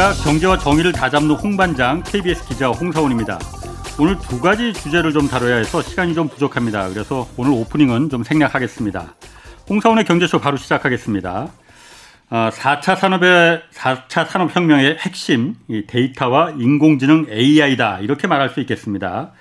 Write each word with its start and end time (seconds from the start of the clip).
안녕하십니까. 0.00 0.12
경제와 0.24 0.58
정의를 0.58 0.92
다잡는 0.92 1.34
홍반장 1.34 2.02
KBS 2.02 2.48
기자 2.48 2.68
홍사원입니다. 2.68 3.38
오늘 3.98 4.18
두 4.18 4.40
가지 4.40 4.72
주제를 4.72 5.12
좀 5.12 5.28
다뤄야 5.28 5.56
해서 5.56 5.82
시간이 5.82 6.14
좀 6.14 6.26
부족합니다. 6.28 6.88
그래서 6.88 7.28
오늘 7.36 7.52
오프닝은 7.52 8.08
좀 8.08 8.24
생략하겠습니다. 8.24 9.14
홍사원의 9.68 10.04
경제쇼 10.04 10.38
바로 10.38 10.56
시작하겠습니다. 10.56 11.48
4차 12.30 12.92
아, 12.92 12.96
산업의 12.96 13.62
4차 13.74 14.26
산업혁명의 14.26 14.96
핵심 15.00 15.56
데이터와 15.86 16.52
인공지능 16.58 17.26
AI다 17.30 18.00
이렇게 18.00 18.26
말할 18.26 18.48
수 18.48 18.60
있겠습니다. 18.60 19.32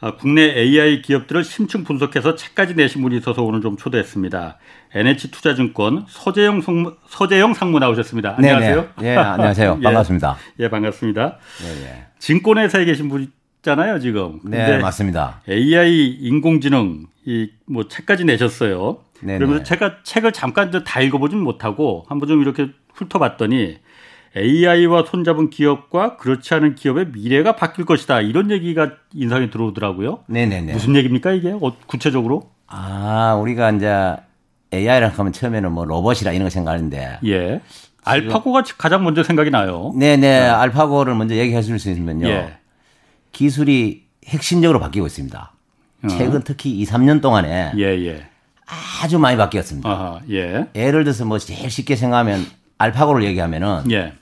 아, 0.00 0.16
국내 0.16 0.42
AI 0.42 1.00
기업들을 1.00 1.44
심층 1.44 1.82
분석해서 1.82 2.34
책까지 2.34 2.74
내신 2.74 3.00
분이 3.00 3.16
있어서 3.16 3.42
오늘 3.42 3.62
좀 3.62 3.78
초대했습니다. 3.78 4.58
NH투자증권 4.94 6.04
서재영 6.08 6.60
상무, 6.60 6.94
서재영 7.08 7.54
상무 7.54 7.78
나오셨습니다. 7.78 8.34
안녕하세요. 8.38 8.88
네, 9.00 9.08
예, 9.12 9.16
안녕하세요. 9.16 9.80
반갑습니다. 9.82 10.36
예, 10.60 10.64
예 10.64 10.70
반갑습니다. 10.70 11.38
예, 11.64 11.84
예. 11.84 12.06
증권회사에 12.18 12.84
계신 12.84 13.08
분 13.08 13.30
있잖아요, 13.56 13.98
지금. 13.98 14.40
네, 14.44 14.78
맞습니다. 14.78 15.40
AI 15.48 16.18
인공지능 16.20 17.06
이 17.26 17.48
뭐 17.66 17.88
책까지 17.88 18.24
내셨어요. 18.24 18.98
네네. 19.20 19.38
그러면서 19.38 19.64
제가 19.64 20.02
책을 20.02 20.32
잠깐 20.32 20.70
다 20.84 21.00
읽어보진 21.00 21.38
못하고 21.38 22.04
한번 22.08 22.28
좀 22.28 22.40
이렇게 22.42 22.68
훑어봤더니 22.92 23.78
AI와 24.36 25.04
손잡은 25.06 25.50
기업과 25.50 26.16
그렇지 26.16 26.52
않은 26.54 26.74
기업의 26.74 27.08
미래가 27.12 27.56
바뀔 27.56 27.84
것이다. 27.84 28.20
이런 28.20 28.50
얘기가 28.50 28.92
인상이 29.12 29.50
들어오더라고요. 29.50 30.24
네네네. 30.26 30.72
무슨 30.72 30.96
얘기입니까, 30.96 31.32
이게? 31.32 31.52
어, 31.52 31.72
구체적으로? 31.86 32.50
아, 32.66 33.38
우리가 33.40 33.70
이제 33.70 34.16
AI라 34.74 35.08
하면 35.08 35.32
처음에는 35.32 35.72
뭐 35.72 35.84
로봇이라 35.84 36.32
이런 36.32 36.44
거 36.44 36.50
생각하는데. 36.50 37.18
예. 37.24 37.60
알파고가 38.04 38.62
가장 38.76 39.02
먼저 39.02 39.22
생각이 39.22 39.50
나요. 39.50 39.92
네네. 39.96 40.16
네. 40.16 40.38
알파고를 40.40 41.14
먼저 41.14 41.34
얘기해 41.34 41.62
줄 41.62 41.78
수 41.78 41.90
있으면요. 41.90 42.28
예. 42.28 42.56
기술이 43.32 44.04
핵심적으로 44.26 44.78
바뀌고 44.80 45.06
있습니다. 45.06 45.52
어. 46.04 46.08
최근 46.08 46.42
특히 46.44 46.70
2, 46.80 46.84
3년 46.84 47.20
동안에 47.22 47.72
예, 47.76 47.82
예. 47.82 48.26
아주 49.02 49.18
많이 49.18 49.36
바뀌었습니다. 49.36 49.88
아하, 49.88 50.20
예. 50.30 50.66
예를 50.74 51.04
들어서 51.04 51.24
뭐 51.24 51.38
제일 51.38 51.70
쉽게 51.70 51.96
생각하면 51.96 52.44
알파고를 52.78 53.24
얘기하면은 53.24 53.90
예. 53.90 54.12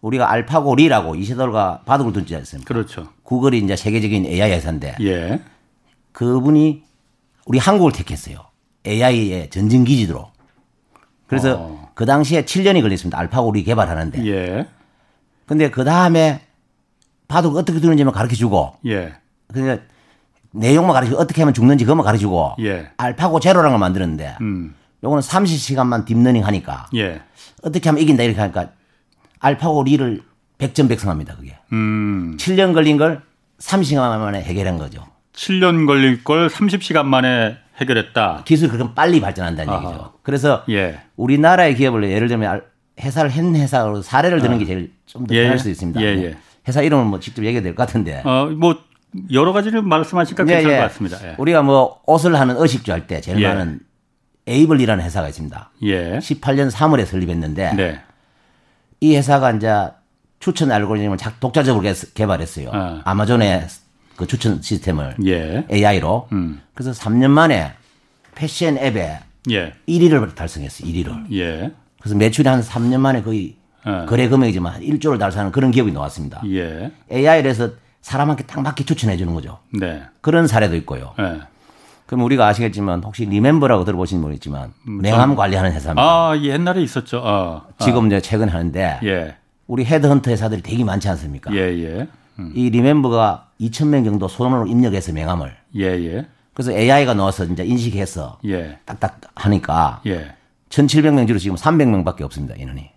우리가 0.00 0.30
알파고리라고 0.30 1.14
이세돌과 1.16 1.82
바둑을 1.86 2.12
둔지 2.12 2.34
않습니까? 2.36 2.66
그렇죠. 2.72 3.08
구글이 3.22 3.58
이제 3.58 3.74
세계적인 3.76 4.26
AI 4.26 4.52
회사인데 4.52 4.96
예. 5.00 5.40
그분이 6.12 6.82
우리 7.46 7.58
한국을 7.58 7.92
택했어요. 7.92 8.36
AI의 8.86 9.50
전진 9.50 9.84
기지로. 9.84 10.30
그래서 11.26 11.56
어. 11.58 11.90
그 11.94 12.04
당시에 12.06 12.44
7년이 12.44 12.82
걸렸습니다. 12.82 13.18
알파고 13.18 13.53
리 13.53 13.64
개발하는데. 13.64 14.26
예. 14.26 14.68
근데 15.46 15.70
그 15.70 15.84
다음에 15.84 16.42
바둑 17.28 17.56
어떻게 17.56 17.80
두는지만 17.80 18.12
가르쳐 18.12 18.34
주고. 18.34 18.76
예. 18.86 19.14
그래서 19.52 19.80
내용만 20.52 20.92
가르쳐 20.92 21.10
주고 21.10 21.22
어떻게 21.22 21.40
하면 21.42 21.54
죽는지 21.54 21.84
그것만 21.84 22.04
가르쳐 22.04 22.22
주고. 22.22 22.54
예. 22.60 22.90
알파고 22.96 23.40
제로라는 23.40 23.70
걸 23.70 23.78
만들었는데. 23.78 24.36
음. 24.40 24.74
요거는 25.02 25.22
30시간만 25.22 26.06
deep 26.06 26.19
learning 26.19 26.46
하니까. 26.46 26.88
예. 26.94 27.20
어떻게 27.62 27.88
하면 27.88 28.02
이긴다 28.02 28.22
이렇게 28.22 28.40
하니까 28.40 28.70
알파고 29.38 29.82
리를 29.84 30.22
백전백승합니다, 30.58 31.36
그게. 31.36 31.56
음. 31.72 32.36
7년 32.38 32.72
걸린 32.72 32.96
걸 32.96 33.22
30시간 33.58 34.18
만에 34.18 34.42
해결한 34.42 34.78
거죠. 34.78 35.06
7년 35.34 35.86
걸릴 35.86 36.24
걸 36.24 36.48
30시간 36.48 37.04
만에 37.04 37.58
해결했다. 37.80 38.42
기술이 38.44 38.70
그렇게 38.70 38.94
빨리 38.94 39.20
발전한다는 39.20 39.72
아하. 39.72 39.88
얘기죠. 39.88 40.12
그래서 40.22 40.64
예. 40.68 41.00
우리나라의 41.16 41.74
기업을 41.74 42.08
예를 42.10 42.28
들면 42.28 42.62
회사를 43.00 43.30
했는 43.32 43.60
회사로 43.60 44.02
사례를 44.02 44.40
드는 44.40 44.56
아. 44.56 44.58
게 44.58 44.64
제일 44.64 44.92
좀더 45.06 45.34
예. 45.34 45.42
편할 45.42 45.58
수 45.58 45.68
있습니다. 45.70 46.00
예, 46.00 46.06
예. 46.06 46.36
회사 46.68 46.80
이름을 46.82 47.04
뭐 47.06 47.18
직접 47.20 47.42
얘기해야 47.44 47.62
될 47.62 47.74
것 47.74 47.86
같은데. 47.86 48.22
어, 48.24 48.46
뭐 48.56 48.78
여러 49.32 49.52
가지를 49.52 49.82
말씀하시니까 49.82 50.44
예, 50.44 50.46
괜찮을 50.56 50.76
것 50.76 50.82
같습니다. 50.84 51.18
예. 51.28 51.34
우리가 51.38 51.62
뭐 51.62 52.00
옷을 52.06 52.38
하는 52.38 52.56
의식주 52.56 52.92
할 52.92 53.06
때 53.06 53.20
제일 53.20 53.40
많은 53.46 53.80
에이블이라는 54.46 55.04
회사가 55.04 55.28
있습니다. 55.28 55.70
예. 55.82 56.18
18년 56.18 56.70
3월에 56.70 57.06
설립했는데 57.06 57.72
네. 57.74 58.00
이 59.00 59.16
회사가 59.16 59.50
이제 59.52 59.72
추천 60.38 60.70
알고리즘을 60.70 61.16
독자적으로 61.40 61.84
개발했어요. 62.14 62.70
아. 62.72 63.00
아마존의 63.04 63.66
그 64.16 64.26
추천 64.26 64.62
시스템을 64.62 65.16
예. 65.26 65.66
AI로. 65.70 66.28
음. 66.32 66.60
그래서 66.74 66.92
3년 66.92 67.30
만에 67.30 67.72
패션 68.34 68.78
앱에 68.78 69.20
예. 69.50 69.74
1위를 69.88 70.34
달성했어요. 70.34 70.88
1위를. 70.90 71.32
예. 71.32 71.72
그래서 72.00 72.16
매출이 72.16 72.48
한 72.48 72.60
3년 72.60 73.00
만에 73.00 73.22
거의 73.22 73.56
아. 73.82 74.06
거래 74.06 74.28
금액이지만 74.28 74.80
1조를 74.80 75.18
달성하는 75.18 75.52
그런 75.52 75.70
기업이 75.70 75.92
나왔습니다. 75.92 76.42
예. 76.48 76.90
AI를 77.10 77.50
해서 77.50 77.70
사람한테 78.00 78.44
딱 78.44 78.60
맞게 78.60 78.84
추천해 78.84 79.16
주는 79.16 79.34
거죠. 79.34 79.58
네. 79.72 80.02
그런 80.20 80.46
사례도 80.46 80.76
있고요. 80.76 81.14
네. 81.18 81.40
그럼 82.06 82.24
우리가 82.24 82.46
아시겠지만 82.48 83.02
혹시 83.02 83.24
리멤버라고 83.24 83.84
들어보신 83.84 84.20
분 84.20 84.34
있지만 84.34 84.72
음, 84.86 85.00
명함 85.00 85.34
관리하는 85.34 85.72
회사입니다. 85.72 86.02
아 86.02 86.38
옛날에 86.38 86.82
있었죠. 86.82 87.22
아, 87.24 87.62
아. 87.78 87.84
지금 87.84 88.06
이제 88.06 88.20
최근 88.20 88.48
하는데 88.50 89.00
예. 89.02 89.36
우리 89.66 89.86
헤드헌터 89.86 90.30
회사들이 90.30 90.60
되게 90.62 90.84
많지 90.84 91.08
않습니까? 91.08 91.54
예, 91.54 91.58
예. 91.58 92.06
음. 92.38 92.52
이 92.54 92.70
리멤버가 92.70 93.48
2천 93.60 93.88
명 93.88 94.04
정도 94.04 94.28
손으로 94.28 94.66
입력해서 94.66 95.12
명함을. 95.12 95.54
예, 95.76 95.84
예. 95.84 96.26
그래서 96.52 96.72
AI가 96.72 97.14
넣어서 97.14 97.44
이제 97.44 97.64
인식해서 97.64 98.38
예. 98.46 98.78
딱딱 98.84 99.20
하니까 99.34 100.00
예. 100.06 100.34
1,700명 100.70 101.26
중로 101.26 101.38
지금 101.38 101.56
300명밖에 101.56 102.22
없습니다 102.22 102.54
인원이. 102.56 102.90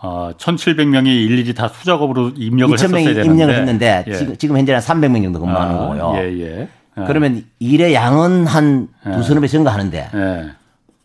아, 0.00 0.32
1,700명이 0.36 1.06
일일이 1.06 1.54
다 1.54 1.68
수작업으로 1.68 2.30
입력을 2.36 2.76
2,000명이 2.76 3.08
했었어야 3.08 3.24
입력을 3.24 3.54
했는데 3.54 4.04
예. 4.06 4.14
지금 4.14 4.36
지금 4.36 4.58
현재는 4.58 4.80
300명 4.80 5.22
정도 5.22 5.40
근무하는 5.40 5.74
아, 5.74 5.78
거고요. 5.78 6.12
예, 6.16 6.32
예. 6.38 6.68
예. 6.98 7.04
그러면 7.06 7.44
일의 7.58 7.94
양은 7.94 8.46
한 8.46 8.88
예. 9.06 9.12
두서너 9.12 9.40
배 9.40 9.48
증가하는데 9.48 10.10
예. 10.14 10.50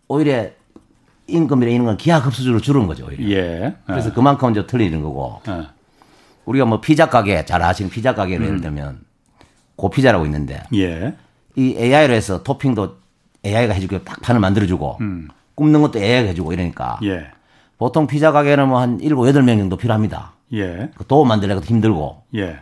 오히려 0.08 0.48
임금이나 1.28 1.72
이런 1.72 1.86
건 1.86 1.98
기하급수적으로 1.98 2.62
줄은 2.62 2.88
거죠. 2.88 3.06
오히려. 3.08 3.30
예. 3.38 3.76
그래서 3.86 4.14
그만큼 4.14 4.52
이제 4.52 4.66
틀리는 4.66 5.02
거고. 5.02 5.42
우리가 6.48 6.66
뭐 6.66 6.82
피자 6.82 7.10
가게 7.10 7.46
잘 7.46 7.62
아시는 7.62 7.92
피자 7.92 8.16
가게를 8.16 8.46
음. 8.46 8.48
예를 8.48 8.62
들면 8.62 9.00
고피자라고 9.76 10.26
있는데 10.26 10.64
예. 10.74 11.14
이 11.56 11.76
AI로 11.78 12.14
해서 12.14 12.42
토핑도 12.42 12.98
AI가 13.46 13.74
해주고 13.74 14.04
딱 14.04 14.22
판을 14.22 14.42
만들어주고 14.42 14.98
음. 15.02 15.28
굽는 15.56 15.82
것도 15.82 16.00
AI가 16.00 16.30
해주고 16.30 16.54
이러니까 16.54 17.00
예. 17.04 17.28
보통 17.78 18.08
피자 18.08 18.32
가게는 18.32 18.70
뭐한 18.70 19.00
일곱 19.02 19.28
여덟 19.28 19.44
명 19.44 19.58
정도 19.60 19.78
필요합니다. 19.78 20.34
예. 20.54 20.90
그 20.96 21.06
도우 21.06 21.26
만들려고 21.26 21.62
힘들고. 21.62 22.24
예. 22.36 22.58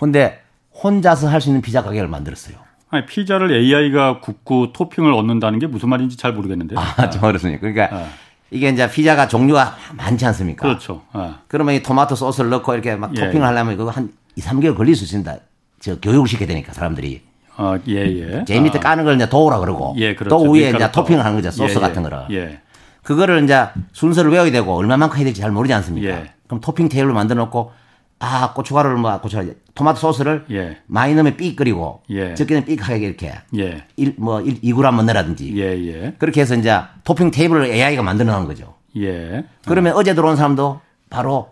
근데 0.00 0.40
혼자서 0.82 1.28
할 1.28 1.40
수 1.40 1.48
있는 1.50 1.62
피자 1.62 1.82
가게를 1.82 2.08
만들었어요. 2.08 2.56
아니, 2.90 3.04
피자를 3.06 3.52
AI가 3.52 4.20
굽고 4.20 4.72
토핑을 4.72 5.12
얻는다는 5.12 5.58
게 5.58 5.66
무슨 5.66 5.88
말인지 5.88 6.16
잘 6.16 6.32
모르겠는데. 6.32 6.74
아, 6.78 7.08
좀 7.10 7.22
어렵습니까? 7.22 7.60
그러니까 7.60 7.96
아. 7.96 8.08
이게 8.50 8.68
이제 8.68 8.88
피자가 8.90 9.28
종류가 9.28 9.76
많지 9.96 10.24
않습니까? 10.26 10.66
그렇죠. 10.66 11.02
아. 11.12 11.40
그러면 11.48 11.74
이 11.74 11.82
토마토 11.82 12.14
소스를 12.14 12.50
넣고 12.50 12.72
이렇게 12.74 12.94
막 12.96 13.10
예. 13.16 13.20
토핑을 13.26 13.46
하려면 13.46 13.76
그거 13.76 13.90
한 13.90 14.12
2, 14.36 14.40
3개월 14.40 14.76
걸릴 14.76 14.94
수 14.94 15.04
있습니다. 15.04 15.36
저 15.80 15.98
교육을 16.00 16.28
시켜야 16.28 16.46
되니까 16.48 16.72
사람들이. 16.72 17.22
아, 17.56 17.78
예, 17.88 17.94
예. 17.94 18.44
제일 18.46 18.62
밑에 18.62 18.78
아. 18.78 18.82
까는 18.82 19.04
걸 19.04 19.16
이제 19.16 19.28
도우라 19.28 19.58
그러고. 19.60 19.94
예, 19.98 20.14
그렇죠. 20.14 20.36
또 20.36 20.50
위에 20.50 20.70
이제 20.70 20.90
토핑을 20.90 21.24
하는 21.24 21.36
거죠. 21.36 21.50
소스 21.50 21.72
예, 21.72 21.76
예. 21.76 21.80
같은 21.80 22.02
거를. 22.02 22.18
예. 22.30 22.60
그거를 23.02 23.44
이제 23.44 23.66
순서를 23.92 24.30
외워야 24.32 24.50
되고 24.50 24.74
얼마만큼 24.74 25.18
해야 25.18 25.24
될지 25.24 25.40
잘 25.40 25.50
모르지 25.50 25.72
않습니까? 25.74 26.08
예. 26.08 26.32
그럼 26.46 26.60
토핑 26.60 26.88
테이블을 26.88 27.14
만들어 27.14 27.44
놓고 27.44 27.72
아 28.18 28.52
고춧가루를 28.54 28.96
뭐 28.96 29.20
고춧가루 29.20 29.54
토마토 29.74 29.98
소스를 29.98 30.46
예. 30.50 30.78
많이 30.86 31.14
넣으면 31.14 31.36
삑 31.36 31.54
끓이고 31.54 32.02
예. 32.10 32.34
적게는 32.34 32.64
삑하게 32.64 33.06
이렇게 33.06 33.34
예. 33.58 33.84
1, 33.96 34.14
뭐 34.18 34.40
1, 34.40 34.62
2g 34.62 35.04
넣으라든지 35.04 35.52
예, 35.56 35.62
예. 35.86 36.14
그렇게 36.18 36.40
해서 36.40 36.54
이제 36.54 36.78
토핑 37.04 37.30
테이블을 37.30 37.66
AI가 37.66 38.02
만들어 38.02 38.32
놓은 38.32 38.46
거죠. 38.46 38.74
예. 38.96 39.44
그러면 39.66 39.94
어. 39.96 40.02
제 40.02 40.14
들어온 40.14 40.36
사람도 40.36 40.80
바로 41.10 41.50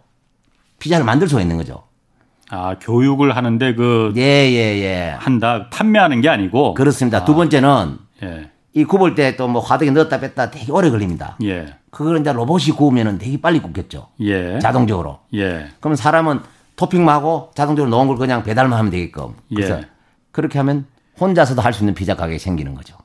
피자를 0.78 1.04
만들 1.04 1.28
수가 1.28 1.42
있는 1.42 1.58
거죠. 1.58 1.82
아 2.50 2.76
교육을 2.80 3.36
하는데 3.36 3.74
그 3.74 4.12
예예예. 4.16 5.16
한다 5.18 5.68
판매하는 5.70 6.22
게 6.22 6.28
아니고 6.30 6.74
그렇습니다. 6.74 7.18
아. 7.18 7.24
두 7.24 7.34
번째는 7.34 7.98
예. 8.22 8.50
이 8.72 8.84
굽을 8.84 9.14
때 9.14 9.36
또 9.36 9.46
뭐 9.48 9.60
화덕에 9.60 9.90
넣었다 9.90 10.18
뺐다 10.18 10.50
되게 10.50 10.72
오래 10.72 10.88
걸립니다. 10.90 11.36
예. 11.44 11.66
그걸 11.90 12.18
이제 12.20 12.32
로봇이 12.32 12.70
구우면은 12.76 13.18
되게 13.18 13.40
빨리 13.40 13.60
굽겠죠. 13.60 14.08
예. 14.20 14.58
자동적으로. 14.58 15.20
예. 15.34 15.66
그러면 15.78 15.96
사람은 15.96 16.40
토핑만 16.76 17.14
하고 17.14 17.50
자동적으로 17.54 17.90
넣은 17.90 18.08
걸 18.08 18.16
그냥 18.16 18.42
배달만 18.42 18.78
하면 18.78 18.90
되게끔. 18.90 19.34
그래서 19.48 19.78
예. 19.78 19.84
그렇게 20.32 20.58
하면 20.58 20.86
혼자서도 21.20 21.62
할 21.62 21.72
수 21.72 21.82
있는 21.82 21.94
피자 21.94 22.14
가게가 22.16 22.38
생기는 22.38 22.74
거죠. 22.74 22.96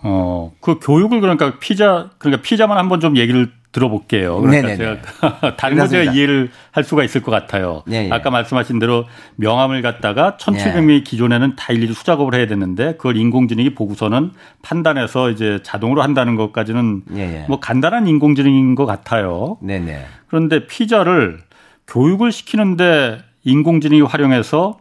어, 0.00 0.52
그 0.60 0.78
교육을 0.80 1.20
그러니까 1.20 1.58
피자, 1.58 2.10
그러니까 2.18 2.42
피자만 2.42 2.78
한번 2.78 3.00
좀 3.00 3.16
얘기를 3.16 3.50
들어볼게요. 3.72 4.40
그러니까 4.40 4.68
네네네. 4.68 5.00
제가 5.20 5.56
다른 5.56 5.76
거 5.76 5.86
제가 5.86 6.12
이해를 6.12 6.50
할 6.70 6.84
수가 6.84 7.04
있을 7.04 7.20
것 7.20 7.30
같아요. 7.30 7.82
네네. 7.86 8.10
아까 8.12 8.30
말씀하신 8.30 8.78
대로 8.78 9.04
명함을 9.36 9.82
갖다가 9.82 10.36
1,700명이 10.40 11.04
기존에는 11.04 11.56
다 11.56 11.72
일일이 11.72 11.92
수작업을 11.92 12.34
해야 12.34 12.46
되는데 12.46 12.92
그걸 12.92 13.16
인공지능이 13.18 13.74
보고서는 13.74 14.30
판단해서 14.62 15.30
이제 15.30 15.60
자동으로 15.62 16.02
한다는 16.02 16.36
것까지는 16.36 17.02
네네. 17.06 17.46
뭐 17.48 17.60
간단한 17.60 18.06
인공지능인 18.06 18.74
것 18.74 18.86
같아요. 18.86 19.58
네네. 19.60 20.06
그런데 20.28 20.66
피자를 20.66 21.40
교육을 21.88 22.32
시키는데 22.32 23.18
인공지능이 23.44 24.02
활용해서 24.02 24.78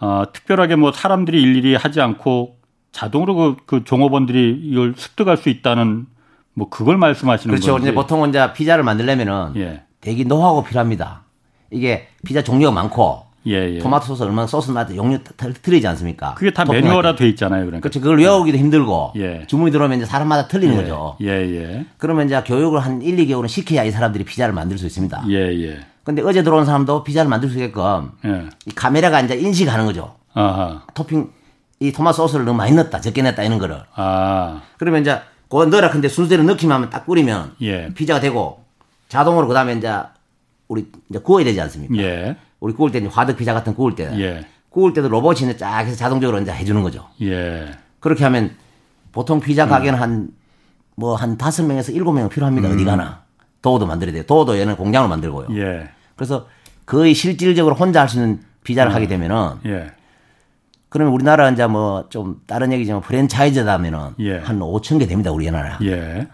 어, 0.00 0.22
특별하게 0.32 0.76
뭐 0.76 0.92
사람들이 0.92 1.40
일일이 1.40 1.74
하지 1.74 2.00
않고 2.00 2.56
자동으로 2.92 3.34
그, 3.34 3.56
그 3.66 3.84
종업원들이 3.84 4.60
이걸 4.64 4.94
습득할 4.96 5.36
수 5.36 5.48
있다는 5.48 6.06
뭐 6.54 6.68
그걸 6.68 6.96
말씀하시는 6.96 7.54
거죠. 7.54 7.72
그렇죠. 7.72 7.82
이제 7.84 7.94
보통 7.94 8.28
이제 8.28 8.52
피자를 8.54 8.84
만들려면은 8.84 9.52
예. 9.56 9.82
대기 10.00 10.24
노하우가 10.24 10.66
필요합니다. 10.66 11.22
이게 11.70 12.08
피자 12.24 12.42
종류가 12.42 12.72
많고 12.72 13.26
예, 13.46 13.74
예. 13.74 13.78
토마토 13.78 14.06
소스 14.06 14.22
얼마나 14.22 14.46
소스마다 14.46 14.94
용류 14.96 15.18
틀리지 15.62 15.86
않습니까? 15.88 16.34
그게 16.34 16.52
다 16.52 16.64
매뉴얼화 16.64 17.14
돼 17.14 17.28
있잖아요. 17.28 17.66
그러니까. 17.66 17.80
그렇죠. 17.80 18.00
그걸 18.00 18.18
외우기도 18.18 18.56
힘들고 18.58 19.12
예. 19.16 19.46
주문이 19.46 19.70
들어오면 19.70 19.98
이제 19.98 20.06
사람마다 20.06 20.48
틀리는 20.48 20.74
예. 20.74 20.80
거죠. 20.80 21.16
예, 21.20 21.28
예. 21.28 21.86
그러면 21.98 22.26
이제 22.26 22.42
교육을 22.44 22.80
한 22.80 23.02
1, 23.02 23.16
2개월은 23.16 23.48
시켜야 23.48 23.84
이 23.84 23.90
사람들이 23.90 24.24
피자를 24.24 24.54
만들 24.54 24.78
수 24.78 24.86
있습니다. 24.86 25.24
예, 25.28 25.34
예. 25.34 25.78
근데 26.06 26.22
어제 26.22 26.44
들어온 26.44 26.64
사람도 26.64 27.02
피자를 27.02 27.28
만들 27.28 27.50
수 27.50 27.56
있게끔 27.56 28.12
예. 28.24 28.48
이 28.64 28.70
카메라가 28.70 29.20
이제 29.22 29.34
인식하는 29.34 29.86
거죠. 29.86 30.14
아하. 30.34 30.82
토핑 30.94 31.32
이 31.80 31.90
토마토 31.90 32.18
소스를 32.18 32.44
너무 32.44 32.58
많이 32.58 32.70
넣었다, 32.76 33.00
적게 33.00 33.22
넣었다 33.22 33.42
이런 33.42 33.58
거를. 33.58 33.82
아. 33.96 34.62
그러면 34.78 35.00
이제 35.00 35.20
그거 35.48 35.66
넣어라. 35.66 35.90
근데 35.90 36.08
순서대로 36.08 36.44
넣기만 36.44 36.76
하면 36.76 36.90
딱 36.90 37.06
뿌리면 37.06 37.56
예. 37.62 37.92
피자가 37.92 38.20
되고 38.20 38.62
자동으로 39.08 39.48
그다음에 39.48 39.74
이제 39.74 39.92
우리 40.68 40.86
이제 41.10 41.18
구워야 41.18 41.44
되지 41.44 41.60
않습니까? 41.62 41.96
예. 41.96 42.36
우리 42.60 42.72
구울 42.72 42.92
때 42.92 42.98
이제 42.98 43.08
화덕 43.08 43.36
피자 43.36 43.52
같은 43.52 43.74
구울 43.74 43.96
때 43.96 44.08
예. 44.16 44.46
구울 44.70 44.92
때도 44.92 45.08
로봇이 45.08 45.56
쫙 45.58 45.80
해서 45.80 45.96
자동적으로 45.96 46.40
이제 46.40 46.52
해주는 46.52 46.80
거죠. 46.84 47.04
예. 47.22 47.72
그렇게 47.98 48.22
하면 48.22 48.54
보통 49.10 49.40
피자 49.40 49.66
가게는 49.66 49.98
한뭐 50.96 51.16
한 51.16 51.36
다섯 51.36 51.64
명에서 51.64 51.90
일곱 51.90 52.12
명 52.12 52.28
필요합니다. 52.28 52.68
음. 52.68 52.74
어디 52.74 52.84
가나 52.84 53.22
도우도 53.60 53.86
만들어야 53.86 54.12
돼요. 54.12 54.22
도우도 54.22 54.56
얘는 54.56 54.76
공장으로 54.76 55.08
만들고요. 55.08 55.48
예. 55.58 55.95
그래서 56.16 56.46
거의 56.86 57.14
실질적으로 57.14 57.74
혼자 57.74 58.00
할 58.00 58.08
수 58.08 58.16
있는 58.18 58.40
피자를 58.64 58.90
음. 58.92 58.94
하게 58.94 59.06
되면은 59.06 59.50
예. 59.66 59.90
그러면 60.88 61.12
우리나라 61.14 61.48
이제 61.50 61.66
뭐 61.66 62.06
좀 62.10 62.40
다른 62.46 62.72
얘기지만 62.72 63.00
프랜차이즈다면은 63.00 64.14
예. 64.20 64.38
한 64.38 64.58
5천 64.58 64.98
개 64.98 65.06
됩니다 65.06 65.30
우리나라. 65.30 65.78
예. 65.82 66.26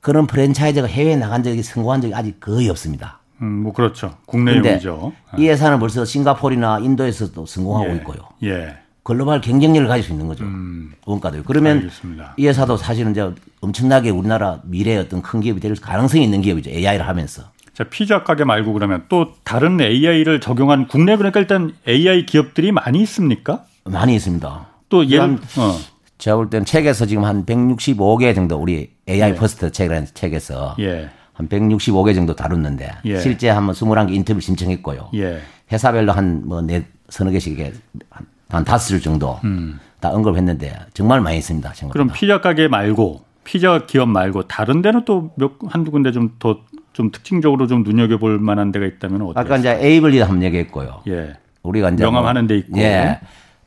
그런 0.00 0.26
프랜차이즈가 0.26 0.86
해외에 0.86 1.16
나간 1.16 1.42
적이 1.42 1.62
성공한 1.62 2.00
적이 2.00 2.14
아직 2.14 2.38
거의 2.40 2.68
없습니다. 2.70 3.18
음, 3.42 3.62
뭐 3.64 3.72
그렇죠. 3.72 4.16
국내용이죠. 4.26 5.12
이 5.36 5.48
회사는 5.48 5.78
벌써 5.78 6.04
싱가포르나 6.04 6.78
인도에서도 6.78 7.44
성공하고 7.44 7.90
예. 7.90 7.96
있고요. 7.96 8.16
예. 8.44 8.76
글로벌 9.02 9.40
경쟁력을 9.40 9.86
가질 9.88 10.04
수 10.04 10.12
있는 10.12 10.26
거죠. 10.26 10.44
음, 10.44 10.92
원가도. 11.04 11.42
그러면 11.44 11.78
알겠습니다. 11.78 12.34
이 12.36 12.46
회사도 12.46 12.76
사실은 12.76 13.12
이제 13.12 13.30
엄청나게 13.60 14.10
우리나라 14.10 14.60
미래의 14.64 14.98
어떤 14.98 15.22
큰 15.22 15.40
기업이 15.40 15.60
될 15.60 15.74
가능성이 15.76 16.24
있는 16.24 16.40
기업이죠. 16.42 16.70
AI를 16.70 17.06
하면서. 17.06 17.42
자, 17.76 17.84
피자 17.84 18.24
가게 18.24 18.44
말고 18.44 18.72
그러면 18.72 19.04
또 19.10 19.34
다른 19.44 19.78
AI를 19.78 20.40
적용한 20.40 20.86
국내 20.86 21.14
그러니까 21.14 21.40
일단 21.40 21.74
AI 21.86 22.24
기업들이 22.24 22.72
많이 22.72 23.02
있습니까? 23.02 23.66
많이 23.84 24.14
있습니다. 24.14 24.66
또 24.88 25.06
예를 25.06 25.34
어. 25.58 25.76
제가 26.16 26.36
볼 26.38 26.48
때는 26.48 26.64
책에서 26.64 27.04
지금 27.04 27.26
한 27.26 27.44
165개 27.44 28.34
정도 28.34 28.56
우리 28.56 28.92
AI 29.06 29.32
예. 29.32 29.34
first 29.34 29.70
책이라는 29.72 30.06
책에서 30.14 30.76
예. 30.78 31.10
한 31.34 31.50
165개 31.50 32.14
정도 32.14 32.34
다뤘는데 32.34 32.92
예. 33.04 33.20
실제 33.20 33.50
한번 33.50 33.74
21개 33.74 34.14
인터뷰 34.14 34.40
신청했고요. 34.40 35.10
예. 35.12 35.42
회사별로 35.70 36.12
한뭐 36.12 36.62
네, 36.62 36.86
서너 37.10 37.30
개씩 37.30 37.60
한, 38.08 38.26
한 38.48 38.64
다섯 38.64 38.88
줄 38.88 39.02
정도 39.02 39.38
음. 39.44 39.78
다 40.00 40.08
언급했는데 40.12 40.74
정말 40.94 41.20
많이 41.20 41.36
있습니다. 41.36 41.74
생각보다. 41.74 41.92
그럼 41.92 42.16
피자 42.16 42.40
가게 42.40 42.68
말고 42.68 43.20
피자 43.44 43.84
기업 43.86 44.08
말고 44.08 44.48
다른 44.48 44.80
데는 44.80 45.04
또 45.04 45.30
몇 45.36 45.52
한두 45.68 45.90
군데 45.90 46.10
좀 46.10 46.30
더 46.38 46.60
좀좀 46.96 47.10
특징적으로 47.10 47.66
좀 47.66 47.82
눈여겨볼 47.82 48.38
만한 48.38 48.72
데가 48.72 48.86
있다면 48.86 49.22
어디? 49.22 49.38
아까 49.38 49.58
이제 49.58 49.78
에이블리 49.78 50.18
한번 50.20 50.42
얘기했고요. 50.42 51.02
예. 51.08 51.34
우리가 51.62 51.90
이제 51.90 52.02
명함하는 52.02 52.42
뭐, 52.42 52.48
데 52.48 52.56
있고. 52.56 52.78
예. 52.78 53.20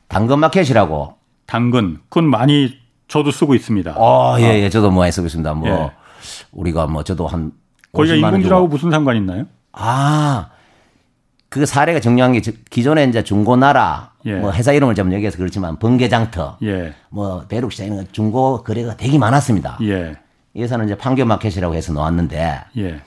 당근 0.08 0.40
마켓이라고. 0.40 1.14
당근. 1.46 1.98
그건 2.08 2.26
많이 2.26 2.76
저도 3.06 3.30
쓰고 3.30 3.54
있습니다. 3.54 3.94
어, 3.96 4.36
예, 4.40 4.62
예. 4.62 4.68
저도 4.68 4.90
뭐 4.90 5.02
많이 5.02 5.12
쓰고 5.12 5.26
있습니다. 5.26 5.54
뭐 5.54 5.68
예. 5.68 5.90
우리가 6.50 6.88
뭐 6.88 7.04
저도 7.04 7.28
한 7.28 7.52
거기가 7.92 8.16
인공지능하고 8.16 8.66
무슨 8.66 8.90
상관 8.90 9.16
있나요? 9.16 9.44
아. 9.72 10.50
그 11.48 11.66
사례가 11.66 11.98
중요한 11.98 12.32
게 12.32 12.40
기존에 12.70 13.04
이제 13.04 13.24
중고나라 13.24 14.12
예. 14.24 14.34
뭐 14.34 14.52
회사 14.52 14.72
이름을 14.72 14.94
좀 14.94 15.12
얘기해서 15.12 15.36
그렇지만 15.36 15.78
번개장터 15.78 16.58
예. 16.62 16.94
뭐 17.08 17.44
배룩시장 17.48 17.86
이런 17.86 18.06
중고 18.12 18.62
거래가 18.62 18.96
되게 18.96 19.18
많았습니다. 19.18 19.78
예. 19.82 20.16
이 20.54 20.62
회사는 20.62 20.86
이제 20.86 20.96
판교 20.96 21.24
마켓이라고 21.24 21.74
해서 21.74 21.92
놓았는데 21.92 22.60
예. 22.78 23.00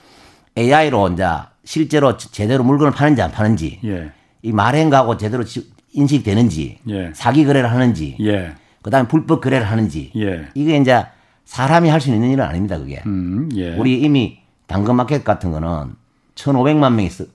AI로 0.56 1.10
이제 1.10 1.24
실제로 1.64 2.16
제대로 2.16 2.62
물건을 2.64 2.92
파는지 2.92 3.22
안 3.22 3.30
파는지 3.32 3.80
예. 3.84 4.12
이 4.42 4.52
말행가하고 4.52 5.16
제대로 5.16 5.44
인식되는지 5.92 6.78
예. 6.88 7.12
사기 7.14 7.44
거래를 7.44 7.70
하는지 7.70 8.16
예. 8.20 8.54
그다음에 8.82 9.08
불법 9.08 9.40
거래를 9.40 9.66
하는지 9.70 10.12
예. 10.16 10.48
이게 10.54 10.76
이제 10.76 11.04
사람이 11.44 11.88
할 11.88 12.00
수 12.00 12.10
있는 12.10 12.30
일은 12.30 12.44
아닙니다 12.44 12.78
그게 12.78 13.02
음, 13.06 13.48
예. 13.54 13.74
우리 13.76 14.00
이미 14.00 14.38
당근마켓 14.66 15.24
같은 15.24 15.50
거는 15.50 15.94
1,500만 16.34 16.92
명이 16.94 17.10
쓰 17.10 17.30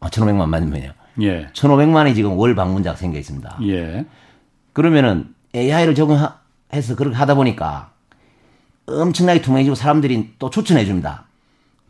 아, 0.00 0.08
1,500만 0.08 0.48
명이요. 0.68 0.92
예. 1.22 1.46
1,500만이 1.52 2.14
지금 2.14 2.38
월 2.38 2.54
방문자가 2.54 2.96
생겨 2.96 3.18
있습니다. 3.18 3.58
예. 3.64 4.06
그러면은 4.72 5.34
AI를 5.54 5.94
적용해서 5.94 6.96
그렇게 6.96 7.16
하다 7.16 7.34
보니까 7.34 7.90
엄청나게 8.86 9.42
투명해지고 9.42 9.74
사람들이 9.74 10.34
또 10.38 10.48
추천해 10.48 10.84
줍니다. 10.86 11.26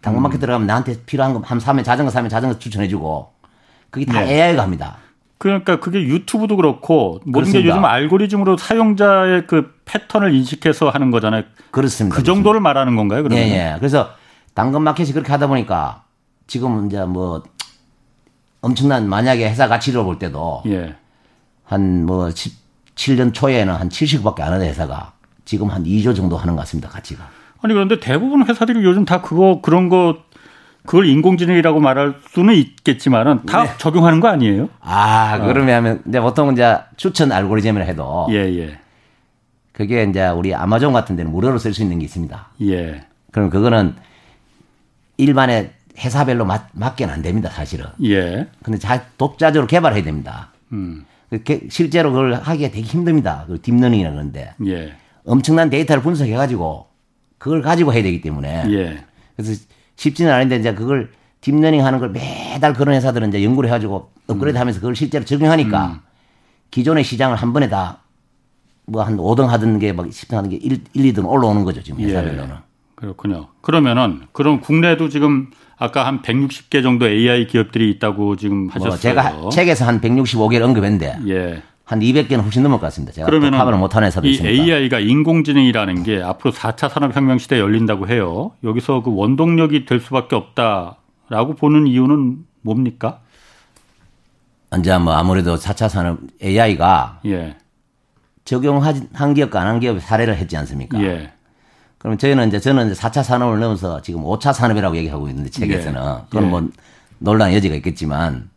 당근마켓 0.01 0.37
음. 0.37 0.41
들어가면 0.41 0.67
나한테 0.67 1.03
필요한 1.05 1.35
거한 1.35 1.61
사면 1.61 1.85
자전거 1.85 2.11
사면 2.11 2.31
자전거 2.31 2.59
추천해 2.59 2.89
주고 2.89 3.33
그게 3.91 4.07
다 4.07 4.21
네. 4.21 4.35
AI가 4.35 4.63
합니다. 4.63 4.99
그러니까 5.39 5.81
그게 5.81 6.03
유튜브도 6.03 6.57
그렇고 6.57 7.21
모든 7.25 7.51
게 7.51 7.65
요즘 7.65 7.85
알고리즘으로 7.85 8.59
사용자의 8.59 9.47
그 9.47 9.73
패턴을 9.87 10.35
인식해서 10.35 10.91
하는 10.91 11.11
거잖아요. 11.11 11.45
그렇습니다. 11.71 12.15
그 12.15 12.23
정도를 12.23 12.61
말하는 12.61 12.95
건가요? 12.95 13.23
그러면? 13.23 13.43
예, 13.43 13.51
예. 13.51 13.77
그래서 13.79 14.11
당근마켓이 14.55 15.13
그렇게 15.13 15.33
하다 15.33 15.47
보니까 15.47 16.05
지금 16.47 16.87
이제 16.87 17.03
뭐 17.05 17.43
엄청난 18.61 19.09
만약에 19.09 19.49
회사 19.49 19.67
가치로 19.67 20.05
볼 20.05 20.19
때도 20.19 20.63
예. 20.67 20.95
한뭐 21.65 22.29
17년 22.29 23.33
초에는 23.33 23.73
한 23.73 23.89
70억밖에 23.89 24.41
안 24.41 24.53
하는 24.53 24.67
회사가 24.67 25.15
지금 25.47 25.71
한 25.71 25.85
2조 25.85 26.15
정도 26.15 26.37
하는 26.37 26.55
것 26.55 26.63
같습니다. 26.63 26.91
가치가. 26.91 27.29
아니 27.63 27.75
그런데 27.75 28.01
대부분 28.01 28.47
회사들이 28.47 28.85
요즘 28.85 29.05
다 29.05 29.21
그거 29.21 29.61
그런 29.63 29.89
거 29.89 30.19
그걸 30.87 31.07
인공지능이라고 31.07 31.81
말할 31.81 32.15
수는 32.31 32.55
있겠지만은 32.55 33.45
다 33.45 33.65
네. 33.65 33.71
적용하는 33.79 34.21
거 34.21 34.29
아니에요? 34.29 34.71
아, 34.81 35.39
어. 35.41 35.47
그러면 35.47 36.03
이제 36.09 36.21
보통 36.21 36.53
이제 36.53 36.79
추천 36.97 37.33
알고리즘을 37.33 37.87
해도 37.87 38.27
예, 38.31 38.37
예. 38.37 38.79
그게 39.73 40.05
이제 40.05 40.27
우리 40.29 40.55
아마존 40.55 40.93
같은 40.93 41.17
데는 41.17 41.31
무료로 41.31 41.59
쓸 41.59 41.75
수 41.75 41.83
있는 41.83 41.99
게 41.99 42.05
있습니다. 42.05 42.49
예. 42.63 43.03
그럼 43.31 43.51
그거는 43.51 43.95
일반의 45.19 45.73
회사별로 45.99 46.45
맞, 46.47 46.69
맞게는 46.73 47.13
안 47.13 47.23
됩니다, 47.23 47.51
사실은. 47.51 47.87
예. 48.03 48.47
근데 48.63 48.79
자, 48.79 49.05
독자적으로 49.19 49.67
개발해야 49.67 50.03
됩니다. 50.03 50.51
음. 50.73 51.05
실제로 51.69 52.11
그걸 52.11 52.35
하기가 52.35 52.71
되게 52.71 52.81
힘듭니다. 52.83 53.45
그 53.47 53.61
deep 53.61 53.73
learning이라는 53.73 54.17
건데. 54.17 54.55
예. 54.67 54.95
엄청난 55.25 55.69
데이터를 55.71 56.03
분석해가지고 56.03 56.90
그걸 57.41 57.63
가지고 57.63 57.93
해야 57.95 58.03
되기 58.03 58.21
때문에. 58.21 58.67
예. 58.71 59.05
그래서 59.35 59.61
쉽지는 59.97 60.31
않은데 60.31 60.57
이제 60.57 60.75
그걸 60.75 61.11
deep 61.41 61.55
learning 61.55 61.85
하는 61.85 61.99
걸 61.99 62.11
매달 62.11 62.75
그런 62.75 62.95
회사들은 62.95 63.31
이제 63.31 63.43
연구를 63.43 63.69
해가지고 63.71 64.11
업그레이드 64.29 64.59
음. 64.59 64.61
하면서 64.61 64.79
그걸 64.79 64.95
실제로 64.95 65.25
적용하니까 65.25 65.87
음. 65.87 66.01
기존의 66.71 67.03
시장을 67.03 67.37
한 67.37 67.53
번에 67.53 67.69
다 67.69 67.99
뭐 68.91 69.03
한 69.05 69.17
5등 69.17 69.47
하던 69.47 69.79
게 69.79 69.93
막 69.93 70.07
10등 70.07 70.35
하던 70.35 70.51
게 70.51 70.57
1, 70.57 70.81
1 70.95 71.13
2등 71.15 71.25
올라오는 71.29 71.65
거죠 71.65 71.83
지금 71.83 72.01
회사별로는. 72.01 72.55
예. 72.55 72.59
그렇군요. 72.97 73.47
그러면은 73.63 74.23
그럼 74.33 74.61
국내도 74.61 75.09
지금 75.09 75.51
아까 75.79 76.07
한 76.07 76.21
160개 76.23 76.83
정도 76.83 77.09
AI 77.09 77.47
기업들이 77.47 77.89
있다고 77.93 78.37
지금 78.37 78.65
뭐 78.65 78.73
하셨어요. 78.75 78.89
뭐 78.91 78.97
제가 78.99 79.51
책에서 79.51 79.87
한 79.87 80.01
165개를 80.01 80.63
언급했는데 80.63 81.19
예. 81.29 81.63
한 81.91 81.99
200개는 81.99 82.41
훨씬 82.45 82.63
넘을 82.63 82.79
것 82.79 82.87
같습니다. 82.87 83.13
제가 83.13 83.27
그러면 83.27 83.51
파악을 83.51 83.77
못하는 83.77 84.07
회사도 84.07 84.29
이 84.29 84.31
있으니까. 84.31 84.53
AI가 84.53 85.01
인공지능이라는 85.01 86.05
게 86.05 86.23
앞으로 86.23 86.53
4차 86.53 86.89
산업혁명 86.89 87.39
시대 87.39 87.59
열린다고 87.59 88.07
해요. 88.07 88.53
여기서 88.63 89.03
그 89.03 89.13
원동력이 89.13 89.87
될 89.87 89.99
수밖에 89.99 90.37
없다라고 90.37 91.57
보는 91.59 91.89
이유는 91.89 92.45
뭡니까? 92.61 93.23
이제 94.79 94.97
뭐 94.99 95.15
아무래도 95.15 95.57
4차 95.57 95.89
산업 95.89 96.21
AI가 96.41 97.23
예. 97.27 97.57
적용한 98.45 99.35
기업과 99.35 99.61
안한 99.61 99.81
기업 99.81 100.01
사례를 100.01 100.37
했지 100.37 100.57
않습니까? 100.59 101.03
예. 101.03 101.33
그럼 101.99 102.17
저희는 102.19 102.47
이제 102.47 102.61
저는 102.61 102.93
이제 102.93 103.01
4차 103.01 103.25
산업을 103.25 103.59
넘어서 103.59 104.01
지금 104.01 104.23
5차 104.23 104.53
산업이라고 104.53 104.97
얘기하고 104.97 105.29
있는데 105.29 105.51
책에서는 105.51 106.01
예. 106.01 106.25
그건 106.27 106.45
예. 106.45 106.49
뭐 106.49 106.69
논란 107.19 107.53
여지가 107.53 107.75
있겠지만 107.75 108.49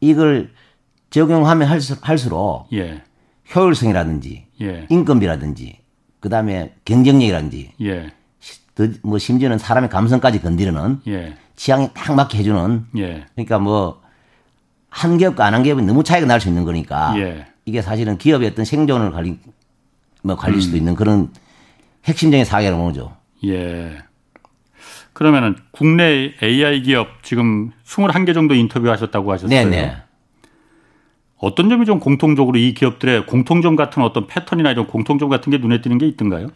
이걸 0.00 0.50
적용하면 1.10 1.68
할수 1.68 2.28
록 2.28 2.66
예. 2.72 3.02
효율성이라든지 3.54 4.46
예. 4.62 4.86
인건비라든지 4.88 5.78
그다음에 6.20 6.74
경쟁력이라든지 6.84 7.72
예. 7.82 8.12
뭐 9.02 9.18
심지어는 9.18 9.58
사람의 9.58 9.90
감성까지 9.90 10.40
건드리는 10.40 11.00
예. 11.08 11.36
취향에 11.56 11.90
딱 11.94 12.14
맞게 12.14 12.38
해주는 12.38 12.86
예. 12.96 13.24
그러니까 13.34 13.58
뭐 13.58 14.00
한 14.92 15.18
기업과 15.18 15.46
안 15.46 15.54
한 15.54 15.62
기업이 15.62 15.82
너무 15.82 16.02
차이가 16.02 16.26
날 16.26 16.40
수 16.40 16.48
있는 16.48 16.64
거니까 16.64 17.14
예. 17.16 17.46
이게 17.64 17.80
사실은 17.80 18.18
기업의 18.18 18.48
어떤 18.48 18.64
생존을 18.64 19.12
관리 19.12 19.38
뭐 20.22 20.34
관릴 20.36 20.58
음. 20.58 20.60
수도 20.60 20.76
있는 20.76 20.94
그런 20.96 21.32
핵심적인 22.06 22.44
사회라는 22.44 22.84
거죠. 22.84 23.16
예. 23.44 23.98
그러면은 25.12 25.56
국내 25.70 26.32
AI 26.42 26.82
기업 26.82 27.22
지금 27.22 27.70
21개 27.86 28.34
정도 28.34 28.54
인터뷰하셨다고 28.54 29.30
하셨어요. 29.32 29.48
네네. 29.48 29.96
어떤 31.40 31.68
점이 31.70 31.86
좀 31.86 32.00
공통적으로 32.00 32.58
이 32.58 32.74
기업들의 32.74 33.26
공통점 33.26 33.74
같은 33.76 34.02
어떤 34.02 34.26
패턴이나 34.26 34.70
이런 34.70 34.86
공통점 34.86 35.28
같은 35.28 35.50
게 35.50 35.58
눈에 35.58 35.80
띄는 35.80 35.98
게 35.98 36.06
있던가요? 36.06 36.48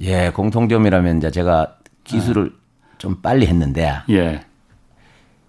예, 0.00 0.30
공통점이라면 0.30 1.18
이제 1.18 1.30
제가 1.30 1.76
기술을 2.04 2.52
아. 2.54 2.94
좀 2.98 3.20
빨리 3.22 3.46
했는데, 3.46 3.92
예. 4.10 4.42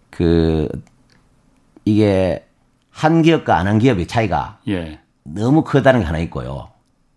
그 0.09 0.69
이게 1.83 2.45
한 2.91 3.21
기업과 3.21 3.57
안 3.57 3.67
한 3.67 3.79
기업의 3.79 4.07
차이가 4.07 4.59
예. 4.67 4.99
너무 5.23 5.63
크다는 5.63 5.99
게 6.01 6.05
하나 6.05 6.19
있고요. 6.19 6.69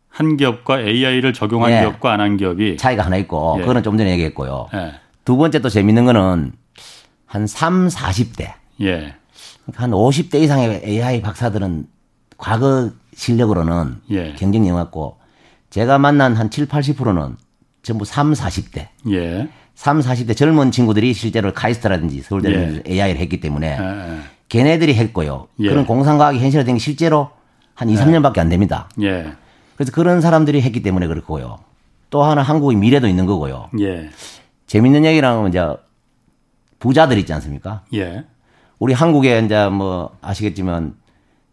한 0.08 0.36
기업과 0.36 0.80
AI를 0.80 1.32
적용한 1.32 1.70
예. 1.70 1.80
기업과 1.80 2.12
안 2.12 2.20
한 2.20 2.36
기업이 2.36 2.76
차이가 2.76 3.04
하나 3.04 3.16
있고, 3.18 3.54
예. 3.58 3.60
그거는 3.60 3.82
좀 3.84 3.96
전에 3.96 4.10
얘기했고요. 4.12 4.68
예. 4.74 4.94
두 5.24 5.36
번째 5.36 5.60
또 5.60 5.68
재밌는 5.68 6.04
거는 6.06 6.52
한 7.26 7.46
3, 7.46 7.88
40대. 7.88 8.54
예. 9.38 9.72
그러니까 9.72 9.82
한 9.84 9.90
50대 9.90 10.36
이상의 10.42 10.82
AI 10.84 11.22
박사들은 11.22 11.86
과거 12.36 12.90
실력으로는 13.14 14.00
예. 14.10 14.34
경쟁력 14.34 14.76
없고 14.76 15.18
제가 15.70 15.98
만난 15.98 16.34
한 16.36 16.50
7, 16.50 16.66
80%는 16.66 17.36
전부 17.82 18.04
3, 18.04 18.32
40대. 18.32 18.88
예. 19.10 19.48
3, 19.74 20.00
40대 20.00 20.36
젊은 20.36 20.70
친구들이 20.70 21.12
실제로 21.14 21.52
카이스트라든지 21.52 22.20
서울대는 22.22 22.82
예. 22.86 22.92
AI를 22.92 23.20
했기 23.20 23.40
때문에 23.40 23.78
예, 23.80 23.84
예. 23.84 24.18
걔네들이 24.48 24.94
했고요. 24.94 25.48
예. 25.60 25.68
그런 25.68 25.86
공상과학이 25.86 26.38
현실화된 26.38 26.74
게 26.74 26.78
실제로 26.78 27.30
한 27.74 27.88
2, 27.88 27.94
3년밖에 27.94 28.38
안 28.38 28.48
됩니다. 28.48 28.88
예. 29.02 29.32
그래서 29.76 29.92
그런 29.92 30.20
사람들이 30.20 30.60
했기 30.62 30.82
때문에 30.82 31.06
그렇고요. 31.06 31.60
또 32.10 32.24
하나 32.24 32.42
한국의 32.42 32.76
미래도 32.76 33.06
있는 33.06 33.26
거고요. 33.26 33.70
예. 33.80 34.10
재밌는 34.66 35.04
얘기라면 35.04 35.48
이제 35.48 35.64
부자들 36.80 37.18
있지 37.18 37.32
않습니까? 37.32 37.82
예. 37.94 38.24
우리 38.78 38.92
한국에 38.92 39.40
이제 39.44 39.68
뭐 39.68 40.16
아시겠지만 40.20 40.94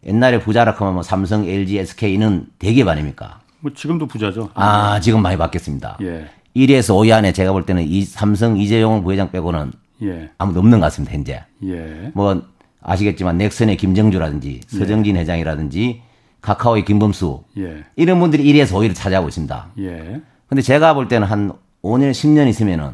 옛날에 0.05 0.39
부자라 0.39 0.71
하면 0.73 0.93
뭐 0.93 1.03
삼성, 1.03 1.45
LG, 1.45 1.79
SK는 1.79 2.47
대기업 2.59 2.87
아닙니까? 2.87 3.41
뭐 3.59 3.73
지금도 3.73 4.05
부자죠. 4.07 4.51
아, 4.53 4.99
지금 4.99 5.21
많이 5.21 5.37
바뀌었습니다. 5.37 5.97
예. 6.01 6.27
1위에서 6.55 6.95
5위 6.95 7.11
안에 7.11 7.33
제가 7.33 7.51
볼 7.51 7.65
때는 7.65 7.83
이 7.83 8.03
삼성 8.03 8.57
이재용 8.57 9.03
부회장 9.03 9.31
빼고는 9.31 9.71
예. 10.03 10.29
아무도 10.37 10.59
없는 10.59 10.79
것 10.79 10.85
같습니다, 10.85 11.13
현재. 11.13 11.43
예. 11.63 12.11
뭐 12.13 12.43
아시겠지만 12.81 13.37
넥슨의 13.39 13.77
김정주라든지 13.77 14.61
예. 14.71 14.77
서정진 14.77 15.17
회장이라든지 15.17 16.01
카카오의 16.41 16.85
김범수 16.85 17.43
예. 17.57 17.83
이런 17.95 18.19
분들이 18.19 18.43
1위에서 18.43 18.73
5위를 18.73 18.93
차지하고 18.93 19.27
있습니다. 19.27 19.71
예. 19.79 20.21
근데 20.47 20.61
제가 20.61 20.93
볼 20.93 21.07
때는 21.07 21.27
한 21.27 21.51
5년, 21.81 22.11
10년 22.11 22.47
있으면은 22.47 22.91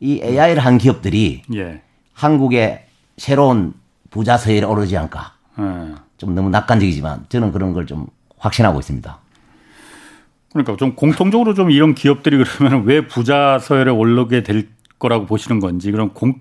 이 0.00 0.20
AI를 0.22 0.58
한 0.62 0.76
기업들이 0.76 1.42
예. 1.54 1.80
한국의 2.12 2.84
새로운 3.18 3.74
부자 4.10 4.36
서열에 4.38 4.64
오르지 4.64 4.96
않을까. 4.96 5.32
네. 5.58 5.64
좀 6.16 6.34
너무 6.34 6.48
낙관적이지만 6.50 7.26
저는 7.28 7.52
그런 7.52 7.72
걸 7.74 7.84
좀 7.86 8.06
확신하고 8.38 8.78
있습니다. 8.80 9.18
그러니까 10.52 10.76
좀 10.76 10.94
공통적으로 10.94 11.54
좀 11.54 11.70
이런 11.70 11.94
기업들이 11.94 12.42
그러면 12.44 12.84
왜 12.84 13.06
부자 13.06 13.58
서열에 13.60 13.90
오르게 13.90 14.42
될 14.42 14.68
거라고 14.98 15.26
보시는 15.26 15.60
건지 15.60 15.90
그럼 15.92 16.10
공, 16.14 16.34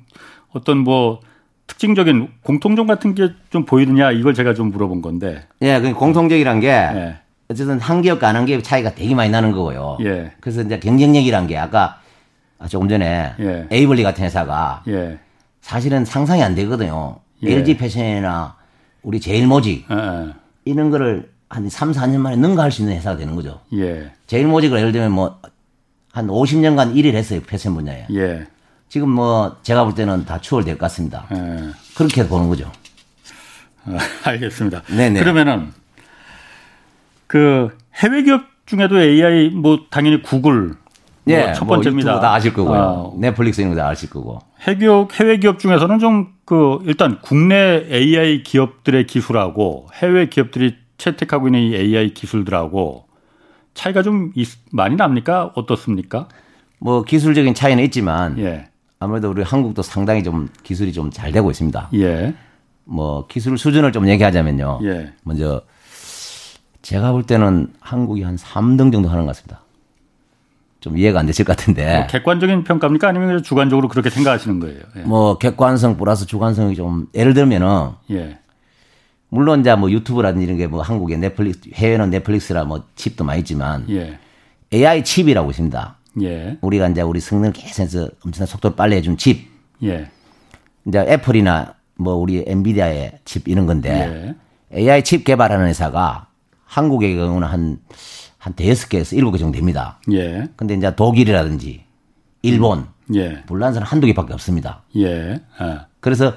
어떤 0.54 0.78
뭐 0.80 1.20
특징적인 1.68 2.30
공통점 2.44 2.88
같은 2.88 3.14
게 3.16 3.30
좀 3.50 3.66
보이느냐 3.66 4.12
이걸 4.12 4.34
제가 4.34 4.54
좀 4.54 4.72
물어본 4.72 5.02
건데. 5.02 5.48
예, 5.62 5.80
그 5.82 5.94
공통적이란 5.94 6.60
게 6.62 6.68
예. 6.70 7.18
어쨌든 7.50 7.80
한 7.80 8.02
기업과 8.02 8.28
안 8.30 8.36
한 8.36 8.46
기업 8.46 8.64
차이가 8.64 8.94
되게 8.94 9.16
많이 9.16 9.30
나는 9.30 9.52
거고요. 9.52 9.98
예. 10.02 10.32
그래서 10.40 10.62
이제 10.62 10.80
경쟁력이란 10.80 11.48
게 11.48 11.58
아까 11.58 12.00
조금 12.70 12.88
전에 12.88 13.34
예. 13.40 13.68
에이블리 13.72 14.04
같은 14.04 14.24
회사가 14.24 14.84
예. 14.88 15.18
사실은 15.68 16.06
상상이 16.06 16.42
안 16.42 16.56
되거든요. 16.56 17.18
예. 17.44 17.54
LG 17.54 17.78
패션이나 17.78 18.56
우리 19.04 19.20
제일모직 19.20 19.86
예, 19.92 19.96
예. 19.96 20.34
이런 20.66 20.90
거를 20.90 21.32
한 21.50 21.70
3, 21.70 21.92
4년 21.92 22.18
만에 22.20 22.36
능가할 22.38 22.72
수 22.72 22.82
있는 22.82 22.96
회사가 22.96 23.18
되는 23.18 23.36
거죠. 23.36 23.60
예. 23.74 24.12
제일모직을 24.28 24.80
예를 24.80 24.92
들면 24.92 25.12
뭐 25.12 25.40
한 26.18 26.26
50년간 26.26 26.96
1위를 26.96 27.14
했어요. 27.14 27.42
패션 27.46 27.76
분야에. 27.76 28.08
예. 28.12 28.48
지금 28.90 29.10
뭐 29.12 29.58
제가 29.62 29.84
볼 29.84 29.94
때는 29.94 30.26
다 30.26 30.42
추월될 30.42 30.80
것 30.80 30.86
같습니다. 30.86 31.28
예. 31.32 31.70
그렇게 31.96 32.28
보는 32.28 32.50
거죠. 32.50 32.72
아, 33.86 34.00
알겠습니다. 34.26 34.82
네네. 34.88 35.20
그러면은 35.20 35.72
그 37.28 37.78
해외 37.94 38.24
기업 38.24 38.46
중에도 38.66 39.00
AI 39.00 39.50
뭐 39.50 39.86
당연히 39.92 40.24
구글 40.24 40.74
예, 41.30 41.44
뭐첫 41.46 41.68
번째입니다. 41.68 42.12
뭐 42.14 42.22
다 42.22 42.34
아실 42.34 42.54
거고요. 42.54 42.80
어. 42.80 43.14
넷플릭스 43.18 43.62
이런 43.62 43.74
거 43.74 43.82
다 43.82 43.88
아실 43.90 44.10
거고. 44.10 44.40
해외 44.62 44.78
해외 45.14 45.38
기업 45.38 45.60
중에서는 45.60 46.00
좀 46.00 46.38
그 46.48 46.80
일단 46.86 47.20
국내 47.22 47.86
AI 47.92 48.42
기업들의 48.44 49.06
기술하고 49.06 49.88
해외 49.96 50.28
기업들이 50.30 50.76
채택하고 50.98 51.50
있는 51.50 51.60
이 51.60 51.76
AI 51.76 52.14
기술들하고 52.14 53.04
차이가 53.74 54.02
좀 54.02 54.32
있, 54.34 54.48
많이 54.72 54.96
납니까? 54.96 55.52
어떻습니까? 55.56 56.30
뭐 56.80 57.04
기술적인 57.04 57.54
차이는 57.54 57.84
있지만 57.84 58.40
예. 58.40 58.70
아무래도 59.00 59.30
우리 59.30 59.44
한국도 59.44 59.82
상당히 59.82 60.24
좀 60.24 60.48
기술이 60.64 60.94
좀 60.94 61.12
잘 61.12 61.34
되고 61.34 61.52
있습니다. 61.52 61.90
예. 61.96 62.34
뭐 62.86 63.28
기술 63.28 63.58
수준을 63.58 63.92
좀 63.92 64.08
얘기하자면요. 64.08 64.80
예. 64.84 65.12
먼저 65.24 65.62
제가 66.82 67.12
볼 67.12 67.24
때는 67.24 67.74
한국이 67.82 68.24
한 68.24 68.38
3등 68.38 68.92
정도 68.94 69.10
하는 69.10 69.26
것 69.26 69.36
같습니다. 69.36 69.62
좀 70.88 70.98
이해가 70.98 71.20
안 71.20 71.26
되실 71.26 71.44
것 71.46 71.56
같은데. 71.58 71.98
뭐 71.98 72.08
객관적인 72.08 72.64
평가입니까? 72.64 73.10
아니면 73.10 73.44
주관적으로 73.44 73.88
그렇게 73.90 74.10
생각하시는 74.10 74.60
거예요? 74.60 74.80
예. 74.96 75.02
뭐 75.02 75.38
객관성 75.38 75.98
플러스 75.98 76.26
주관성이 76.26 76.76
좀 76.76 77.08
예를 77.14 77.34
들면은 77.34 77.90
예. 78.12 78.40
물론 79.30 79.60
이제 79.62 79.76
뭐 79.76 79.92
유튜브라든지 79.92 80.46
이런 80.46 80.58
게 80.58 80.68
뭐 80.68 80.82
한국에 80.82 81.18
넷플릭스 81.18 81.62
해외는 81.74 82.10
넷플릭스라 82.12 82.64
뭐 82.64 82.84
칩도 82.96 83.24
많이 83.26 83.40
있지만 83.40 83.86
예. 83.90 84.18
AI 84.74 85.04
칩이라고 85.04 85.50
있습니다. 85.52 85.98
예. 86.22 86.58
우리가 86.62 86.88
이제 86.88 87.02
우리 87.02 87.20
성능을 87.20 87.52
개선해서 87.54 88.10
엄청난 88.26 88.48
속도를 88.48 88.76
빨리 88.76 88.96
해준 88.96 89.18
칩. 89.18 89.50
예. 89.84 90.10
이제 90.86 91.00
애플이나 91.00 91.74
뭐 91.98 92.14
우리 92.16 92.44
엔비디아의 92.48 93.20
칩 93.26 93.48
이런 93.48 93.66
건데 93.66 94.36
예. 94.72 94.78
AI 94.80 95.04
칩 95.04 95.26
개발하는 95.26 95.68
회사가 95.68 96.28
한국의 96.66 97.16
경우는 97.16 97.48
한 97.48 97.80
한 98.38 98.54
대여섯 98.54 98.90
개에서 98.90 99.16
일곱 99.16 99.32
개 99.32 99.38
정도 99.38 99.56
됩니다. 99.58 100.00
예. 100.12 100.48
근데 100.56 100.76
이제 100.76 100.96
독일이라든지 100.96 101.84
일본, 102.44 102.88
음. 103.10 103.16
예. 103.16 103.44
불란서는 103.46 103.86
한두 103.88 104.08
개밖에 104.08 104.34
없습니다. 104.34 104.84
예. 104.96 105.42
아. 105.58 105.86
그래서 106.00 106.34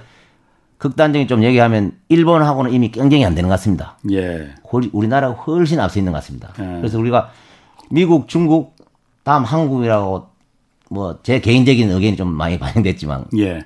극단적인 0.78 1.28
좀 1.28 1.42
얘기하면 1.44 1.92
일본하고는 2.08 2.72
이미 2.72 2.90
경쟁이 2.90 3.24
안 3.26 3.34
되는 3.34 3.48
것 3.48 3.54
같습니다. 3.54 3.98
예. 4.10 4.54
우리나라가 4.92 5.34
훨씬 5.34 5.78
앞서 5.78 5.98
있는 5.98 6.12
것 6.12 6.18
같습니다. 6.18 6.52
예. 6.58 6.78
그래서 6.78 6.98
우리가 6.98 7.30
미국, 7.90 8.28
중국, 8.28 8.76
다음 9.22 9.44
한국이라고 9.44 10.28
뭐 10.90 11.20
제 11.22 11.40
개인적인 11.40 11.90
의견이 11.90 12.16
좀 12.16 12.28
많이 12.28 12.58
반영됐지만 12.58 13.26
예. 13.38 13.60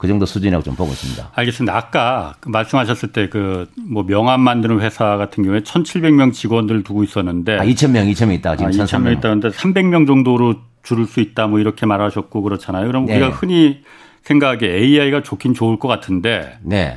그 0.00 0.08
정도 0.08 0.24
수준이라고 0.24 0.64
좀 0.64 0.74
보고 0.76 0.90
있습니다. 0.92 1.30
알겠습니다. 1.34 1.76
아까 1.76 2.34
그 2.40 2.48
말씀하셨을 2.48 3.12
때 3.12 3.28
그 3.28 3.66
뭐 3.76 4.04
명함 4.06 4.40
만드는 4.40 4.80
회사 4.80 5.16
같은 5.18 5.44
경우에 5.44 5.60
1,700명 5.60 6.32
직원들 6.32 6.82
두고 6.84 7.04
있었는데 7.04 7.58
아, 7.58 7.64
2,000명, 7.64 8.10
2,000명 8.12 8.34
있다. 8.36 8.56
지금 8.56 8.68
아, 8.68 8.72
2,000명 8.72 9.18
있다는데 9.18 9.48
300명 9.50 10.06
정도로 10.06 10.54
줄을 10.82 11.04
수 11.06 11.20
있다 11.20 11.48
뭐 11.48 11.58
이렇게 11.58 11.84
말하셨고 11.84 12.40
그렇잖아요. 12.40 12.86
그럼 12.86 13.04
네. 13.06 13.16
우리가 13.16 13.28
흔히 13.30 13.82
생각하기에 14.22 14.74
AI가 14.74 15.22
좋긴 15.22 15.52
좋을 15.52 15.78
것 15.78 15.88
같은데 15.88 16.58
네. 16.62 16.96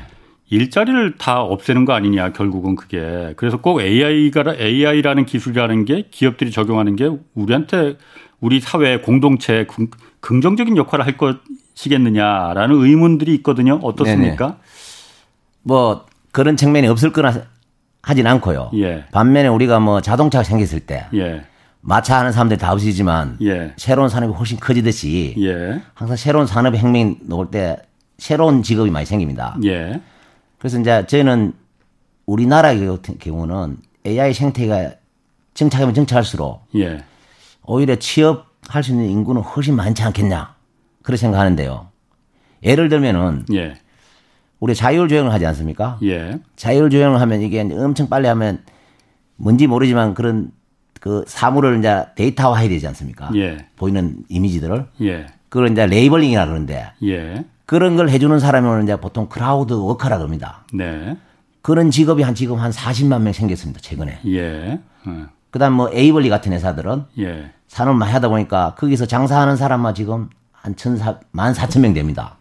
일자리를 0.49 1.15
다 1.17 1.41
없애는 1.41 1.83
거 1.85 1.93
아니냐 1.93 2.31
결국은 2.31 2.75
그게 2.75 3.33
그래서 3.35 3.57
꼭 3.57 3.81
AI가 3.81 4.55
AI라는 4.59 5.25
기술이라는 5.25 5.83
게 5.85 6.07
기업들이 6.11 6.51
적용하는 6.51 6.95
게 6.95 7.09
우리한테 7.33 7.97
우리 8.39 8.59
사회 8.61 8.99
공동체 8.99 9.65
긍정적인 10.21 10.77
역할을 10.77 11.05
할 11.05 11.17
것 11.17 11.37
이겠느냐라는 11.75 12.75
의문들이 12.75 13.33
있거든요. 13.35 13.79
어떻습니까? 13.81 14.47
네네. 14.47 14.57
뭐 15.63 16.05
그런 16.31 16.57
측면이 16.57 16.87
없을 16.87 17.11
거나 17.11 17.33
하진 18.01 18.27
않고요. 18.27 18.71
예. 18.75 19.05
반면에 19.11 19.47
우리가 19.47 19.79
뭐 19.79 20.01
자동차가 20.01 20.43
생겼을 20.43 20.81
때 20.81 21.05
예. 21.13 21.43
마차 21.81 22.17
하는 22.19 22.31
사람들이 22.31 22.59
다 22.59 22.71
없이지만 22.73 23.37
예. 23.41 23.73
새로운 23.77 24.09
산업이 24.09 24.33
훨씬 24.33 24.59
커지듯이 24.59 25.35
예. 25.39 25.81
항상 25.93 26.17
새로운 26.17 26.45
산업의 26.45 26.79
혁명이 26.79 27.17
나올 27.21 27.49
때 27.49 27.77
새로운 28.17 28.61
직업이 28.63 28.89
많이 28.89 29.05
생깁니다. 29.05 29.57
예. 29.65 30.01
그래서 30.59 30.79
이제 30.79 31.05
저희는 31.07 31.53
우리나라 32.25 32.73
같은 32.73 33.17
경우는 33.19 33.77
AI 34.05 34.33
생태가 34.33 34.91
정착하면 35.53 35.93
정착할수록 35.93 36.67
예. 36.75 37.03
오히려 37.65 37.95
취업할 37.95 38.83
수 38.83 38.91
있는 38.91 39.05
인구는 39.09 39.41
훨씬 39.41 39.75
많지 39.75 40.03
않겠냐 40.03 40.55
그렇게 41.03 41.19
생각하는데요. 41.19 41.87
예를 42.63 42.89
들면은 42.89 43.45
예. 43.53 43.75
우리 44.59 44.73
자율 44.73 45.07
주행을 45.07 45.31
하지 45.31 45.45
않습니까? 45.45 45.99
예. 46.03 46.39
자율 46.55 46.89
주행을 46.89 47.19
하면 47.21 47.41
이게 47.41 47.61
엄청 47.61 48.09
빨리 48.09 48.27
하면 48.27 48.63
뭔지 49.35 49.67
모르지만 49.67 50.13
그런 50.13 50.51
그 50.99 51.25
사물을 51.27 51.79
이제 51.79 52.05
데이터화 52.15 52.59
해야 52.59 52.69
되지 52.69 52.87
않습니까? 52.87 53.29
예. 53.35 53.67
보이는 53.75 54.23
이미지들을. 54.29 54.87
예. 55.01 55.27
그걸 55.49 55.71
이제 55.71 55.85
labeling이라 55.85 56.45
그러는데. 56.45 56.91
예. 57.03 57.45
그런 57.65 57.95
걸 57.95 58.09
해주는 58.09 58.39
사람은 58.39 58.83
이제 58.83 58.95
보통 58.95 59.27
crowd 59.27 59.73
worker라 59.73 60.17
그럽니다. 60.17 60.65
네. 60.73 61.17
그런 61.61 61.91
직업이 61.91 62.23
한 62.23 62.35
지금 62.35 62.59
한 62.59 62.71
40만 62.71 63.21
명 63.21 63.33
생겼습니다 63.33 63.81
최근에. 63.81 64.19
예. 64.27 64.79
어. 65.05 65.25
그다음 65.49 65.73
뭐 65.73 65.89
에이블리 65.91 66.29
같은 66.29 66.53
회사들은 66.53 67.05
예. 67.19 67.51
산업 67.67 67.95
많이 67.95 68.11
하다 68.11 68.29
보니까 68.29 68.75
거기서 68.77 69.05
장사하는 69.05 69.55
사람만 69.55 69.93
지금 69.95 70.29
한 70.63 70.77
천사 70.77 71.19
만 71.31 71.53
사천 71.53 71.81
명 71.81 71.93
됩니다. 71.93 72.37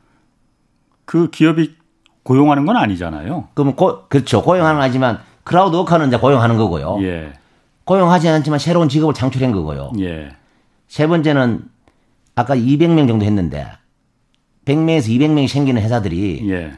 그 1.05 1.29
기업이 1.29 1.75
고용하는 2.23 2.65
건 2.65 2.77
아니잖아요. 2.77 3.49
그럼 3.53 3.75
고, 3.75 4.05
그렇죠 4.09 4.43
고용하는 4.43 4.81
거지만 4.81 5.19
crowd 5.43 5.75
worker는 5.75 6.07
이제 6.07 6.17
고용하는 6.17 6.57
거고요. 6.57 6.99
예. 7.03 7.33
고용하지 7.85 8.29
않지만 8.29 8.61
새로운 8.61 8.89
직업을 8.89 9.13
창출한 9.13 9.51
거고요. 9.51 9.93
예. 9.99 10.31
세 10.87 11.09
번째는 11.09 11.65
아까 12.37 12.55
200명 12.55 13.09
정도 13.09 13.25
했는데 13.25 13.67
100명에서 14.67 15.09
200명이 15.09 15.49
생기는 15.49 15.83
회사들이 15.83 16.49
예. 16.49 16.73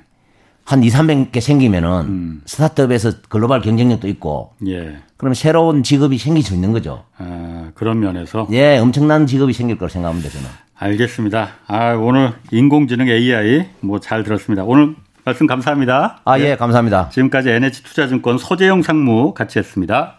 한 0.64 0.82
2, 0.82 0.88
300개 0.88 1.42
생기면은 1.42 1.90
음. 2.06 2.42
스타트업에서 2.46 3.12
글로벌 3.28 3.60
경쟁력도 3.60 4.08
있고 4.08 4.54
예. 4.66 4.96
그러면 5.18 5.34
새로운 5.34 5.82
직업이 5.82 6.16
생길 6.16 6.42
수 6.42 6.54
있는 6.54 6.72
거죠. 6.72 7.04
아, 7.18 7.70
그런 7.74 8.00
면에서 8.00 8.48
예, 8.52 8.78
엄청난 8.78 9.26
직업이 9.26 9.52
생길 9.52 9.76
거라고 9.76 9.92
생각합니다, 9.92 10.30
저는. 10.30 10.48
알겠습니다. 10.84 11.48
아, 11.66 11.94
오늘 11.94 12.32
인공지능 12.50 13.08
AI 13.08 13.68
뭐 13.80 13.98
잘 14.00 14.22
들었습니다. 14.22 14.64
오늘 14.64 14.94
말씀 15.24 15.46
감사합니다. 15.46 16.20
아, 16.24 16.38
예, 16.38 16.50
예 16.50 16.56
감사합니다. 16.56 17.08
지금까지 17.08 17.50
NH투자증권 17.50 18.36
서재영 18.36 18.82
상무 18.82 19.32
같이 19.32 19.58
했습니다. 19.58 20.18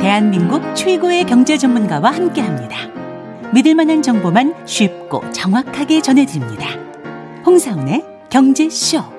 대한민국 0.00 0.74
최고의 0.74 1.24
경제 1.24 1.58
전문가와 1.58 2.10
함께 2.10 2.40
합니다. 2.40 2.76
믿을 3.52 3.74
만한 3.74 4.00
정보만 4.00 4.54
쉽고 4.64 5.30
정확하게 5.32 6.00
전해드립니다. 6.00 6.68
홍사운의 7.44 8.02
경제쇼. 8.30 9.15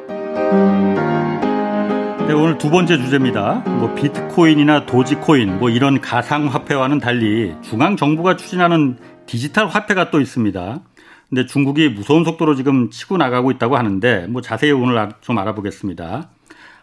네, 2.27 2.33
오늘 2.33 2.57
두 2.57 2.69
번째 2.69 2.97
주제입니다. 2.97 3.63
뭐 3.65 3.95
비트코인이나 3.95 4.85
도지코인 4.85 5.59
뭐 5.59 5.69
이런 5.69 6.01
가상 6.01 6.47
화폐와는 6.47 6.99
달리 6.99 7.55
중앙 7.61 7.95
정부가 7.95 8.35
추진하는 8.35 8.97
디지털 9.25 9.67
화폐가 9.67 10.11
또 10.11 10.19
있습니다. 10.19 10.81
근데 11.29 11.45
중국이 11.45 11.87
무서운 11.87 12.25
속도로 12.25 12.55
지금 12.55 12.89
치고 12.89 13.15
나가고 13.15 13.51
있다고 13.51 13.77
하는데 13.77 14.27
뭐 14.27 14.41
자세히 14.41 14.73
오늘 14.73 15.07
좀 15.21 15.37
알아보겠습니다. 15.37 16.27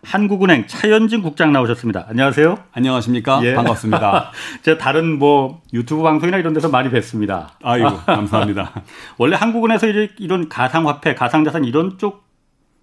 한국은행 0.02 0.66
차현진 0.66 1.20
국장 1.20 1.52
나오셨습니다. 1.52 2.06
안녕하세요. 2.08 2.60
안녕하십니까? 2.72 3.40
예. 3.44 3.52
반갑습니다. 3.52 4.30
제가 4.64 4.78
다른 4.78 5.18
뭐 5.18 5.60
유튜브 5.74 6.02
방송이나 6.02 6.38
이런 6.38 6.54
데서 6.54 6.70
많이 6.70 6.88
뵀습니다. 6.90 7.48
아이고, 7.62 7.90
감사합니다. 8.06 8.72
원래 9.18 9.36
한국은행에서 9.36 9.88
이런 10.18 10.48
가상화폐, 10.48 11.14
가상자산 11.14 11.66
이런 11.66 11.98
쪽 11.98 12.24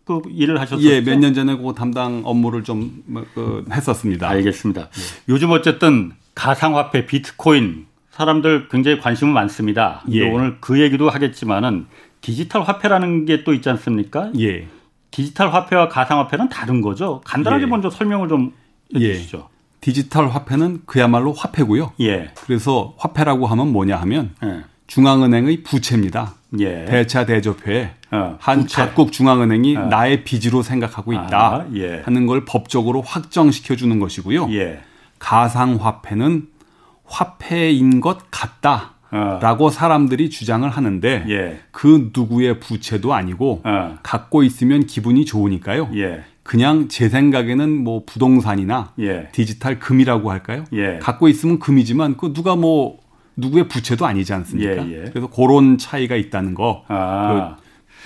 그 0.05 0.21
일을 0.29 0.59
하셨었죠? 0.59 0.87
예, 0.89 1.01
몇 1.01 1.15
년 1.19 1.33
전에 1.33 1.55
그 1.55 1.73
담당 1.75 2.21
업무를 2.25 2.63
좀 2.63 3.03
뭐, 3.05 3.23
그, 3.33 3.65
했었습니다. 3.71 4.27
알겠습니다. 4.29 4.89
네. 4.89 5.01
요즘 5.29 5.51
어쨌든 5.51 6.11
가상화폐, 6.35 7.05
비트코인 7.05 7.85
사람들 8.11 8.67
굉장히 8.69 8.99
관심은 8.99 9.33
많습니다. 9.33 10.03
예. 10.11 10.29
오늘 10.29 10.57
그 10.59 10.79
얘기도 10.81 11.09
하겠지만은 11.09 11.85
디지털 12.21 12.63
화폐라는 12.63 13.25
게 13.25 13.43
또 13.43 13.53
있지 13.53 13.69
않습니까? 13.69 14.31
예. 14.39 14.67
디지털 15.11 15.53
화폐와 15.53 15.87
가상화폐는 15.89 16.49
다른 16.49 16.81
거죠. 16.81 17.21
간단하게 17.25 17.63
예. 17.63 17.67
먼저 17.67 17.89
설명을 17.89 18.27
좀 18.29 18.53
해주시죠. 18.95 19.37
예. 19.37 19.51
디지털 19.81 20.29
화폐는 20.29 20.81
그야말로 20.85 21.33
화폐고요. 21.33 21.93
예. 22.01 22.31
그래서 22.45 22.93
화폐라고 22.97 23.47
하면 23.47 23.71
뭐냐 23.71 23.97
하면 24.01 24.31
예. 24.43 24.63
중앙은행의 24.87 25.63
부채입니다. 25.63 26.35
예. 26.59 26.85
대차 26.85 27.25
대조표에 27.25 27.91
어, 28.11 28.37
한 28.39 28.61
부채. 28.61 28.81
각국 28.81 29.11
중앙은행이 29.11 29.77
어. 29.77 29.85
나의 29.87 30.23
빚으로 30.23 30.61
생각하고 30.61 31.13
있다 31.13 31.55
아, 31.55 31.65
예. 31.75 32.01
하는 32.03 32.25
걸 32.27 32.45
법적으로 32.45 33.01
확정시켜 33.01 33.75
주는 33.75 33.99
것이고요. 33.99 34.49
예. 34.53 34.81
가상화폐는 35.19 36.47
화폐인 37.05 38.01
것 38.01 38.29
같다. 38.31 38.91
어. 39.11 39.39
라고 39.41 39.69
사람들이 39.69 40.29
주장을 40.29 40.67
하는데 40.69 41.25
예. 41.29 41.59
그 41.71 42.11
누구의 42.15 42.59
부채도 42.59 43.13
아니고 43.13 43.61
어. 43.63 43.97
갖고 44.03 44.43
있으면 44.43 44.85
기분이 44.85 45.25
좋으니까요. 45.25 45.89
예. 45.95 46.23
그냥 46.43 46.87
제 46.87 47.07
생각에는 47.07 47.83
뭐 47.83 48.03
부동산이나 48.05 48.93
예. 48.99 49.29
디지털 49.31 49.79
금이라고 49.79 50.31
할까요? 50.31 50.63
예. 50.73 50.99
갖고 50.99 51.27
있으면 51.27 51.59
금이지만 51.59 52.17
그 52.17 52.33
누가 52.33 52.55
뭐 52.55 52.99
누구의 53.37 53.67
부채도 53.67 54.05
아니지 54.05 54.33
않습니까? 54.33 54.87
예, 54.87 54.91
예. 54.91 55.09
그래서 55.09 55.27
그런 55.27 55.77
차이가 55.77 56.15
있다는 56.15 56.53
거. 56.53 56.83
아. 56.87 57.57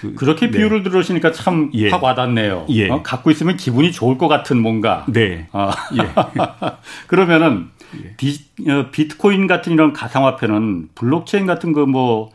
그, 0.01 0.13
그, 0.13 0.25
렇게 0.25 0.51
네. 0.51 0.57
비유를 0.57 0.83
들으시니까 0.83 1.31
참확 1.31 1.73
예. 1.75 1.91
와닿네요. 1.91 2.65
예. 2.69 2.89
어? 2.89 3.01
갖고 3.01 3.31
있으면 3.31 3.57
기분이 3.57 3.91
좋을 3.91 4.17
것 4.17 4.27
같은 4.27 4.61
뭔가. 4.61 5.05
네. 5.07 5.47
어. 5.53 5.71
예. 5.97 6.09
그러면은 7.07 7.69
비, 8.17 8.39
어, 8.67 8.87
비트코인 8.91 9.47
같은 9.47 9.73
이런 9.73 9.93
가상화폐는 9.93 10.89
블록체인 10.95 11.45
같은 11.45 11.71
거 11.73 11.85
뭐 11.85 12.31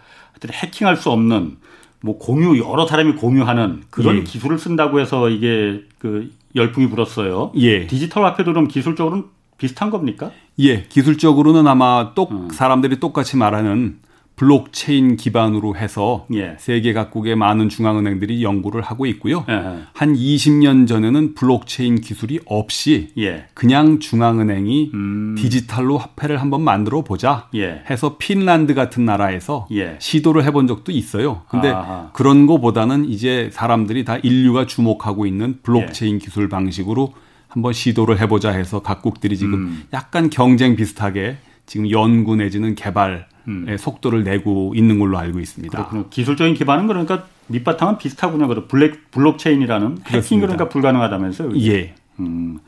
해킹할 0.48 0.96
수 0.96 1.10
없는 1.10 1.56
뭐 2.00 2.18
공유 2.18 2.58
여러 2.58 2.86
사람이 2.86 3.16
공유하는 3.16 3.82
그런 3.90 4.18
예. 4.18 4.22
기술을 4.22 4.58
쓴다고 4.58 5.00
해서 5.00 5.28
이게 5.28 5.82
그 5.98 6.30
열풍이 6.56 6.88
불었어요. 6.88 7.52
예. 7.56 7.86
디지털 7.86 8.24
화폐도 8.24 8.52
그럼 8.52 8.68
기술적으로는 8.68 9.24
비슷한 9.58 9.90
겁니까? 9.90 10.30
예, 10.58 10.84
기술적으로는 10.84 11.66
아마 11.66 12.12
똑 12.14 12.32
음. 12.32 12.48
사람들이 12.50 12.98
똑같이 12.98 13.36
말하는 13.36 13.98
블록체인 14.40 15.16
기반으로 15.16 15.76
해서 15.76 16.26
예. 16.32 16.56
세계 16.58 16.94
각국의 16.94 17.36
많은 17.36 17.68
중앙은행들이 17.68 18.42
연구를 18.42 18.80
하고 18.80 19.04
있고요. 19.04 19.44
예. 19.50 19.82
한 19.92 20.14
20년 20.14 20.88
전에는 20.88 21.34
블록체인 21.34 22.00
기술이 22.00 22.40
없이 22.46 23.10
예. 23.18 23.48
그냥 23.52 23.98
중앙은행이 23.98 24.92
음. 24.94 25.34
디지털로 25.36 25.98
화폐를 25.98 26.40
한번 26.40 26.62
만들어 26.62 27.02
보자 27.02 27.50
예. 27.54 27.82
해서 27.90 28.16
핀란드 28.16 28.72
같은 28.72 29.04
나라에서 29.04 29.68
예. 29.72 29.96
시도를 29.98 30.44
해본 30.44 30.68
적도 30.68 30.90
있어요. 30.90 31.42
근데 31.50 31.68
아하. 31.68 32.08
그런 32.14 32.46
거보다는 32.46 33.10
이제 33.10 33.50
사람들이 33.52 34.06
다 34.06 34.16
인류가 34.16 34.64
주목하고 34.64 35.26
있는 35.26 35.58
블록체인 35.62 36.14
예. 36.14 36.18
기술 36.18 36.48
방식으로 36.48 37.12
한번 37.46 37.74
시도를 37.74 38.18
해보자 38.18 38.52
해서 38.52 38.80
각국들이 38.80 39.36
지금 39.36 39.52
음. 39.52 39.82
약간 39.92 40.30
경쟁 40.30 40.76
비슷하게 40.76 41.36
지금 41.66 41.90
연구 41.90 42.36
내지는 42.36 42.74
개발 42.74 43.28
음. 43.50 43.76
속도를 43.76 44.24
내고 44.24 44.72
있는 44.76 44.98
걸로 44.98 45.18
알고 45.18 45.40
있습니다. 45.40 45.76
그렇군요. 45.76 46.08
기술적인 46.08 46.54
기반은 46.54 46.86
그러니까 46.86 47.26
밑바탕은 47.48 47.98
비슷하군요. 47.98 48.48
그 48.48 48.66
블랙 48.66 49.10
블록체인이라는 49.10 49.98
해킹 50.06 50.40
그러니까 50.40 50.68
불가능하다면서요. 50.68 51.58
예. 51.60 51.94
음. 52.20 52.58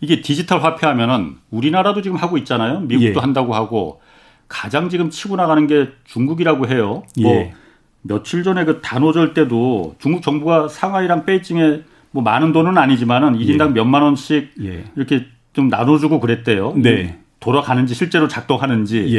이게 0.00 0.20
디지털 0.20 0.62
화폐하면은 0.62 1.36
우리나라도 1.50 2.02
지금 2.02 2.16
하고 2.16 2.36
있잖아요. 2.38 2.80
미국도 2.80 3.18
예. 3.18 3.20
한다고 3.20 3.54
하고 3.54 4.00
가장 4.48 4.88
지금 4.88 5.08
치고 5.08 5.36
나가는 5.36 5.66
게 5.66 5.88
중국이라고 6.04 6.68
해요. 6.68 7.04
뭐 7.20 7.32
예. 7.32 7.54
며칠 8.02 8.42
전에 8.42 8.64
그 8.64 8.80
단오절 8.82 9.32
때도 9.32 9.96
중국 9.98 10.22
정부가 10.22 10.68
상하이랑 10.68 11.24
베이징에 11.24 11.82
뭐 12.10 12.22
많은 12.22 12.52
돈은 12.52 12.76
아니지만은 12.76 13.38
1인당 13.38 13.68
예. 13.68 13.72
몇만 13.72 14.02
원씩 14.02 14.52
예. 14.62 14.84
이렇게 14.96 15.26
좀 15.52 15.68
나눠주고 15.68 16.20
그랬대요. 16.20 16.74
네. 16.76 17.18
돌아가는지 17.40 17.94
실제로 17.94 18.28
작동하는지. 18.28 19.14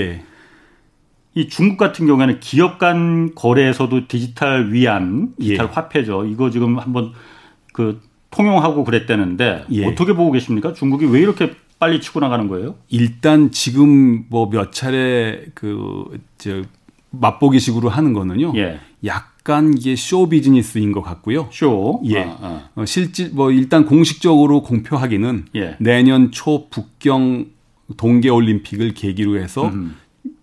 예. 1.38 1.42
이 1.42 1.50
중국 1.50 1.78
같은 1.78 2.06
경우에는 2.08 2.40
기업 2.40 2.80
간 2.80 3.34
거래에서도 3.36 4.08
디지털 4.08 4.72
위안, 4.72 5.34
디지털 5.40 5.66
예. 5.68 5.70
화폐죠. 5.72 6.26
이거 6.26 6.50
지금 6.50 6.80
한번 6.80 7.12
그 7.74 8.02
통용하고 8.32 8.84
그랬다는데 8.84 9.66
예. 9.72 9.86
어떻게 9.86 10.14
보고 10.14 10.32
계십니까? 10.32 10.74
중국이 10.74 11.06
왜 11.06 11.20
이렇게 11.22 11.54
빨리 11.80 12.00
치고 12.02 12.20
나가는 12.22 12.48
거예요? 12.48 12.76
일단 12.90 13.52
지금 13.52 14.26
뭐 14.30 14.50
몇 14.50 14.72
차례 14.72 15.46
그저 15.54 16.64
맛보기식으로 17.12 17.90
하는 17.90 18.14
거는요. 18.14 18.54
예. 18.56 18.80
약간 19.06 19.74
이게 19.78 19.96
쇼 19.96 20.28
비즈니스인 20.30 20.92
것 20.92 21.02
같고요. 21.02 21.48
쇼. 21.52 22.02
예. 22.06 22.24
아, 22.24 22.38
아. 22.42 22.70
어, 22.76 22.86
실질 22.86 23.32
뭐 23.34 23.52
일단 23.52 23.86
공식적으로 23.86 24.64
공표하기는 24.64 25.46
예. 25.56 25.76
내년 25.80 26.32
초 26.32 26.70
북경 26.70 27.48
동계 27.98 28.30
올림픽을 28.30 28.94
계기로 28.94 29.38
해서 29.38 29.68
음. 29.68 29.96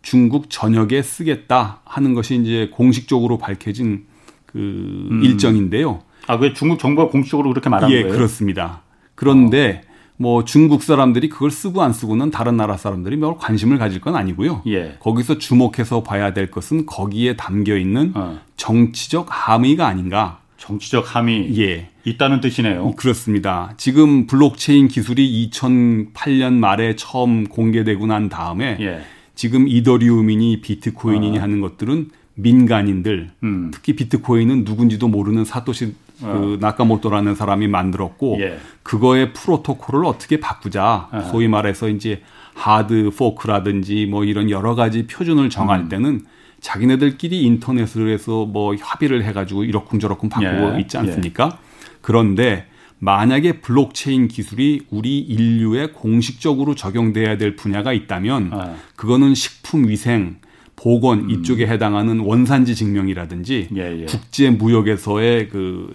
중국 0.02 0.50
전역에 0.50 1.02
쓰겠다 1.02 1.80
하는 1.84 2.14
것이 2.14 2.36
이제 2.36 2.70
공식적으로 2.72 3.38
밝혀진 3.38 4.06
그 4.46 4.58
음. 4.58 5.22
일정인데요. 5.24 6.02
아, 6.26 6.34
왜 6.34 6.52
중국 6.52 6.78
정부가 6.78 7.08
공식적으로 7.08 7.50
그렇게 7.50 7.68
말한 7.68 7.90
예, 7.90 8.02
거예요? 8.02 8.16
그렇습니다. 8.16 8.82
그런데 9.14 9.82
어. 9.86 9.92
뭐 10.16 10.44
중국 10.44 10.82
사람들이 10.82 11.28
그걸 11.28 11.50
쓰고 11.50 11.82
안 11.82 11.92
쓰고는 11.92 12.30
다른 12.30 12.56
나라 12.56 12.76
사람들이 12.76 13.18
별 13.18 13.36
관심을 13.36 13.78
가질 13.78 14.00
건 14.00 14.14
아니고요. 14.14 14.62
예. 14.68 14.96
거기서 15.00 15.38
주목해서 15.38 16.02
봐야 16.02 16.32
될 16.32 16.50
것은 16.50 16.86
거기에 16.86 17.36
담겨 17.36 17.76
있는 17.76 18.12
어. 18.14 18.38
정치적 18.56 19.26
함의가 19.30 19.86
아닌가. 19.86 20.38
정치적 20.58 21.16
함의 21.16 21.58
예. 21.58 21.88
있다는 22.04 22.40
뜻이네요. 22.40 22.92
그렇습니다. 22.96 23.74
지금 23.76 24.28
블록체인 24.28 24.86
기술이 24.86 25.50
2008년 25.50 26.52
말에 26.52 26.94
처음 26.94 27.48
공개되고 27.48 28.06
난 28.06 28.28
다음에 28.28 28.76
예. 28.80 29.00
지금 29.34 29.66
이더리움이니 29.68 30.60
비트코인이니 30.60 31.38
어. 31.38 31.42
하는 31.42 31.60
것들은 31.60 32.10
민간인들 32.34 33.30
음. 33.42 33.70
특히 33.72 33.94
비트코인은 33.94 34.64
누군지도 34.64 35.08
모르는 35.08 35.44
사토시 35.44 35.94
어. 36.22 36.32
그 36.40 36.58
나카모토라는 36.60 37.34
사람이 37.34 37.68
만들었고 37.68 38.38
예. 38.40 38.58
그거의 38.82 39.32
프로토콜을 39.32 40.04
어떻게 40.04 40.40
바꾸자 40.40 41.08
어. 41.12 41.20
소위 41.30 41.48
말해서 41.48 41.88
이제 41.88 42.22
hard 42.54 43.10
fork라든지 43.16 44.06
뭐 44.06 44.24
이런 44.24 44.50
여러 44.50 44.74
가지 44.74 45.06
표준을 45.06 45.50
정할 45.50 45.80
음. 45.80 45.88
때는 45.88 46.20
자기네들끼리 46.60 47.42
인터넷으로 47.42 48.08
해서 48.08 48.46
뭐 48.46 48.74
합의를 48.78 49.24
해가지고 49.24 49.64
이러쿵저러쿵 49.64 50.28
바꾸고 50.28 50.76
예. 50.76 50.80
있지 50.80 50.96
않습니까? 50.96 51.50
예. 51.52 51.56
그런데 52.00 52.66
만약에 53.04 53.60
블록체인 53.60 54.28
기술이 54.28 54.82
우리 54.90 55.18
인류에 55.18 55.88
공식적으로 55.88 56.76
적용돼야 56.76 57.36
될 57.36 57.56
분야가 57.56 57.92
있다면 57.92 58.50
아. 58.52 58.76
그거는 58.94 59.34
식품 59.34 59.88
위생 59.88 60.36
보건 60.76 61.22
음. 61.24 61.30
이쪽에 61.30 61.66
해당하는 61.66 62.20
원산지 62.20 62.76
증명이라든지 62.76 63.70
예, 63.74 64.02
예. 64.02 64.06
국제 64.06 64.50
무역에서의 64.50 65.48
그 65.48 65.92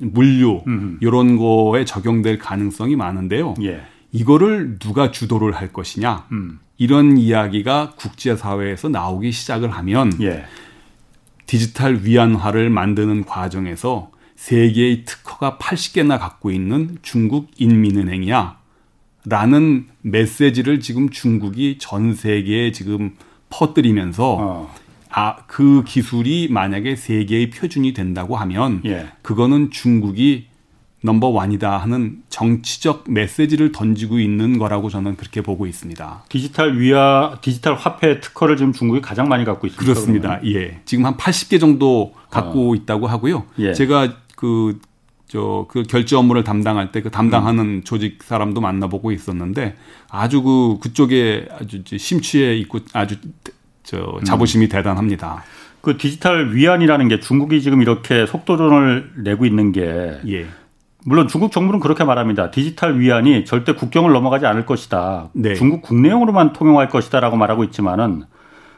물류 0.00 0.64
음. 0.66 0.98
이런 1.00 1.36
거에 1.36 1.84
적용될 1.84 2.38
가능성이 2.38 2.96
많은데요. 2.96 3.54
예. 3.62 3.82
이거를 4.10 4.80
누가 4.80 5.12
주도를 5.12 5.52
할 5.52 5.72
것이냐 5.72 6.26
음. 6.32 6.58
이런 6.76 7.18
이야기가 7.18 7.92
국제 7.96 8.34
사회에서 8.34 8.88
나오기 8.88 9.30
시작을 9.30 9.70
하면 9.70 10.12
예. 10.22 10.44
디지털 11.46 12.00
위안화를 12.02 12.68
만드는 12.68 13.26
과정에서 13.26 14.10
세계의 14.38 15.04
특허가 15.04 15.58
80개나 15.58 16.18
갖고 16.18 16.50
있는 16.52 16.96
중국 17.02 17.50
인민은행이야. 17.58 18.56
라는 19.26 19.88
메시지를 20.00 20.80
지금 20.80 21.10
중국이 21.10 21.76
전 21.78 22.14
세계에 22.14 22.70
지금 22.70 23.16
퍼뜨리면서 23.50 24.36
어. 24.40 24.74
아, 25.10 25.36
그 25.48 25.82
기술이 25.84 26.48
만약에 26.50 26.94
세계의 26.94 27.50
표준이 27.50 27.92
된다고 27.92 28.36
하면 28.36 28.80
예. 28.86 29.08
그거는 29.22 29.70
중국이 29.70 30.46
넘버 31.02 31.28
원이다 31.28 31.76
하는 31.76 32.22
정치적 32.28 33.04
메시지를 33.08 33.72
던지고 33.72 34.18
있는 34.20 34.58
거라고 34.58 34.88
저는 34.88 35.16
그렇게 35.16 35.42
보고 35.42 35.66
있습니다. 35.66 36.24
디지털 36.28 36.78
위아 36.78 37.38
디지털 37.40 37.74
화폐 37.74 38.20
특허를 38.20 38.56
지금 38.56 38.72
중국이 38.72 39.00
가장 39.00 39.28
많이 39.28 39.44
갖고 39.44 39.66
있습니다. 39.66 39.84
그렇습니다. 39.84 40.40
그러면? 40.40 40.54
예. 40.54 40.80
지금 40.84 41.06
한 41.06 41.16
80개 41.16 41.58
정도 41.60 42.14
갖고 42.30 42.72
어. 42.72 42.74
있다고 42.74 43.06
하고요. 43.08 43.44
예. 43.58 43.74
제가 43.74 44.14
그 44.38 44.78
저, 45.26 45.66
그 45.68 45.82
결제 45.82 46.14
업무를 46.14 46.44
담당할 46.44 46.92
때 46.92 47.02
그 47.02 47.10
담당하는 47.10 47.64
음. 47.64 47.82
조직 47.84 48.22
사람도 48.22 48.60
만나보고 48.60 49.10
있었는데 49.10 49.74
아주 50.08 50.42
그, 50.42 50.78
그쪽에 50.80 51.48
아주 51.58 51.82
심취해 51.84 52.54
있고 52.58 52.78
아주 52.92 53.16
저 53.82 54.20
자부심이 54.24 54.66
음. 54.66 54.68
대단합니다. 54.68 55.42
그 55.80 55.96
디지털 55.98 56.54
위안이라는 56.54 57.08
게 57.08 57.18
중국이 57.18 57.60
지금 57.62 57.82
이렇게 57.82 58.26
속도전을 58.26 59.14
내고 59.24 59.44
있는 59.44 59.72
게 59.72 60.20
예. 60.28 60.46
물론 61.04 61.26
중국 61.26 61.50
정부는 61.50 61.80
그렇게 61.80 62.04
말합니다. 62.04 62.52
디지털 62.52 63.00
위안이 63.00 63.44
절대 63.44 63.72
국경을 63.72 64.12
넘어가지 64.12 64.46
않을 64.46 64.66
것이다. 64.66 65.30
네. 65.32 65.54
중국 65.54 65.82
국내용으로만 65.82 66.52
통용할 66.52 66.88
것이다라고 66.88 67.36
말하고 67.36 67.64
있지만은 67.64 68.22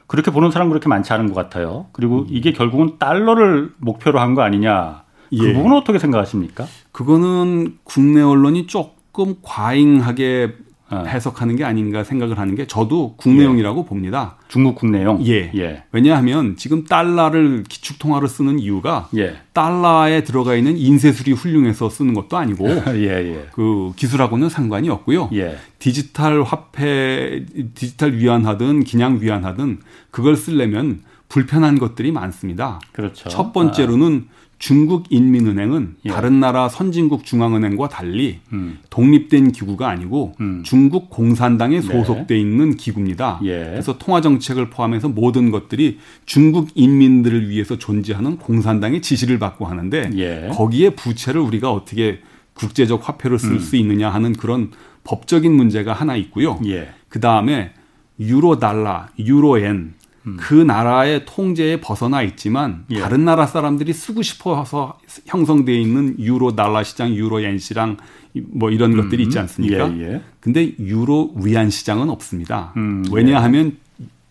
그렇게 0.07 0.31
보는 0.31 0.51
사람 0.51 0.69
그렇게 0.71 0.89
많지 0.89 1.13
않은 1.13 1.29
것 1.29 1.35
같아요. 1.35 1.87
그리고 1.93 2.21
음. 2.23 2.27
이게 2.31 2.53
결국은 2.53 2.99
달러를 2.99 3.73
목표로 3.79 4.19
한 4.21 4.35
거 4.35 4.43
아니냐. 4.43 5.03
그 5.31 5.49
예. 5.49 5.53
부분은 5.53 5.77
어떻게 5.77 5.99
생각하십니까? 5.99 6.67
그거는 6.93 7.79
국내 7.85 8.21
언론이 8.21 8.67
조금 8.67 9.37
과잉하게 9.43 10.55
어. 10.91 11.05
해석하는 11.07 11.55
게 11.55 11.65
아닌가 11.65 12.03
생각을 12.03 12.39
하는 12.39 12.57
게 12.57 12.67
저도 12.67 13.15
국내용이라고 13.17 13.83
예. 13.83 13.89
봅니다. 13.89 14.37
중국 14.49 14.75
국내용? 14.75 15.25
예. 15.25 15.53
예. 15.55 15.85
왜냐하면 15.93 16.57
지금 16.57 16.85
달러를 16.85 17.63
기축통화로 17.69 18.27
쓰는 18.27 18.59
이유가 18.59 19.09
예. 19.17 19.37
달러에 19.53 20.25
들어가 20.25 20.57
있는 20.57 20.77
인쇄술이 20.77 21.33
훌륭해서 21.33 21.89
쓰는 21.89 22.13
것도 22.13 22.37
아니고 22.37 22.69
예, 22.99 23.09
예. 23.09 23.47
그 23.53 23.93
기술하고는 23.95 24.49
상관이 24.49 24.89
없고요. 24.89 25.31
예. 25.33 25.59
디지털 25.79 26.43
화폐, 26.43 27.47
디지털 27.75 28.15
위안하든 28.15 28.83
그냥 28.83 29.19
위안하든 29.21 29.79
그걸 30.11 30.35
쓰려면 30.35 31.03
불편한 31.29 31.79
것들이 31.79 32.11
많습니다. 32.11 32.81
그렇죠. 32.91 33.29
첫 33.29 33.53
번째로는 33.53 34.25
아. 34.29 34.40
중국 34.61 35.07
인민은행은 35.09 35.97
예. 36.05 36.11
다른 36.11 36.39
나라 36.39 36.69
선진국 36.69 37.25
중앙은행과 37.25 37.89
달리 37.89 38.41
음. 38.53 38.79
독립된 38.91 39.53
기구가 39.53 39.89
아니고 39.89 40.35
음. 40.39 40.63
중국 40.67 41.09
공산당에 41.09 41.77
네. 41.77 41.81
소속돼 41.81 42.35
네. 42.35 42.41
있는 42.41 42.77
기구입니다. 42.77 43.41
예. 43.43 43.65
그래서 43.71 43.97
통화 43.97 44.21
정책을 44.21 44.69
포함해서 44.69 45.09
모든 45.09 45.51
것들이 45.51 45.99
중국 46.27 46.69
인민들을 46.75 47.49
위해서 47.49 47.79
존재하는 47.79 48.37
공산당의 48.37 49.01
지시를 49.01 49.39
받고 49.39 49.65
하는데 49.65 50.11
예. 50.17 50.51
거기에 50.53 50.91
부채를 50.91 51.41
우리가 51.41 51.73
어떻게 51.73 52.21
국제적 52.53 53.09
화폐로 53.09 53.39
쓸수 53.39 53.77
음. 53.77 53.81
있느냐 53.81 54.11
하는 54.11 54.35
그런 54.35 54.73
법적인 55.05 55.51
문제가 55.51 55.95
하나 55.95 56.17
있고요. 56.17 56.61
예. 56.67 56.91
그 57.09 57.19
다음에 57.19 57.73
유로 58.21 58.59
달러, 58.59 59.07
유로엔 59.19 59.95
음. 60.27 60.37
그 60.39 60.55
나라의 60.55 61.25
통제에 61.25 61.81
벗어나 61.81 62.23
있지만 62.23 62.85
예. 62.91 63.01
다른 63.01 63.25
나라 63.25 63.47
사람들이 63.47 63.93
쓰고 63.93 64.23
싶어서 64.23 64.99
형성되어 65.27 65.75
있는 65.75 66.17
유로 66.19 66.55
달러 66.55 66.83
시장, 66.83 67.15
유로 67.15 67.41
엔 67.41 67.59
시장 67.59 67.97
뭐 68.35 68.71
이런 68.71 68.93
음. 68.93 69.03
것들이 69.03 69.23
있지 69.25 69.39
않습니까? 69.39 69.97
예, 69.97 70.03
예. 70.03 70.23
근데 70.41 70.73
유로 70.79 71.33
위안 71.37 71.71
시장은 71.71 72.11
없습니다. 72.11 72.73
음, 72.77 73.05
예. 73.07 73.11
왜냐하면 73.15 73.77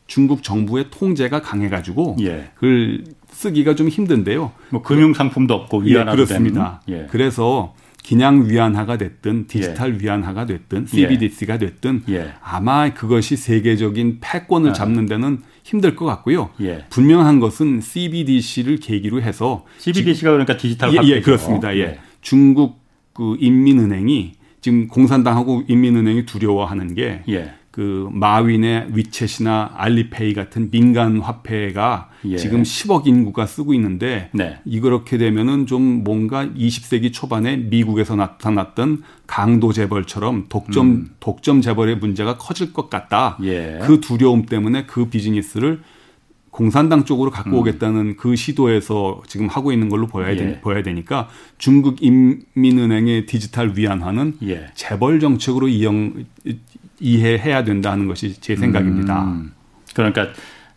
중국 0.08 0.44
정부의 0.44 0.86
통제가 0.92 1.42
강해가지고 1.42 2.18
예. 2.22 2.52
그걸 2.56 3.04
쓰기가 3.32 3.76
좀 3.76 3.90
힘든데요. 3.90 4.52
뭐 4.70 4.82
금융 4.82 5.14
상품도 5.14 5.54
없고 5.54 5.86
예, 5.86 5.92
위안화도 5.92 6.16
그렇습니다. 6.16 6.82
그래서 7.10 7.74
그냥 8.08 8.50
위안화가 8.50 8.98
됐든 8.98 9.48
디지털 9.48 9.96
예. 9.96 10.00
위안화가 10.00 10.46
됐든 10.46 10.88
CBDC가 10.88 11.58
됐든 11.58 12.04
예. 12.10 12.34
아마 12.42 12.92
그것이 12.94 13.36
세계적인 13.36 14.18
패권을 14.22 14.72
아. 14.72 14.74
잡는 14.74 15.06
데는 15.06 15.42
힘들 15.70 15.96
것 15.96 16.06
같고요. 16.06 16.50
예. 16.62 16.86
분명한 16.90 17.40
것은 17.40 17.82
CBDC를 17.82 18.78
계기로 18.78 19.22
해서 19.22 19.66
CBDC가 19.78 20.32
그러니까 20.32 20.58
디지털. 20.58 20.92
예, 20.96 21.08
예, 21.08 21.22
그렇습니다. 21.22 21.76
예. 21.76 21.82
예. 21.82 22.00
중국 22.22 22.80
그 23.14 23.38
인민은행이 23.40 24.32
지금 24.62 24.88
공산당하고 24.88 25.64
인민은행이 25.68 26.26
두려워하는 26.26 26.96
게 26.96 27.22
예. 27.30 27.54
그 27.72 28.10
마윈의 28.12 28.88
위챗이나 28.94 29.70
알리페이 29.76 30.34
같은 30.34 30.72
민간 30.72 31.20
화폐가 31.20 32.10
예. 32.26 32.36
지금 32.38 32.64
10억 32.64 33.06
인구가 33.06 33.46
쓰고 33.46 33.74
있는데 33.76 34.30
네. 34.34 34.58
이렇게 34.66 35.18
되면은 35.18 35.68
좀 35.68 36.04
뭔가 36.04 36.46
20세기 36.46 37.14
초반에 37.14 37.58
미국에서 37.58 38.16
나타났던 38.16 39.04
강도 39.28 39.72
재벌처럼 39.72 40.48
독점 40.50 40.88
음. 40.88 41.10
독점 41.20 41.62
재벌의 41.62 41.98
문제가 41.98 42.38
커질 42.38 42.74
것 42.74 42.90
같다. 42.90 43.38
예. 43.44 43.80
그 43.84 44.02
두려움 44.02 44.48
때문에 44.48 44.86
그 44.88 45.10
비즈니스를 45.10 45.82
공산당 46.50 47.06
쪽으로 47.06 47.30
갖고 47.30 47.52
음. 47.52 47.56
오겠다는 47.58 48.18
그 48.18 48.36
시도에서 48.36 49.22
지금 49.28 49.48
하고 49.48 49.72
있는 49.72 49.88
걸로 49.88 50.08
보여야, 50.08 50.36
되, 50.36 50.44
예. 50.44 50.60
보여야 50.60 50.82
되니까 50.82 51.30
중국 51.60 52.02
인민은행의 52.02 53.28
디지털 53.28 53.74
위안화는 53.76 54.38
예. 54.44 54.66
재벌 54.74 55.20
정책으로 55.20 55.68
이용 55.68 56.26
이해해야 57.00 57.64
된다는 57.64 58.08
것이 58.08 58.40
제 58.42 58.56
생각입니다. 58.56 59.24
음. 59.24 59.52
그러니까 59.96 60.28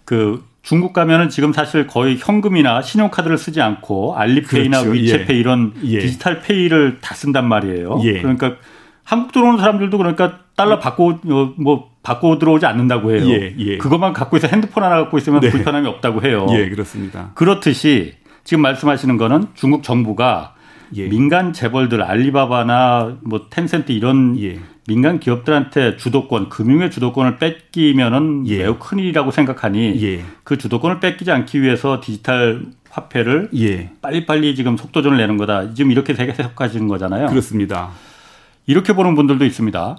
그 0.05 0.45
중국 0.63 0.93
가면은 0.93 1.29
지금 1.29 1.53
사실 1.53 1.87
거의 1.87 2.17
현금이나 2.19 2.83
신용카드를 2.83 3.37
쓰지 3.37 3.61
않고 3.61 4.17
알리페이나 4.17 4.83
그렇죠. 4.83 4.99
위챗페이 4.99 5.31
예. 5.31 5.35
이런 5.35 5.73
예. 5.85 5.99
디지털 5.99 6.41
페이를 6.41 6.99
다 7.01 7.15
쓴단 7.15 7.49
말이에요. 7.49 8.01
예. 8.05 8.21
그러니까 8.23 8.57
한국 9.05 9.33
들어오는 9.33 9.59
사람들도 9.59 9.99
그러니까 9.99 10.39
달러 10.57 10.79
받고 10.79 11.21
어, 11.27 11.55
뭐 11.59 11.91
바꿔 12.03 12.39
들어오지 12.39 12.67
않는다고 12.67 13.13
해요. 13.13 13.29
예, 13.29 13.55
예. 13.59 13.79
그것만 13.79 14.13
갖고 14.13 14.37
있어 14.37 14.49
핸드폰 14.49 14.85
하나 14.85 14.97
갖고 14.97 15.19
있으면 15.19 15.41
네. 15.41 15.51
불편함이 15.51 15.87
없다고 15.89 16.23
해요. 16.23 16.47
예, 16.51 16.69
그렇습니다. 16.69 17.31
그렇듯이 17.35 18.15
지금 18.45 18.63
말씀하시는 18.63 19.17
거는 19.17 19.47
중국 19.55 19.83
정부가 19.83 20.55
예. 20.95 21.09
민간 21.09 21.53
재벌들 21.53 22.03
알리바바나 22.03 23.19
뭐 23.23 23.47
텐센트 23.51 23.93
이런 23.93 24.39
예. 24.41 24.59
민간 24.87 25.21
기업들한테 25.21 25.97
주도권, 25.97 26.49
금융의 26.49 26.91
주도권을 26.91 27.39
뺏기면은 27.39 28.47
예. 28.49 28.59
매우 28.59 28.79
큰 28.79 28.99
일이라고 28.99 29.31
생각하니 29.31 30.03
예. 30.03 30.25
그 30.45 30.59
주도권을 30.59 31.01
뺏기지 31.01 31.31
않기 31.31 31.63
위해서 31.63 32.01
디지털 32.03 32.67
화폐를 32.91 33.49
예. 33.57 33.91
빨리빨리 34.03 34.55
지금 34.55 34.77
속도전을 34.77 35.17
내는 35.17 35.37
거다. 35.37 35.73
지금 35.75 35.91
이렇게 35.93 36.15
해석하시는 36.15 36.89
거잖아요. 36.89 37.29
그렇습니다. 37.29 37.91
이렇게 38.67 38.93
보는 38.93 39.15
분들도 39.15 39.45
있습니다. 39.45 39.97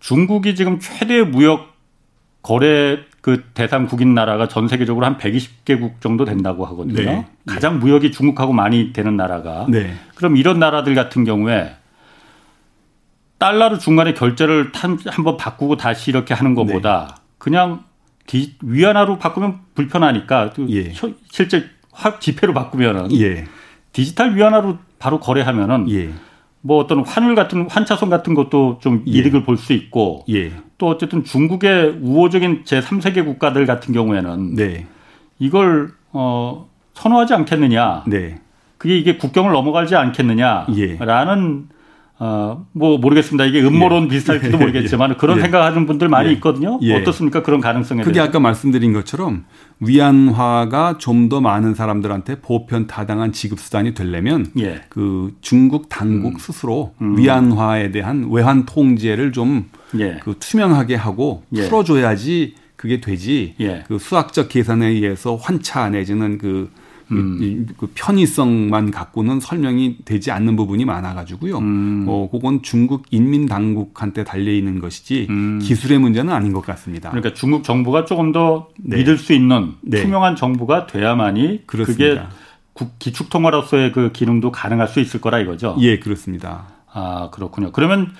중국이 0.00 0.54
지금 0.54 0.78
최대 0.80 1.22
무역 1.22 1.74
거래 2.42 2.98
그 3.24 3.42
대상 3.54 3.86
국인 3.86 4.12
나라가 4.12 4.48
전 4.48 4.68
세계적으로 4.68 5.06
한 5.06 5.16
120개국 5.16 6.02
정도 6.02 6.26
된다고 6.26 6.66
하거든요. 6.66 7.02
네. 7.02 7.26
가장 7.46 7.78
무역이 7.78 8.12
중국하고 8.12 8.52
많이 8.52 8.92
되는 8.92 9.16
나라가. 9.16 9.64
네. 9.66 9.94
그럼 10.14 10.36
이런 10.36 10.58
나라들 10.58 10.94
같은 10.94 11.24
경우에 11.24 11.74
달러로 13.38 13.78
중간에 13.78 14.12
결제를 14.12 14.72
한번 15.06 15.38
바꾸고 15.38 15.78
다시 15.78 16.10
이렇게 16.10 16.34
하는 16.34 16.54
것보다 16.54 17.14
네. 17.16 17.22
그냥 17.38 17.84
위안화로 18.60 19.18
바꾸면 19.18 19.60
불편하니까 19.74 20.52
예. 20.68 20.92
실제 21.30 21.64
지폐로 22.20 22.52
바꾸면은 22.52 23.10
예. 23.18 23.46
디지털 23.92 24.36
위안화로 24.36 24.76
바로 24.98 25.18
거래하면은 25.18 25.90
예. 25.90 26.10
뭐 26.60 26.76
어떤 26.76 27.02
환율 27.02 27.34
같은 27.34 27.70
환차손 27.70 28.10
같은 28.10 28.34
것도 28.34 28.80
좀 28.82 29.02
예. 29.06 29.12
이득을 29.12 29.44
볼 29.44 29.56
수 29.56 29.72
있고 29.72 30.26
예. 30.28 30.52
또 30.78 30.88
어쨌든 30.88 31.24
중국의 31.24 31.98
우호적인 32.00 32.62
제 32.64 32.80
3세계 32.80 33.24
국가들 33.24 33.66
같은 33.66 33.94
경우에는 33.94 34.54
네. 34.54 34.86
이걸 35.38 35.90
어 36.12 36.68
선호하지 36.94 37.34
않겠느냐. 37.34 38.04
네. 38.06 38.40
그게 38.78 38.98
이게 38.98 39.16
국경을 39.16 39.52
넘어가지 39.52 39.96
않겠느냐라는 39.96 40.68
예. 41.70 41.74
어, 42.18 42.64
뭐 42.72 42.96
모르겠습니다. 42.98 43.44
이게 43.44 43.60
음모론 43.62 44.04
예. 44.04 44.08
비슷할지도 44.08 44.56
모르겠지만 44.58 45.10
예. 45.10 45.14
그런 45.14 45.38
예. 45.38 45.42
생각하는 45.42 45.86
분들 45.86 46.08
많이 46.08 46.28
예. 46.28 46.32
있거든요. 46.34 46.78
예. 46.82 46.94
어떻습니까? 46.94 47.42
그런 47.42 47.60
가능성에 47.60 48.02
그게 48.02 48.14
대해서. 48.14 48.28
아까 48.28 48.40
말씀드린 48.40 48.92
것처럼 48.92 49.44
위안화가 49.80 50.98
좀 50.98 51.28
더 51.28 51.40
많은 51.40 51.74
사람들한테 51.74 52.40
보편 52.40 52.86
타당한 52.86 53.32
지급 53.32 53.58
수단이 53.58 53.94
되려면 53.94 54.46
예. 54.58 54.82
그 54.90 55.34
중국 55.40 55.88
당국 55.88 56.34
음. 56.34 56.38
스스로 56.38 56.92
음. 57.00 57.16
위안화에 57.18 57.90
대한 57.90 58.28
외환 58.30 58.66
통제를 58.66 59.32
좀 59.32 59.64
그 60.22 60.36
투명하게 60.38 60.94
하고 60.94 61.42
풀어줘야지 61.54 62.54
그게 62.76 63.00
되지. 63.00 63.54
그 63.86 63.98
수학적 63.98 64.48
계산에 64.48 64.86
의해서 64.88 65.36
환차 65.36 65.88
내지는 65.88 66.38
그 66.38 66.70
음. 67.12 67.66
그 67.76 67.90
편의성만 67.94 68.90
갖고는 68.90 69.40
설명이 69.40 69.98
되지 70.04 70.30
않는 70.30 70.56
부분이 70.56 70.84
많아가지고요. 70.84 71.58
음. 71.58 72.06
어, 72.08 72.28
그건 72.30 72.62
중국 72.62 73.04
인민 73.10 73.46
당국한테 73.46 74.24
달려 74.24 74.52
있는 74.52 74.80
것이지 74.80 75.26
음. 75.30 75.58
기술의 75.62 75.98
문제는 75.98 76.32
아닌 76.32 76.52
것 76.52 76.64
같습니다. 76.64 77.10
그러니까 77.10 77.34
중국 77.34 77.64
정부가 77.64 78.04
조금 78.04 78.32
더 78.32 78.68
네. 78.78 78.98
믿을 78.98 79.18
수 79.18 79.32
있는 79.32 79.74
네. 79.82 80.02
투명한 80.02 80.36
정부가 80.36 80.86
돼야만이 80.86 81.66
그렇습니다. 81.66 82.28
그게 82.74 82.90
기축 82.98 83.30
통화로서의 83.30 83.92
그 83.92 84.10
기능도 84.12 84.50
가능할 84.50 84.88
수 84.88 85.00
있을 85.00 85.20
거라 85.20 85.38
이거죠. 85.38 85.76
예, 85.80 85.98
그렇습니다. 85.98 86.66
아 86.92 87.30
그렇군요. 87.32 87.70
그러면 87.72 88.12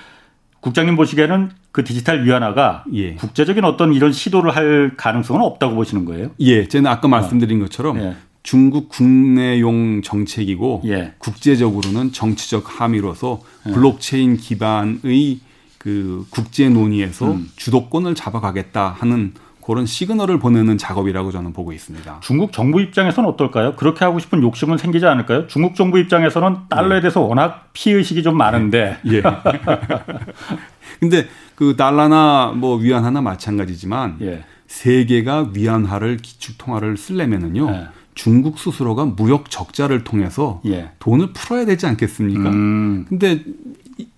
국장님 0.65 0.97
보시기에는 0.97 1.51
그 1.73 1.85
디지털 1.85 2.25
위안화가 2.25 2.85
예. 2.95 3.17
국제적인 3.17 3.65
어떤 3.65 3.93
이런 3.93 4.13
시도를 4.13 4.57
할 4.57 4.93
가능성은 4.97 5.43
없다고 5.43 5.75
보시는 5.75 6.07
거예요? 6.07 6.31
예, 6.41 6.67
저는 6.67 6.91
아까 6.91 7.07
말씀드린 7.07 7.61
것처럼 7.61 7.99
예. 7.99 8.17
중국 8.43 8.89
국내용 8.89 10.01
정책이고 10.01 10.85
예. 10.87 11.13
국제적으로는 11.19 12.13
정치적 12.13 12.81
함의로서 12.81 13.43
예. 13.69 13.73
블록체인 13.73 14.39
기반의 14.39 15.41
그 15.77 16.25
국제 16.31 16.71
논의에서 16.71 17.33
음. 17.33 17.51
주도권을 17.57 18.15
잡아가겠다 18.15 18.97
하는 18.99 19.35
그런 19.65 19.87
시그널을 19.87 20.39
보내는 20.39 20.77
작업이라고 20.77 21.31
저는 21.31 21.53
보고 21.53 21.73
있습니다. 21.73 22.21
중국 22.21 22.53
정부 22.53 22.83
입장에서는 22.83 23.29
어떨까요? 23.31 23.75
그렇게 23.77 24.05
하고 24.05 24.19
싶은 24.19 24.43
욕심은 24.43 24.77
생기지 24.77 25.07
않을까요? 25.07 25.47
중국 25.47 25.75
정부 25.75 25.99
입장에서는 25.99 26.69
달러에 26.69 26.97
네. 26.97 27.01
대해서 27.01 27.23
워낙 27.23 27.71
피의식이 27.73 28.23
좀 28.23 28.37
많은데. 28.37 28.99
예. 29.07 29.23
근데 31.01 31.27
그 31.55 31.77
달러나 31.77 32.53
뭐 32.55 32.77
위안화나 32.77 33.23
마찬가지지만 33.23 34.19
예. 34.21 34.45
세계가 34.67 35.53
위안화를 35.55 36.19
기축 36.19 36.59
통화를 36.59 36.97
쓰려면은요. 36.97 37.71
예. 37.71 37.87
중국 38.15 38.59
스스로가 38.59 39.07
무역 39.07 39.51
적자를 39.51 40.05
통해서 40.05 40.61
예. 40.67 40.91
돈을 40.99 41.33
풀어야 41.33 41.65
되지 41.65 41.87
않겠습니까? 41.87 42.51
음. 42.51 43.07
근데 43.09 43.43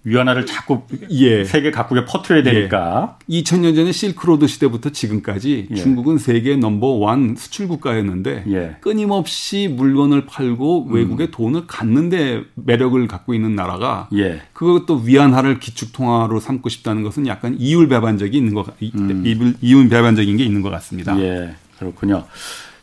위안화를 0.07 0.47
자꾸 0.47 0.83
예. 1.11 1.45
세계 1.45 1.73
각국에 1.73 2.05
퍼트려야 2.05 2.45
되니까. 2.45 3.17
예. 3.29 3.43
2000년 3.43 3.75
전에 3.75 3.91
실크로드 3.91 4.47
시대부터 4.47 4.91
지금까지 4.91 5.67
예. 5.69 5.75
중국은 5.75 6.19
세계 6.19 6.55
넘버 6.55 6.87
원 6.87 7.35
수출 7.37 7.67
국가였는데 7.67 8.45
예. 8.49 8.77
끊임없이 8.81 9.69
물건을 9.69 10.27
팔고 10.27 10.87
음. 10.87 10.95
외국에 10.95 11.33
돈을 11.33 11.67
갖는데 11.67 12.45
매력을 12.55 13.05
갖고 13.09 13.35
있는 13.35 13.57
나라가 13.57 14.09
예. 14.15 14.43
그것도 14.53 15.03
위안화를 15.05 15.59
기축 15.59 15.93
통화로 15.93 16.39
삼고 16.39 16.69
싶다는 16.69 17.03
것은 17.03 17.27
약간 17.27 17.57
이율 17.59 17.89
배반적이 17.89 18.39
있는 18.39 18.55
것 18.55 18.69
음. 18.81 19.57
이율 19.61 19.89
배반적인 19.89 20.37
게 20.37 20.45
있는 20.45 20.63
것 20.63 20.71
같습니다. 20.71 21.19
예. 21.21 21.57
그렇군요. 21.81 22.25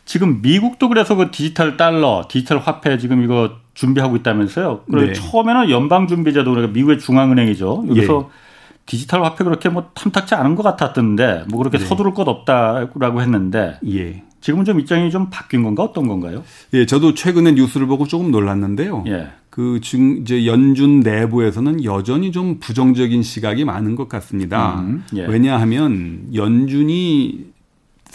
지금 0.04 0.42
미국도 0.42 0.90
그래서 0.90 1.14
그 1.14 1.30
디지털 1.30 1.78
달러, 1.78 2.26
디지털 2.28 2.58
화폐 2.58 2.98
지금 2.98 3.24
이거 3.24 3.63
준비하고 3.74 4.16
있다면서요. 4.16 4.82
그래 4.90 5.06
네. 5.08 5.12
처음에는 5.12 5.70
연방준비제도 5.70 6.50
그러니까 6.50 6.72
미국의 6.72 6.98
중앙은행이죠. 6.98 7.84
여기서 7.88 8.30
예. 8.30 8.44
디지털 8.86 9.24
화폐 9.24 9.44
그렇게 9.44 9.68
뭐 9.68 9.90
탐탁지 9.94 10.34
않은 10.34 10.54
것 10.54 10.62
같았던데 10.62 11.44
뭐 11.48 11.58
그렇게 11.58 11.78
네. 11.78 11.84
서두를 11.84 12.14
것 12.14 12.28
없다라고 12.28 13.20
했는데 13.20 13.78
예. 13.88 14.22
지금은 14.40 14.66
좀 14.66 14.78
입장이 14.78 15.10
좀 15.10 15.30
바뀐 15.30 15.62
건가 15.62 15.82
어떤 15.82 16.06
건가요? 16.06 16.44
예, 16.74 16.84
저도 16.84 17.14
최근에 17.14 17.52
뉴스를 17.52 17.86
보고 17.86 18.06
조금 18.06 18.30
놀랐는데요. 18.30 19.04
예. 19.06 19.28
그 19.48 19.80
지금 19.82 20.18
이제 20.18 20.44
연준 20.46 21.00
내부에서는 21.00 21.82
여전히 21.84 22.30
좀 22.30 22.58
부정적인 22.58 23.22
시각이 23.22 23.64
많은 23.64 23.96
것 23.96 24.06
같습니다. 24.10 24.80
음, 24.80 25.02
예. 25.16 25.24
왜냐하면 25.24 26.26
연준이 26.34 27.53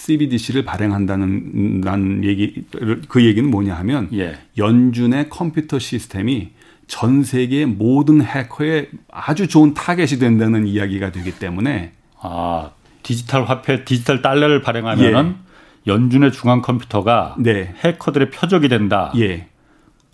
CBDC를 0.10 0.66
발행한다는 0.66 1.82
난 1.82 2.24
얘기 2.24 2.64
그 3.08 3.24
얘기는 3.24 3.50
뭐냐 3.50 3.76
하면 3.76 4.10
예. 4.14 4.38
연준의 4.58 5.30
컴퓨터 5.30 5.78
시스템이 5.78 6.50
전 6.88 7.24
세계 7.24 7.66
모든 7.68 8.22
해커에 8.24 8.90
아주 9.12 9.48
좋은 9.48 9.76
타겟이 9.76 10.20
된다는 10.20 10.66
이야기가 10.66 11.12
되기 11.12 11.32
때문에 11.38 11.92
아 12.20 12.72
디지털 13.04 13.44
화폐 13.44 13.86
디지털 13.86 14.22
달러를 14.22 14.62
발행하면은 14.62 15.36
예. 15.36 15.50
연준의 15.92 16.32
중앙 16.32 16.62
컴퓨터가 16.62 17.36
네. 17.40 17.74
해커들의 17.84 18.32
표적이 18.32 18.70
된다. 18.70 19.12
예. 19.18 19.48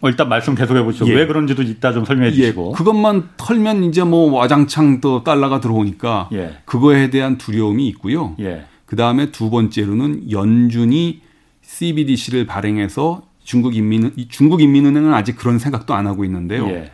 어, 0.02 0.10
일단 0.10 0.28
말씀 0.28 0.56
계속해 0.56 0.84
보시죠. 0.84 1.08
예. 1.08 1.16
왜 1.16 1.26
그런지도 1.26 1.64
이따 1.64 1.94
좀 1.94 2.06
설명해 2.06 2.32
예. 2.32 2.36
주시고. 2.36 2.74
예. 2.74 2.78
그것만 2.78 3.30
털면 3.38 3.86
이제 3.86 4.04
뭐 4.04 4.32
와장창 4.32 5.02
또 5.02 5.24
달러가 5.24 5.60
들어오니까 5.60 6.30
예. 6.34 6.58
그거에 6.66 7.10
대한 7.10 7.38
두려움이 7.38 7.88
있고요. 7.88 8.36
예. 8.40 8.66
그 8.96 8.98
다음에 8.98 9.30
두 9.30 9.50
번째로는 9.50 10.32
연준이 10.32 11.20
CBDC를 11.64 12.48
발행해서 12.48 13.24
중국 13.44 13.76
인민 13.76 14.14
중국 14.30 14.62
인민은행은 14.62 15.14
아직 15.14 15.36
그런 15.36 15.60
생각도 15.60 15.94
안 15.94 16.08
하고 16.08 16.24
있는데요. 16.24 16.66
예. 16.70 16.92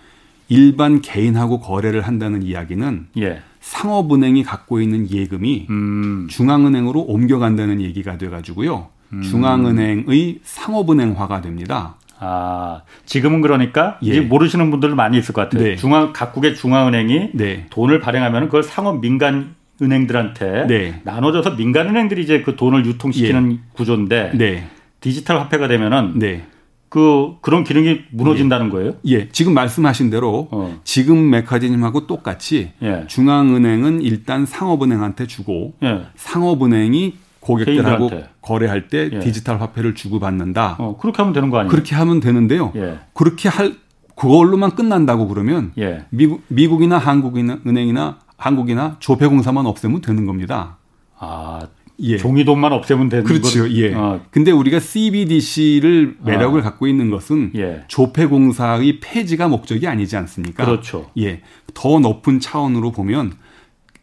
일반 0.50 1.02
개인하고 1.02 1.60
거래를 1.60 2.02
한다는 2.02 2.42
이야기는 2.42 3.10
예. 3.20 3.42
상업은행이 3.60 4.42
갖고 4.42 4.82
있는 4.82 5.12
예금이 5.12 5.68
음. 5.70 6.28
중앙은행으로 6.28 7.02
옮겨간다는 7.02 7.82
얘기가 7.82 8.18
돼가지고요. 8.18 8.88
음. 9.14 9.22
중앙은행의 9.22 10.40
상업은행화가 10.42 11.42
됩니다. 11.42 11.98
아, 12.20 12.82
지금은 13.06 13.42
그러니까 13.42 14.00
예. 14.04 14.10
이제 14.10 14.22
모르시는 14.22 14.72
분들 14.72 14.96
많이 14.96 15.20
있을 15.20 15.36
것 15.36 15.42
같아요. 15.42 15.64
네. 15.64 15.76
중앙 15.76 16.14
각국의 16.14 16.56
중앙은행이 16.56 17.30
네. 17.36 17.68
돈을 17.70 18.00
발행하면 18.00 18.46
그걸 18.46 18.64
상업 18.64 19.02
민간 19.02 19.54
은행들한테 19.82 20.68
네. 20.68 21.02
나눠져서 21.04 21.56
민간 21.56 21.88
은행들이 21.88 22.22
이제 22.22 22.42
그 22.42 22.56
돈을 22.56 22.86
유통시키는 22.86 23.52
예. 23.54 23.58
구조인데 23.74 24.32
네. 24.36 24.68
디지털 25.00 25.40
화폐가 25.40 25.68
되면은 25.68 26.20
네. 26.20 26.44
그 26.90 27.36
그런 27.40 27.64
기능이 27.64 28.02
무너진다는 28.12 28.68
예. 28.68 28.70
거예요? 28.70 28.94
예, 29.06 29.30
지금 29.30 29.54
말씀하신 29.54 30.10
대로 30.10 30.50
어. 30.52 30.78
지금 30.84 31.30
메커니즘하고 31.30 32.06
똑같이 32.06 32.74
예. 32.84 33.06
중앙은행은 33.08 34.02
일단 34.02 34.46
상업은행한테 34.46 35.26
주고 35.26 35.74
예. 35.84 36.02
상업은행이 36.16 37.16
고객들하고 37.40 38.10
개인들한테. 38.10 38.30
거래할 38.42 38.90
때 38.90 39.10
예. 39.12 39.20
디지털 39.20 39.62
화폐를 39.62 39.96
주고 39.96 40.20
받는다. 40.20 40.76
어, 40.80 40.98
그렇게 41.00 41.22
하면 41.22 41.34
되는 41.34 41.50
거 41.50 41.60
아니에요? 41.60 41.72
그렇게 41.72 41.96
하면 41.96 42.20
되는데요. 42.20 42.74
예. 42.76 43.00
그렇게 43.14 43.48
할 43.48 43.74
그걸로만 44.16 44.72
끝난다고 44.76 45.28
그러면 45.28 45.72
미국 46.10 46.44
미국이나 46.50 46.98
한국이나 46.98 47.60
은행이나 47.66 48.20
한국이나 48.42 48.96
조폐공사만 49.00 49.68
없애면 49.68 50.02
되는 50.02 50.26
겁니다. 50.26 50.78
아, 51.20 51.68
예. 52.00 52.18
종이돈만 52.18 52.74
없애면 52.74 53.10
되는 53.10 53.24
그렇죠. 53.24 53.62
건, 53.62 53.72
예. 53.74 53.94
어. 53.94 54.20
근데 54.32 54.50
우리가 54.50 54.80
CBDC를 54.80 56.18
매력을 56.24 56.60
어. 56.60 56.64
갖고 56.64 56.88
있는 56.88 57.12
것은 57.12 57.52
예. 57.56 57.84
조폐공사의 57.88 59.00
폐지가 59.00 59.48
목적이 59.48 59.88
아니지 59.88 60.18
않습니까? 60.18 60.66
그렇죠. 60.66 61.12
예. 61.20 61.42
더 61.76 62.00
높은 62.00 62.40
차원으로 62.40 62.92
보면 62.92 63.34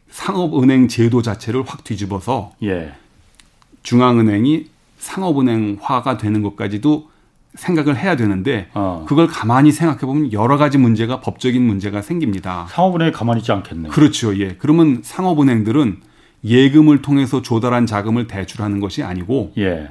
상업은행 0.09 0.87
제도 0.87 1.21
자체를 1.21 1.65
확 1.67 1.83
뒤집어서 1.83 2.53
예. 2.63 2.93
중앙은행이 3.83 4.67
상업은행화가 4.99 6.17
되는 6.17 6.43
것까지도 6.43 7.11
생각을 7.59 7.97
해야 7.97 8.17
되는데 8.17 8.69
어. 8.73 9.05
그걸 9.07 9.27
가만히 9.27 9.73
생각해 9.73 10.01
보면 10.01 10.33
여러 10.33 10.57
가지 10.57 10.79
문제가 10.79 11.21
법적인 11.21 11.61
문제가 11.61 12.03
생깁니다. 12.03 12.67
상업은행이 12.71 13.13
가만히 13.13 13.41
있지 13.41 13.51
않겠네요. 13.53 13.91
그렇죠. 13.91 14.39
예. 14.39 14.55
그러면 14.59 15.01
상업은행들은 15.03 15.99
예금을 16.45 17.03
통해서 17.03 17.43
조달한 17.43 17.85
자금을 17.85 18.29
대출하는 18.29 18.79
것이 18.79 19.03
아니고 19.03 19.53
예. 19.59 19.89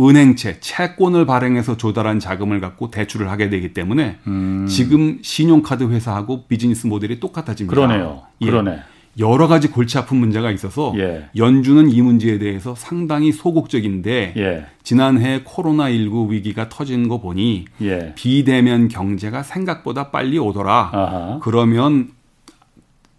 은행채, 0.00 0.60
채권을 0.60 1.26
발행해서 1.26 1.76
조달한 1.76 2.20
자금을 2.20 2.60
갖고 2.60 2.92
대출을 2.92 3.28
하게 3.28 3.50
되기 3.50 3.74
때문에 3.74 4.18
음. 4.28 4.66
지금 4.68 5.18
신용카드 5.20 5.88
회사하고 5.90 6.46
비즈니스 6.46 6.86
모델이 6.86 7.18
똑같아집니다. 7.18 7.74
그러네요. 7.74 8.22
예. 8.42 8.46
그러네. 8.46 8.78
여러 9.18 9.48
가지 9.48 9.68
골치 9.68 9.98
아픈 9.98 10.18
문제가 10.18 10.50
있어서 10.50 10.94
예. 10.96 11.28
연준은 11.36 11.90
이 11.90 12.00
문제에 12.02 12.38
대해서 12.38 12.74
상당히 12.76 13.32
소극적인데 13.32 14.34
예. 14.36 14.66
지난해 14.82 15.42
코로나19 15.42 16.30
위기가 16.30 16.68
터진 16.68 17.08
거 17.08 17.20
보니 17.20 17.64
예. 17.82 18.12
비대면 18.14 18.88
경제가 18.88 19.42
생각보다 19.42 20.10
빨리 20.10 20.38
오더라. 20.38 20.90
아하. 20.92 21.38
그러면 21.42 22.10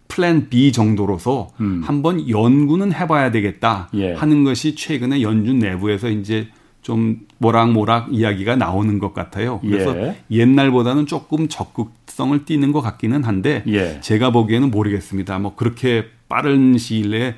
플랜 0.08 0.48
B 0.48 0.72
정도로서 0.72 1.48
음. 1.60 1.82
한번 1.84 2.28
연구는 2.28 2.92
해봐야 2.92 3.30
되겠다 3.30 3.88
예. 3.94 4.14
하는 4.14 4.42
것이 4.44 4.74
최근에 4.74 5.22
연준 5.22 5.58
내부에서 5.58 6.08
이제 6.08 6.48
좀 6.82 7.20
모락모락 7.38 8.08
이야기가 8.10 8.56
나오는 8.56 8.98
것 8.98 9.12
같아요. 9.12 9.60
그래서 9.60 9.96
예. 9.96 10.16
옛날보다는 10.30 11.06
조금 11.06 11.48
적극 11.48 11.99
성을 12.10 12.44
띠는 12.44 12.72
것 12.72 12.80
같기는 12.80 13.24
한데 13.24 13.62
예. 13.66 14.00
제가 14.00 14.30
보기에는 14.30 14.70
모르겠습니다. 14.70 15.38
뭐 15.38 15.54
그렇게 15.56 16.06
빠른 16.28 16.76
시일 16.78 17.10
내에 17.10 17.34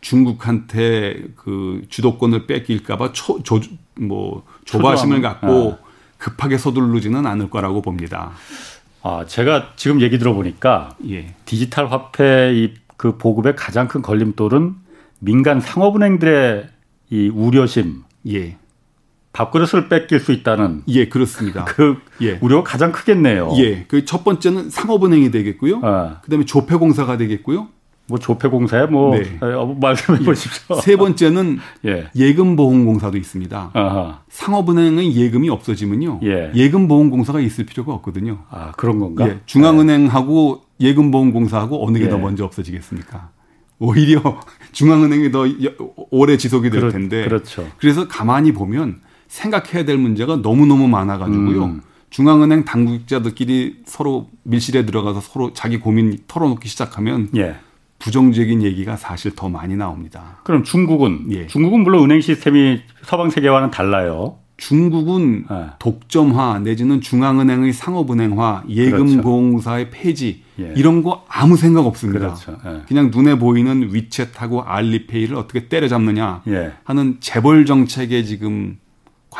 중국한테 0.00 1.24
그 1.36 1.82
주도권을 1.88 2.46
뺏길까봐 2.46 3.12
초, 3.12 3.42
조, 3.42 3.60
뭐 3.98 4.44
조바심을 4.64 5.20
갖고 5.22 5.78
아. 5.80 5.86
급하게 6.18 6.58
서두르지는 6.58 7.26
않을 7.26 7.50
거라고 7.50 7.82
봅니다. 7.82 8.32
아, 9.02 9.24
제가 9.26 9.72
지금 9.76 10.00
얘기 10.00 10.18
들어보니까 10.18 10.96
예. 11.08 11.34
디지털 11.44 11.90
화폐 11.90 12.52
이그 12.54 13.18
보급의 13.18 13.56
가장 13.56 13.88
큰 13.88 14.02
걸림돌은 14.02 14.74
민간 15.20 15.60
상업은행들의 15.60 16.68
이 17.10 17.28
우려심, 17.28 18.02
예. 18.28 18.56
밥그릇을 19.36 19.88
뺏길 19.88 20.18
수 20.20 20.32
있다는 20.32 20.82
예 20.88 21.08
그렇습니다. 21.08 21.64
그 21.66 21.96
예. 22.22 22.38
우려가 22.40 22.64
가장 22.64 22.90
크겠네요. 22.92 23.52
예, 23.58 23.84
그 23.84 24.04
첫 24.06 24.24
번째는 24.24 24.70
상업은행이 24.70 25.30
되겠고요. 25.30 25.80
아. 25.82 26.20
그다음에 26.22 26.44
조폐공사가 26.44 27.16
되겠고요. 27.18 27.68
뭐 28.08 28.18
조폐공사야 28.18 28.86
뭐 28.86 29.16
네. 29.18 29.36
어, 29.40 29.76
말씀해 29.80 30.20
예. 30.20 30.24
보십시오. 30.24 30.76
세 30.80 30.96
번째는 30.96 31.58
예. 31.86 32.08
예금 32.14 32.54
보험공사도 32.56 33.18
있습니다. 33.18 33.70
아하. 33.74 34.20
상업은행의 34.28 35.16
예금이 35.16 35.50
없어지면요. 35.50 36.20
예. 36.22 36.68
금 36.70 36.86
보험공사가 36.88 37.40
있을 37.40 37.66
필요가 37.66 37.92
없거든요. 37.94 38.44
아 38.48 38.70
그런 38.76 39.00
건가? 39.00 39.28
예. 39.28 39.40
중앙은행하고 39.46 40.62
예 40.80 40.94
금 40.94 41.10
보험공사하고 41.10 41.86
어느 41.86 41.98
게더 41.98 42.16
예. 42.16 42.20
먼저 42.20 42.44
없어지겠습니까? 42.44 43.30
오히려 43.80 44.22
중앙은행이 44.72 45.32
더 45.32 45.44
오래 46.10 46.36
지속이 46.36 46.70
될 46.70 46.90
텐데. 46.92 47.24
그렇죠. 47.24 47.66
그래서 47.78 48.06
가만히 48.08 48.52
보면 48.52 49.00
생각해야 49.28 49.84
될 49.84 49.98
문제가 49.98 50.36
너무너무 50.36 50.88
많아가지고요. 50.88 51.64
음. 51.64 51.80
중앙은행 52.10 52.64
당국자들끼리 52.64 53.82
서로 53.84 54.28
밀실에 54.44 54.86
들어가서 54.86 55.20
서로 55.20 55.52
자기 55.52 55.78
고민 55.78 56.18
털어놓기 56.28 56.68
시작하면 56.68 57.28
예. 57.36 57.56
부정적인 57.98 58.62
얘기가 58.62 58.96
사실 58.96 59.34
더 59.34 59.48
많이 59.48 59.76
나옵니다. 59.76 60.38
그럼 60.44 60.62
중국은 60.62 61.26
예. 61.30 61.46
중국은 61.46 61.82
물론 61.82 62.04
은행 62.04 62.20
시스템이 62.20 62.80
서방 63.02 63.30
세계와는 63.30 63.70
달라요. 63.70 64.38
중국은 64.56 65.44
예. 65.50 65.66
독점화 65.78 66.60
내지는 66.60 67.00
중앙은행의 67.00 67.72
상업은행화, 67.72 68.64
예금공사의 68.68 69.90
그렇죠. 69.90 70.02
폐지 70.02 70.42
예. 70.58 70.72
이런 70.76 71.02
거 71.02 71.24
아무 71.28 71.56
생각 71.56 71.86
없습니다. 71.86 72.34
그렇죠. 72.34 72.56
예. 72.64 72.82
그냥 72.88 73.10
눈에 73.12 73.38
보이는 73.38 73.92
위챗하고 73.92 74.62
알리페이를 74.64 75.36
어떻게 75.36 75.68
때려잡느냐 75.68 76.42
예. 76.48 76.72
하는 76.84 77.16
재벌 77.20 77.66
정책에 77.66 78.24
지금 78.24 78.78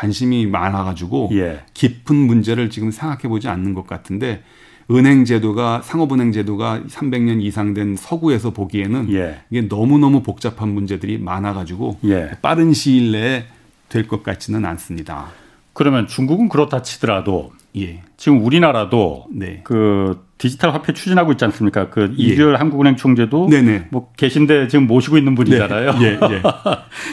관심이 0.01 0.45
많아가지고 0.45 1.31
예. 1.33 1.61
깊은 1.73 2.15
문제를 2.15 2.69
지금 2.69 2.91
생각해 2.91 3.23
보지 3.23 3.47
않는 3.47 3.73
것 3.73 3.87
같은데 3.87 4.43
은행 4.91 5.25
제도가 5.25 5.81
상업은행 5.83 6.31
제도가 6.31 6.81
300년 6.87 7.41
이상 7.41 7.73
된 7.73 7.95
서구에서 7.97 8.51
보기에는 8.51 9.11
예. 9.13 9.39
이게 9.49 9.67
너무 9.67 9.97
너무 9.97 10.21
복잡한 10.21 10.69
문제들이 10.69 11.17
많아가지고 11.17 11.97
예. 12.05 12.29
빠른 12.43 12.73
시일 12.73 13.11
내에 13.11 13.45
될 13.89 14.07
것 14.07 14.21
같지는 14.21 14.65
않습니다. 14.65 15.29
그러면 15.73 16.05
중국은 16.07 16.47
그렇다 16.47 16.83
치더라도 16.83 17.51
예. 17.75 18.03
지금 18.17 18.45
우리나라도 18.45 19.25
네. 19.31 19.61
그 19.63 20.25
디지털 20.37 20.73
화폐 20.75 20.93
추진하고 20.93 21.31
있지 21.31 21.43
않습니까? 21.45 21.89
그 21.89 22.13
예. 22.19 22.23
이주열 22.23 22.57
한국은행 22.57 22.97
총재도 22.97 23.47
네네. 23.49 23.87
뭐 23.89 24.11
계신데 24.15 24.67
지금 24.67 24.85
모시고 24.85 25.17
있는 25.17 25.33
분이잖아요. 25.33 25.93
네. 25.93 26.05
예. 26.05 26.19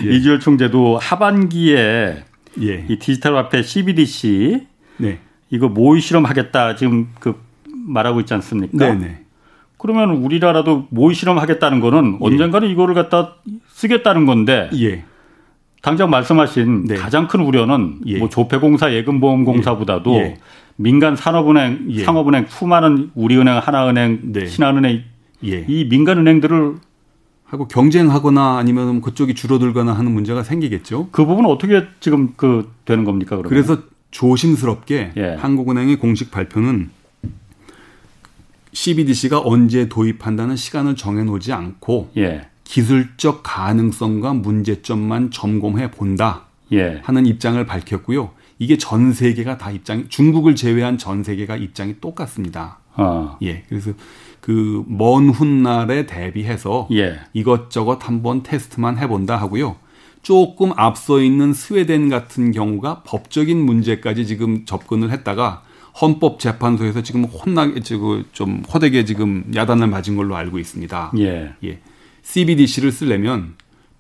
예. 0.06 0.10
이주열 0.16 0.40
총재도 0.40 0.98
하반기에 0.98 2.24
예. 2.62 2.84
이 2.88 2.98
디지털 2.98 3.36
화폐 3.36 3.62
CBDC 3.62 4.66
네. 4.98 5.18
이거 5.50 5.68
모의 5.68 6.00
실험하겠다 6.00 6.76
지금 6.76 7.08
그 7.20 7.40
말하고 7.66 8.20
있지 8.20 8.34
않습니까? 8.34 8.76
네네. 8.76 9.24
그러면 9.76 10.10
우리나라도 10.10 10.86
모의 10.90 11.14
실험하겠다는 11.14 11.80
거는 11.80 12.14
예. 12.14 12.18
언젠가는 12.20 12.68
이거를 12.68 12.94
갖다 12.94 13.34
쓰겠다는 13.68 14.26
건데 14.26 14.70
예. 14.74 15.04
당장 15.82 16.08
말씀하신 16.08 16.86
네. 16.86 16.94
가장 16.94 17.28
큰 17.28 17.40
우려는 17.40 18.00
예. 18.06 18.18
뭐 18.18 18.30
조폐공사, 18.30 18.92
예금보험공사보다도 18.94 20.14
예. 20.14 20.36
민간 20.76 21.14
산업은행, 21.14 21.86
예. 21.90 22.04
상업은행, 22.04 22.46
수많은 22.48 23.10
우리은행, 23.14 23.58
하나은행, 23.58 24.20
네. 24.32 24.46
신한은행 24.46 25.02
예. 25.44 25.64
이 25.68 25.86
민간 25.88 26.18
은행들을 26.18 26.76
하고 27.54 27.68
경쟁하거나 27.68 28.58
아니면 28.58 29.00
그쪽이 29.00 29.34
줄어들거나 29.34 29.92
하는 29.92 30.12
문제가 30.12 30.42
생기겠죠. 30.42 31.08
그 31.12 31.24
부분은 31.24 31.48
어떻게 31.48 31.84
지금 32.00 32.34
그 32.36 32.72
되는 32.84 33.04
겁니까? 33.04 33.36
그러면? 33.36 33.48
그래서 33.48 33.82
조심스럽게 34.10 35.12
예. 35.16 35.34
한국은행의 35.34 35.96
공식 35.96 36.30
발표는 36.30 36.90
CBDC가 38.72 39.40
언제 39.40 39.88
도입한다는 39.88 40.56
시간을 40.56 40.96
정해놓지 40.96 41.52
않고 41.52 42.10
예. 42.16 42.48
기술적 42.64 43.42
가능성과 43.44 44.34
문제점만 44.34 45.30
점검해 45.30 45.92
본다 45.92 46.46
예. 46.72 47.00
하는 47.04 47.26
입장을 47.26 47.64
밝혔고요. 47.64 48.30
이게 48.58 48.78
전 48.78 49.12
세계가 49.12 49.58
다 49.58 49.70
입장이 49.70 50.08
중국을 50.08 50.54
제외한 50.54 50.98
전 50.98 51.22
세계가 51.22 51.56
입장이 51.56 52.00
똑같습니다. 52.00 52.78
어. 52.96 53.36
예, 53.42 53.64
그래서 53.68 53.92
그 54.44 54.84
먼 54.86 55.30
훗날에 55.30 56.04
대비해서 56.04 56.86
예. 56.92 57.18
이것저것 57.32 58.06
한번 58.06 58.42
테스트만 58.42 58.98
해본다 58.98 59.36
하고요. 59.36 59.76
조금 60.20 60.72
앞서 60.76 61.22
있는 61.22 61.54
스웨덴 61.54 62.10
같은 62.10 62.52
경우가 62.52 63.04
법적인 63.04 63.58
문제까지 63.58 64.26
지금 64.26 64.66
접근을 64.66 65.10
했다가 65.12 65.62
헌법재판소에서 65.98 67.02
지금 67.02 67.24
혼나게 67.24 67.80
지금 67.80 68.24
좀 68.32 68.62
호되게 68.70 69.06
지금 69.06 69.50
야단을 69.54 69.86
맞은 69.86 70.14
걸로 70.14 70.36
알고 70.36 70.58
있습니다. 70.58 71.12
예. 71.20 71.54
예. 71.64 71.78
CBDC를 72.20 72.92
쓰려면 72.92 73.54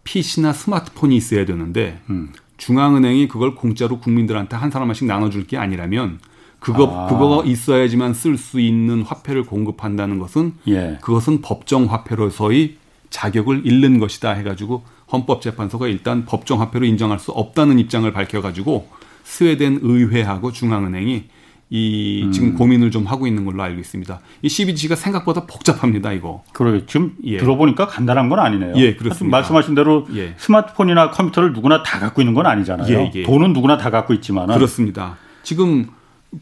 PC나 0.04 0.52
스마트폰이 0.52 1.16
있어야 1.16 1.46
되는데 1.46 1.98
음. 2.10 2.34
중앙은행이 2.58 3.28
그걸 3.28 3.54
공짜로 3.54 3.98
국민들한테 3.98 4.56
한 4.56 4.70
사람씩 4.70 5.06
나눠줄 5.06 5.46
게 5.46 5.56
아니라면 5.56 6.18
그거 6.64 6.88
아. 6.90 7.06
그거 7.08 7.44
있어야지만 7.44 8.14
쓸 8.14 8.38
수 8.38 8.58
있는 8.58 9.02
화폐를 9.02 9.44
공급한다는 9.44 10.18
것은 10.18 10.54
예. 10.66 10.98
그것은 11.02 11.42
법정 11.42 11.84
화폐로서의 11.84 12.76
자격을 13.10 13.66
잃는 13.66 13.98
것이다 13.98 14.32
해가지고 14.32 14.82
헌법재판소가 15.12 15.86
일단 15.88 16.24
법정 16.24 16.62
화폐로 16.62 16.86
인정할 16.86 17.18
수 17.18 17.32
없다는 17.32 17.78
입장을 17.78 18.10
밝혀가지고 18.10 18.88
스웨덴 19.24 19.80
의회하고 19.82 20.52
중앙은행이 20.52 21.24
이 21.70 22.22
음. 22.24 22.32
지금 22.32 22.54
고민을 22.54 22.90
좀 22.90 23.04
하고 23.06 23.26
있는 23.26 23.44
걸로 23.44 23.62
알고 23.62 23.80
있습니다. 23.80 24.20
이 24.42 24.48
CBDC가 24.48 24.96
생각보다 24.96 25.46
복잡합니다, 25.46 26.12
이거. 26.12 26.44
그러게 26.52 26.84
지금 26.86 27.14
예. 27.24 27.38
들어보니까 27.38 27.86
간단한 27.86 28.28
건 28.28 28.38
아니네요. 28.38 28.74
예, 28.76 28.94
그렇습니다. 28.94 29.36
말씀하신 29.36 29.74
대로 29.74 30.06
예. 30.14 30.34
스마트폰이나 30.36 31.10
컴퓨터를 31.10 31.52
누구나 31.52 31.82
다 31.82 31.98
갖고 31.98 32.22
있는 32.22 32.34
건 32.34 32.46
아니잖아요. 32.46 32.88
예, 32.88 33.10
예. 33.14 33.22
돈은 33.22 33.52
누구나 33.54 33.76
다 33.76 33.90
갖고 33.90 34.14
있지만 34.14 34.46
그렇습니다. 34.46 35.16
지금 35.42 35.88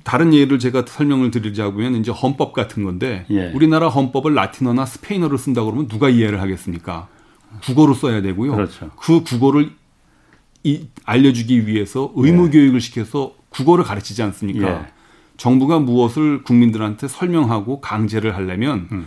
다른 0.05 0.33
예를 0.33 0.59
제가 0.59 0.85
설명을 0.87 1.31
드리자면 1.31 1.97
이제 1.97 2.11
헌법 2.11 2.53
같은 2.53 2.85
건데 2.85 3.27
예. 3.31 3.51
우리나라 3.53 3.89
헌법을 3.89 4.35
라틴어나 4.35 4.87
스페인어로 4.87 5.37
쓴다 5.37 5.63
고 5.63 5.71
그러면 5.71 5.89
누가 5.89 6.09
이해를 6.09 6.41
하겠습니까? 6.41 7.09
국어로 7.65 7.95
써야 7.95 8.23
되고요. 8.23 8.53
그렇죠. 8.53 8.91
그 8.97 9.23
국어를 9.23 9.71
이, 10.65 10.87
알려주기 11.05 11.67
위해서 11.67 12.13
의무 12.15 12.47
예. 12.47 12.51
교육을 12.51 12.81
시켜서 12.81 13.35
국어를 13.51 13.85
가르치지 13.85 14.23
않습니까? 14.23 14.69
예. 14.69 14.87
정부가 15.37 15.81
무엇을 15.81 16.45
국민들한테 16.45 17.09
설명하고 17.09 17.81
강제를 17.81 18.37
하려면 18.37 18.89
음. 18.93 19.07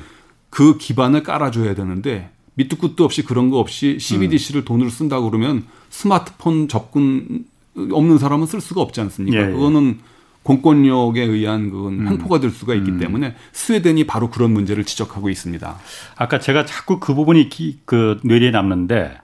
그 0.50 0.78
기반을 0.78 1.24
깔아줘야 1.24 1.76
되는데 1.76 2.30
밑도 2.56 2.78
끝도 2.78 3.04
없이 3.04 3.24
그런 3.24 3.50
거 3.50 3.60
없이 3.60 3.98
CBDC를 4.00 4.62
음. 4.62 4.66
돈을 4.66 4.90
쓴다 4.90 5.20
고 5.20 5.30
그러면 5.30 5.66
스마트폰 5.90 6.68
접근 6.68 7.46
없는 7.76 8.18
사람은 8.18 8.48
쓸 8.48 8.62
수가 8.62 8.82
없지 8.82 9.02
않습니까? 9.02 9.38
예, 9.38 9.48
예. 9.48 9.52
그거는 9.52 10.00
공권력에 10.46 11.24
의한 11.24 11.72
그건 11.72 11.94
음. 12.02 12.08
횡포가 12.08 12.40
될 12.40 12.52
수가 12.52 12.76
있기 12.76 12.92
음. 12.92 13.00
때문에 13.00 13.36
스웨덴이 13.52 14.06
바로 14.06 14.30
그런 14.30 14.52
문제를 14.52 14.84
지적하고 14.84 15.30
있습니다. 15.30 15.78
아까 16.16 16.40
제가 16.40 16.66
자꾸 16.66 17.00
그 17.00 17.16
부분이 17.16 17.50
기, 17.50 17.80
그 17.86 18.20
뇌리에 18.24 18.52
남는데 18.52 19.18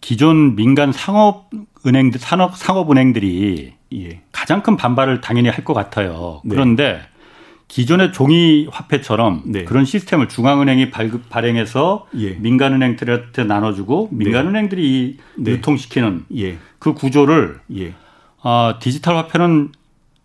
기존 0.00 0.54
민간 0.54 0.92
상업 0.92 1.50
은행들 1.84 2.20
산업 2.20 2.56
상업 2.56 2.90
은행들이 2.90 3.72
예. 3.92 4.20
가장 4.30 4.62
큰 4.62 4.76
반발을 4.76 5.20
당연히 5.20 5.48
할 5.48 5.64
것 5.64 5.74
같아요. 5.74 6.40
네. 6.44 6.54
그런데 6.54 7.00
기존의 7.66 8.12
종이 8.12 8.68
화폐처럼 8.70 9.42
네. 9.46 9.64
그런 9.64 9.84
시스템을 9.84 10.28
중앙은행이 10.28 10.90
발급 10.90 11.28
발행해서 11.28 12.06
예. 12.16 12.30
민간은행들한테 12.30 13.42
나눠주고 13.44 14.08
네. 14.12 14.24
민간은행들이 14.24 15.18
네. 15.36 15.50
유통시키는 15.50 16.26
예. 16.36 16.58
그 16.78 16.94
구조를 16.94 17.58
예. 17.76 17.94
어, 18.42 18.74
디지털 18.80 19.16
화폐는 19.16 19.72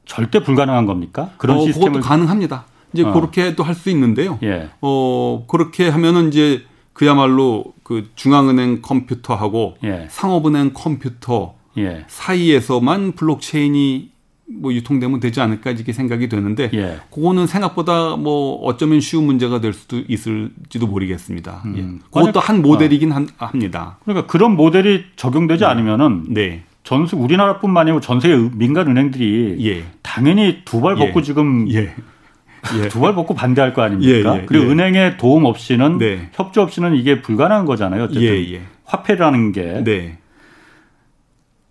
절대 0.05 0.39
불가능한 0.41 0.85
겁니까? 0.85 1.31
그런 1.37 1.57
어, 1.57 1.61
시스템을 1.61 1.93
그것도 1.93 2.07
가능합니다. 2.07 2.65
이제 2.93 3.03
어. 3.03 3.11
그렇게도 3.11 3.63
할수 3.63 3.89
있는데요. 3.89 4.39
예. 4.43 4.69
어 4.81 5.45
그렇게 5.47 5.89
하면은 5.89 6.29
이제 6.29 6.63
그야말로 6.93 7.65
그 7.83 8.09
중앙은행 8.15 8.81
컴퓨터하고 8.81 9.77
예. 9.83 10.07
상업은행 10.09 10.71
컴퓨터 10.73 11.55
예. 11.77 12.05
사이에서만 12.07 13.13
블록체인이 13.13 14.11
뭐 14.47 14.71
유통되면 14.73 15.19
되지 15.19 15.41
않을까 15.41 15.71
이렇게 15.71 15.91
생각이 15.91 16.29
되는데 16.29 16.69
예. 16.73 16.99
그거는 17.11 17.47
생각보다 17.47 18.15
뭐 18.15 18.61
어쩌면 18.63 19.01
쉬운 19.01 19.25
문제가 19.25 19.59
될 19.59 19.73
수도 19.73 19.99
있을지도 20.07 20.87
모르겠습니다. 20.87 21.63
음. 21.65 21.75
예. 21.77 22.05
그것도 22.11 22.39
한 22.39 22.61
모델이긴 22.61 23.11
어. 23.11 23.25
합니다. 23.37 23.97
그러니까 24.05 24.27
그런 24.27 24.55
모델이 24.55 25.05
적용되지 25.15 25.61
네. 25.61 25.65
않으면은 25.65 26.25
네. 26.29 26.63
전 26.85 27.07
우리나라뿐만 27.11 27.81
아니고 27.81 27.99
전 27.99 28.19
세계 28.19 28.37
민간 28.37 28.87
은행들이 28.87 29.57
예. 29.67 29.83
당연히 30.03 30.61
두 30.65 30.79
발 30.81 30.95
벗고 30.95 31.19
예. 31.19 31.23
지금 31.23 31.67
예. 31.71 31.93
예. 32.79 32.87
두발 32.89 33.15
벗고 33.15 33.33
반대할 33.33 33.73
거 33.73 33.81
아닙니까? 33.81 34.35
예, 34.37 34.41
예, 34.41 34.45
그리고 34.45 34.65
예. 34.65 34.69
은행의 34.71 35.17
도움 35.17 35.45
없이는 35.45 35.97
네. 35.97 36.29
협조 36.33 36.61
없이는 36.61 36.95
이게 36.95 37.21
불가능한 37.21 37.65
거잖아요. 37.65 38.03
어쨌든 38.03 38.23
예, 38.23 38.61
화폐라는 38.85 39.51
게 39.51 39.83
네. 39.83 40.17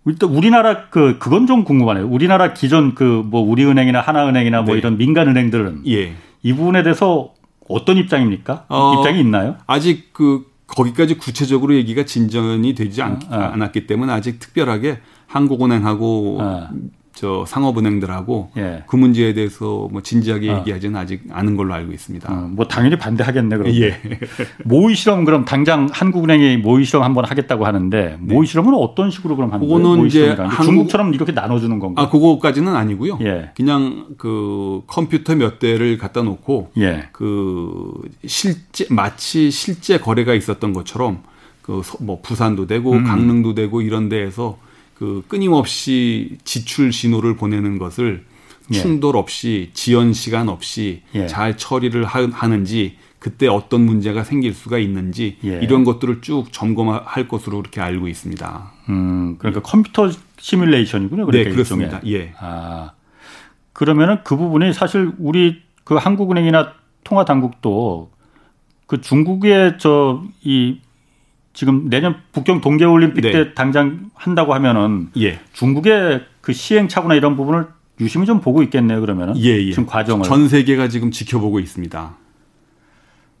일단 0.05 0.29
우리나라 0.29 0.89
그 0.89 1.17
그건 1.17 1.47
좀 1.47 1.63
궁금하네요. 1.63 2.07
우리나라 2.07 2.53
기존 2.53 2.93
그 2.93 3.23
뭐 3.25 3.41
우리은행이나 3.41 4.01
하나은행이나 4.01 4.61
뭐 4.63 4.73
네. 4.75 4.79
이런 4.79 4.97
민간 4.97 5.27
은행들은 5.29 5.81
이 5.85 6.53
부분에 6.53 6.83
대해서 6.83 7.33
어떤 7.69 7.97
입장입니까? 7.97 8.65
어, 8.67 8.95
입장이 8.99 9.19
있나요? 9.21 9.55
아직 9.65 10.13
그 10.13 10.45
거기까지 10.67 11.17
구체적으로 11.17 11.75
얘기가 11.75 12.05
진전이 12.05 12.73
되지 12.73 13.01
않, 13.01 13.19
아, 13.29 13.35
아. 13.35 13.53
않았기 13.53 13.87
때문에 13.87 14.11
아직 14.11 14.39
특별하게 14.39 14.99
한국은행하고 15.27 16.37
아. 16.41 16.69
저 17.15 17.45
상업은행들하고 17.47 18.51
예. 18.57 18.83
그 18.87 18.95
문제에 18.97 19.33
대해서 19.33 19.87
뭐 19.91 20.01
진지하게 20.01 20.49
어. 20.51 20.59
얘기하지는 20.59 20.99
아직 20.99 21.23
않은 21.31 21.55
걸로 21.55 21.73
알고 21.73 21.93
있습니다. 21.93 22.31
어, 22.31 22.49
뭐 22.51 22.67
당연히 22.67 22.97
반대하겠네 22.97 23.57
그럼. 23.57 23.73
예. 23.75 23.99
모의 24.65 24.95
실험 24.95 25.23
그럼 25.25 25.45
당장 25.45 25.87
한국은행이 25.91 26.57
모의 26.57 26.85
실험 26.85 27.03
한번 27.03 27.25
하겠다고 27.25 27.65
하는데 27.65 28.17
네. 28.19 28.33
모의 28.33 28.45
실험은 28.47 28.73
어떤 28.73 29.09
식으로 29.09 29.35
그럼 29.35 29.51
하는 29.53 29.67
거예요? 29.67 29.81
그거는 29.81 30.07
이제 30.07 30.29
한국... 30.31 30.63
중국처럼 30.63 31.13
이렇게 31.13 31.31
나눠주는 31.31 31.79
건가? 31.79 32.03
아 32.03 32.09
그거까지는 32.09 32.75
아니고요. 32.75 33.19
예. 33.21 33.51
그냥 33.55 34.07
그 34.17 34.81
컴퓨터 34.87 35.35
몇 35.35 35.59
대를 35.59 35.97
갖다 35.97 36.21
놓고 36.21 36.71
예. 36.77 37.09
그 37.13 37.93
실제 38.25 38.85
마치 38.89 39.49
실제 39.51 39.97
거래가 39.97 40.33
있었던 40.33 40.73
것처럼 40.73 41.19
그 41.61 41.81
뭐 41.99 42.19
부산도 42.21 42.67
되고 42.67 42.91
음. 42.93 43.03
강릉도 43.03 43.55
되고 43.55 43.81
이런 43.81 44.09
데에서 44.09 44.57
그 44.95 45.23
끊임없이 45.27 46.37
지출 46.43 46.91
신호를 46.91 47.35
보내는 47.35 47.77
것을 47.77 48.25
예. 48.73 48.73
충돌 48.73 49.17
없이 49.17 49.69
지연 49.73 50.13
시간 50.13 50.49
없이 50.49 51.03
예. 51.13 51.27
잘 51.27 51.57
처리를 51.57 52.05
하는지 52.05 52.97
그때 53.19 53.47
어떤 53.47 53.81
문제가 53.81 54.23
생길 54.23 54.53
수가 54.53 54.77
있는지 54.77 55.37
예. 55.43 55.59
이런 55.61 55.83
것들을 55.83 56.21
쭉 56.21 56.51
점검할 56.51 57.27
것으로 57.27 57.59
그렇게 57.59 57.81
알고 57.81 58.07
있습니다. 58.07 58.71
음, 58.89 59.35
그러니까 59.37 59.61
컴퓨터 59.61 60.09
시뮬레이션이군요. 60.37 61.25
그러니까 61.25 61.49
네, 61.49 61.53
그렇습니다. 61.55 62.01
예. 62.07 62.33
아, 62.39 62.91
그러면은 63.73 64.19
그 64.23 64.37
부분이 64.37 64.73
사실 64.73 65.11
우리 65.17 65.61
그 65.83 65.95
한국은행이나 65.95 66.73
통화당국도 67.03 68.11
그 68.87 69.01
중국의 69.01 69.77
저 69.79 70.23
이 70.43 70.79
지금 71.55 71.89
내년 71.89 72.17
북경 72.33 72.61
동계올림픽 72.61 73.23
네. 73.23 73.31
때 73.31 73.53
당장 73.53 74.11
한다고 74.13 74.53
하면은 74.53 75.07
예. 75.17 75.39
중국의 75.53 76.25
그 76.41 76.51
시행착오나 76.53 77.15
이런 77.15 77.37
부분을 77.37 77.67
유심히 78.01 78.25
좀 78.25 78.41
보고 78.41 78.61
있겠네요. 78.61 78.99
그러면은 78.99 79.37
예, 79.37 79.57
예. 79.57 79.71
지금 79.71 79.85
과정을 79.85 80.25
전 80.25 80.49
세계가 80.49 80.89
지금 80.89 81.11
지켜보고 81.11 81.61
있습니다. 81.61 82.17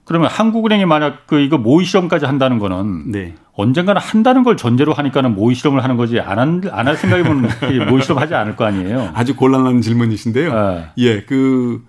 그러면 0.05 0.29
한국은행이 0.29 0.85
만약 0.85 1.27
그 1.27 1.39
이거 1.39 1.57
모의 1.57 1.85
실험까지 1.85 2.25
한다는 2.25 2.57
거는 2.57 3.11
네. 3.11 3.35
언젠가는 3.53 3.99
한다는 4.01 4.43
걸 4.43 4.55
전제로 4.55 4.93
하니까는 4.93 5.35
모의 5.35 5.55
실험을 5.55 5.83
하는 5.83 5.97
거지 5.97 6.19
안할 6.19 6.61
안 6.71 6.95
생각이면 6.95 7.49
모의 7.89 8.01
실험 8.01 8.19
하지 8.19 8.33
않을 8.33 8.55
거 8.55 8.63
아니에요. 8.63 9.11
아주 9.13 9.35
곤란한 9.35 9.81
질문이신데요. 9.81 10.53
네. 10.53 10.85
예, 10.99 11.21
그, 11.23 11.83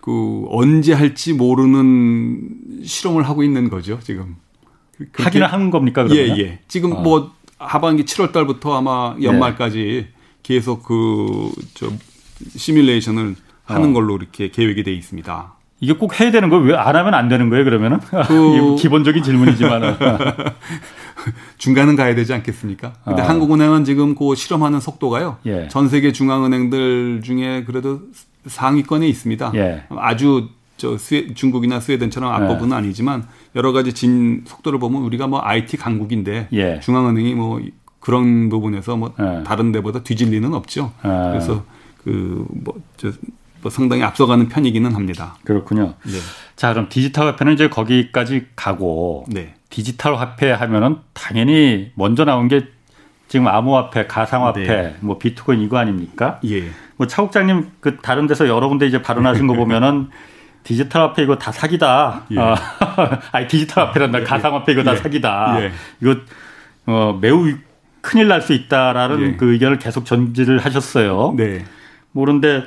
그 0.00 0.46
언제 0.48 0.94
할지 0.94 1.34
모르는 1.34 2.82
실험을 2.82 3.24
하고 3.24 3.42
있는 3.42 3.68
거죠 3.68 3.98
지금. 4.02 4.36
하기는 5.14 5.46
하는 5.46 5.70
겁니까? 5.70 6.04
그러면? 6.04 6.38
예, 6.38 6.42
예. 6.42 6.58
지금 6.68 6.92
어. 6.92 7.00
뭐 7.00 7.32
하반기 7.58 8.04
7월 8.04 8.32
달부터 8.32 8.76
아마 8.76 9.14
연말까지 9.22 10.06
네. 10.08 10.16
계속 10.42 10.82
그 10.84 11.50
저 11.74 11.90
시뮬레이션을 12.56 13.34
하는 13.64 13.90
어. 13.90 13.92
걸로 13.92 14.16
이렇게 14.16 14.50
계획이 14.50 14.82
돼 14.82 14.92
있습니다. 14.92 15.52
이게 15.80 15.92
꼭 15.92 16.18
해야 16.20 16.30
되는 16.30 16.48
거예요? 16.48 16.64
왜 16.64 16.74
안 16.74 16.96
하면 16.96 17.14
안 17.14 17.28
되는 17.28 17.50
거예요? 17.50 17.64
그러면은 17.64 18.00
그... 18.00 18.76
기본적인 18.80 19.22
질문이지만 19.22 19.96
중간은 21.58 21.96
가야 21.96 22.14
되지 22.14 22.32
않겠습니까? 22.34 22.94
근데 23.04 23.22
어. 23.22 23.24
한국은행은 23.26 23.84
지금 23.84 24.14
그 24.14 24.34
실험하는 24.34 24.80
속도가요. 24.80 25.38
예. 25.46 25.68
전 25.68 25.88
세계 25.88 26.12
중앙은행들 26.12 27.22
중에 27.22 27.64
그래도 27.64 28.00
상위권에 28.46 29.06
있습니다. 29.08 29.52
예. 29.56 29.84
아주 29.90 30.48
저 30.76 30.96
스웨, 30.98 31.32
중국이나 31.34 31.80
스웨덴처럼 31.80 32.32
앞부분은 32.32 32.68
네. 32.70 32.76
아니지만 32.76 33.26
여러 33.56 33.72
가지 33.72 33.92
진 33.94 34.44
속도를 34.46 34.78
보면 34.78 35.02
우리가 35.02 35.26
뭐 35.26 35.40
IT 35.42 35.78
강국인데 35.78 36.48
예. 36.52 36.80
중앙은행이 36.80 37.34
뭐 37.34 37.60
그런 37.98 38.50
부분에서 38.50 38.96
뭐 38.96 39.14
예. 39.18 39.42
다른 39.44 39.72
데보다 39.72 40.02
뒤질 40.02 40.30
리는 40.30 40.54
없죠. 40.54 40.92
예. 41.04 41.08
그래서 41.08 41.64
그뭐저 42.04 43.16
뭐 43.62 43.70
상당히 43.70 44.02
앞서가는 44.02 44.48
편이기는 44.48 44.94
합니다. 44.94 45.36
그렇군요. 45.44 45.94
네. 46.04 46.18
자, 46.54 46.72
그럼 46.72 46.88
디지털 46.88 47.26
화폐는 47.28 47.54
이제 47.54 47.68
거기까지 47.68 48.46
가고 48.54 49.24
네. 49.28 49.54
디지털 49.70 50.14
화폐 50.16 50.52
하면은 50.52 50.98
당연히 51.14 51.90
먼저 51.94 52.24
나온 52.24 52.48
게 52.48 52.66
지금 53.28 53.48
암호화폐, 53.48 54.06
가상화폐, 54.06 54.66
네. 54.66 54.96
뭐 55.00 55.18
비트코인 55.18 55.60
이거 55.62 55.78
아닙니까? 55.78 56.40
예. 56.44 56.68
뭐 56.96 57.06
차국장님 57.06 57.70
그 57.80 57.96
다른 57.96 58.26
데서 58.26 58.46
여러 58.46 58.68
군데 58.68 58.86
이제 58.86 59.02
발언하신 59.02 59.46
거 59.46 59.54
보면은 59.56 60.10
디지털 60.66 61.02
화폐 61.02 61.22
이거 61.22 61.36
다 61.38 61.52
사기다. 61.52 62.22
예. 62.32 62.38
어, 62.40 62.56
아니 63.30 63.46
디지털 63.46 63.86
화폐란다. 63.86 64.20
예. 64.20 64.24
가상화폐 64.24 64.72
이거 64.72 64.82
다 64.82 64.94
예. 64.94 64.96
사기다. 64.96 65.56
예. 65.62 65.70
이거 66.02 66.16
어, 66.86 67.16
매우 67.20 67.46
큰일 68.00 68.26
날 68.28 68.42
수 68.42 68.52
있다라는 68.52 69.20
예. 69.20 69.36
그 69.36 69.52
의견을 69.52 69.78
계속 69.78 70.04
전지를 70.04 70.58
하셨어요. 70.58 71.34
네. 71.36 71.64
모르는데 72.10 72.64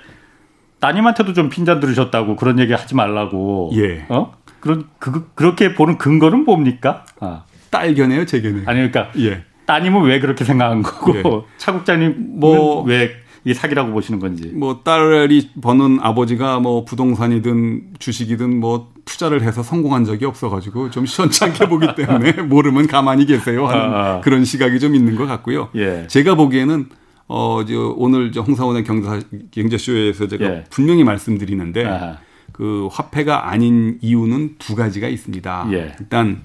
따님한테도 0.80 1.34
좀 1.34 1.50
핀잔 1.50 1.82
들으셨다고 1.82 2.38
그런 2.38 2.58
얘기 2.60 2.72
하지 2.72 2.96
말라고. 2.96 3.72
예. 3.74 4.06
어? 4.08 4.34
그런 4.62 4.86
그 4.98 5.30
그렇게 5.36 5.76
보는 5.76 5.98
근거는 5.98 6.46
뭡니까? 6.46 7.04
아. 7.20 7.44
딸 7.70 7.94
견해요, 7.96 8.26
제 8.26 8.42
견해. 8.42 8.64
아니 8.66 8.90
그러니까 8.90 9.10
예. 9.20 9.44
따님은 9.66 10.04
왜 10.04 10.22
그렇게 10.22 10.46
생각한 10.46 10.84
거고 10.84 11.16
예. 11.18 11.24
차국장님 11.58 12.40
뭐왜 12.40 13.12
이게 13.50 13.56
사기라고 13.56 13.92
보시는 13.92 14.20
건지. 14.20 14.52
뭐 14.54 14.82
딸이 14.84 15.50
버는 15.60 15.98
아버지가 16.04 16.60
뭐 16.60 16.86
부동산이든 16.86 17.96
주식이든 17.98 18.60
뭐 18.60 18.92
투자를 19.06 19.42
해서 19.42 19.64
성공한 19.64 20.06
적이 20.06 20.26
없어가지고 20.26 20.92
좀 20.92 21.08
시원찮게 21.08 21.68
보기 21.68 21.88
때문에 21.96 22.34
모르면 22.46 22.86
가만히 22.86 23.26
계세요 23.26 23.66
하는 23.66 23.82
아, 23.82 23.98
아. 24.18 24.22
그런 24.22 24.46
시각이 24.46 24.80
좀 24.80 24.94
있는 24.94 25.16
것 25.16 25.26
같고요. 25.26 25.70
예. 25.74 26.06
제가 26.08 26.36
보기에는 26.36 26.90
어, 27.28 27.66
저 27.68 27.96
오늘 27.98 28.32
저 28.32 28.42
홍사원의 28.42 28.84
경제, 28.84 29.20
경제쇼에서 29.50 30.28
제가 30.28 30.46
예. 30.46 30.64
분명히 30.70 31.04
말씀드리는데 31.04 31.86
아하. 31.86 32.18
그 32.52 32.88
화폐가 32.92 33.50
아닌 33.50 33.98
이유는 34.02 34.58
두 34.60 34.76
가지가 34.76 35.08
있습니다. 35.08 35.70
예. 35.72 35.96
일단 36.00 36.44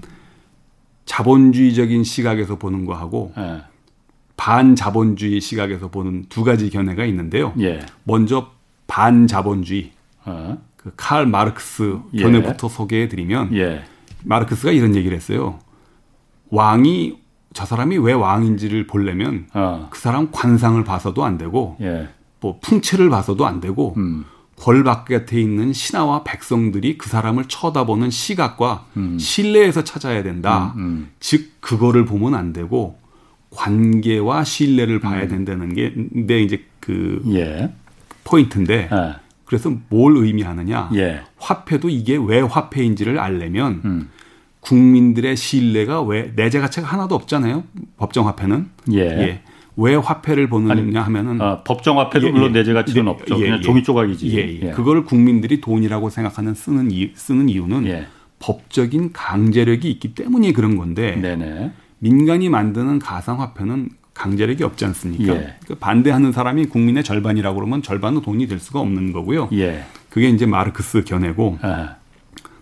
자본주의적인 1.05 2.03
시각에서 2.03 2.57
보는 2.57 2.85
거하고 2.85 3.31
예. 3.37 3.61
반자본주의 4.37 5.39
시각에서 5.41 5.89
보는 5.89 6.25
두 6.29 6.43
가지 6.43 6.69
견해가 6.69 7.05
있는데요. 7.05 7.53
예. 7.59 7.85
먼저 8.03 8.51
반자본주의 8.87 9.91
어. 10.25 10.57
그칼 10.77 11.25
마르크스 11.25 11.99
예. 12.13 12.21
견해부터 12.21 12.67
예. 12.67 12.73
소개해 12.73 13.07
드리면 13.07 13.51
마르크스가 14.23 14.71
이런 14.71 14.95
얘기를 14.95 15.15
했어요. 15.15 15.59
왕이 16.49 17.17
저 17.53 17.65
사람이 17.65 17.97
왜 17.99 18.13
왕인지를 18.13 18.85
보려면 18.85 19.47
어. 19.53 19.87
그 19.89 19.99
사람 19.99 20.29
관상을 20.31 20.83
봐서도 20.83 21.23
안 21.23 21.37
되고 21.37 21.77
예. 21.81 22.09
뭐 22.41 22.59
풍채를 22.61 23.09
봐서도 23.09 23.45
안 23.45 23.61
되고 23.61 23.93
음. 23.97 24.25
벌 24.57 24.83
바깥에 24.83 25.39
있는 25.39 25.73
신하와 25.73 26.23
백성들이 26.23 26.97
그 26.97 27.09
사람을 27.09 27.45
쳐다보는 27.45 28.09
시각과 28.09 28.85
음. 28.97 29.17
신뢰에서 29.19 29.83
찾아야 29.83 30.23
된다. 30.23 30.73
음, 30.75 30.81
음. 30.81 31.09
즉 31.19 31.51
그거를 31.59 32.05
보면 32.05 32.35
안 32.35 32.53
되고 32.53 32.97
관계와 33.55 34.43
신뢰를 34.43 34.99
봐야 34.99 35.23
음. 35.23 35.27
된다는 35.29 35.73
게 35.73 35.93
내 36.11 36.41
이제 36.41 36.63
그 36.79 37.21
예. 37.33 37.71
포인트인데 38.23 38.89
예. 38.91 39.13
그래서 39.45 39.71
뭘 39.89 40.17
의미하느냐? 40.17 40.89
예. 40.95 41.21
화폐도 41.37 41.89
이게 41.89 42.17
왜 42.19 42.41
화폐인지를 42.41 43.19
알려면 43.19 43.81
음. 43.85 44.09
국민들의 44.61 45.35
신뢰가 45.35 46.01
왜 46.01 46.33
내재 46.35 46.59
가치가 46.59 46.87
하나도 46.87 47.13
없잖아요. 47.15 47.63
법정 47.97 48.27
화폐는. 48.27 48.67
예. 48.93 48.99
예. 49.01 49.41
왜 49.77 49.93
화폐를 49.95 50.47
보느냐 50.47 51.01
하면은 51.01 51.41
아, 51.41 51.61
법정 51.63 51.99
화폐도 51.99 52.27
예, 52.27 52.31
물론 52.31 52.55
예. 52.55 52.59
내재 52.59 52.73
가치는 52.73 53.05
예, 53.05 53.09
없죠. 53.09 53.37
그냥 53.37 53.57
예. 53.59 53.61
종이 53.61 53.83
조각이지. 53.83 54.37
예, 54.37 54.67
예. 54.67 54.71
그거를 54.71 55.03
국민들이 55.03 55.59
돈이라고 55.61 56.09
생각하는 56.09 56.53
쓰는 56.53 56.91
이, 56.91 57.11
쓰는 57.13 57.49
이유는 57.49 58.05
법적인 58.39 59.11
강제력이 59.13 59.89
있기 59.91 60.13
때문이 60.15 60.53
그런 60.53 60.77
건데 60.77 61.15
네네. 61.21 61.71
민간이 61.99 62.49
만드는 62.49 62.99
가상 62.99 63.41
화폐는 63.41 63.89
강제력이 64.13 64.63
없지 64.63 64.85
않습니까? 64.85 65.33
그러니까 65.33 65.75
반대하는 65.79 66.31
사람이 66.31 66.67
국민의 66.67 67.03
절반이라고 67.03 67.55
그러면 67.55 67.81
절반은 67.81 68.21
돈이 68.21 68.47
될 68.47 68.59
수가 68.59 68.79
없는 68.79 69.11
거고요. 69.11 69.49
그게 70.09 70.29
이제 70.29 70.45
마르크스 70.45 71.03
견해고 71.03 71.59
아. 71.61 71.95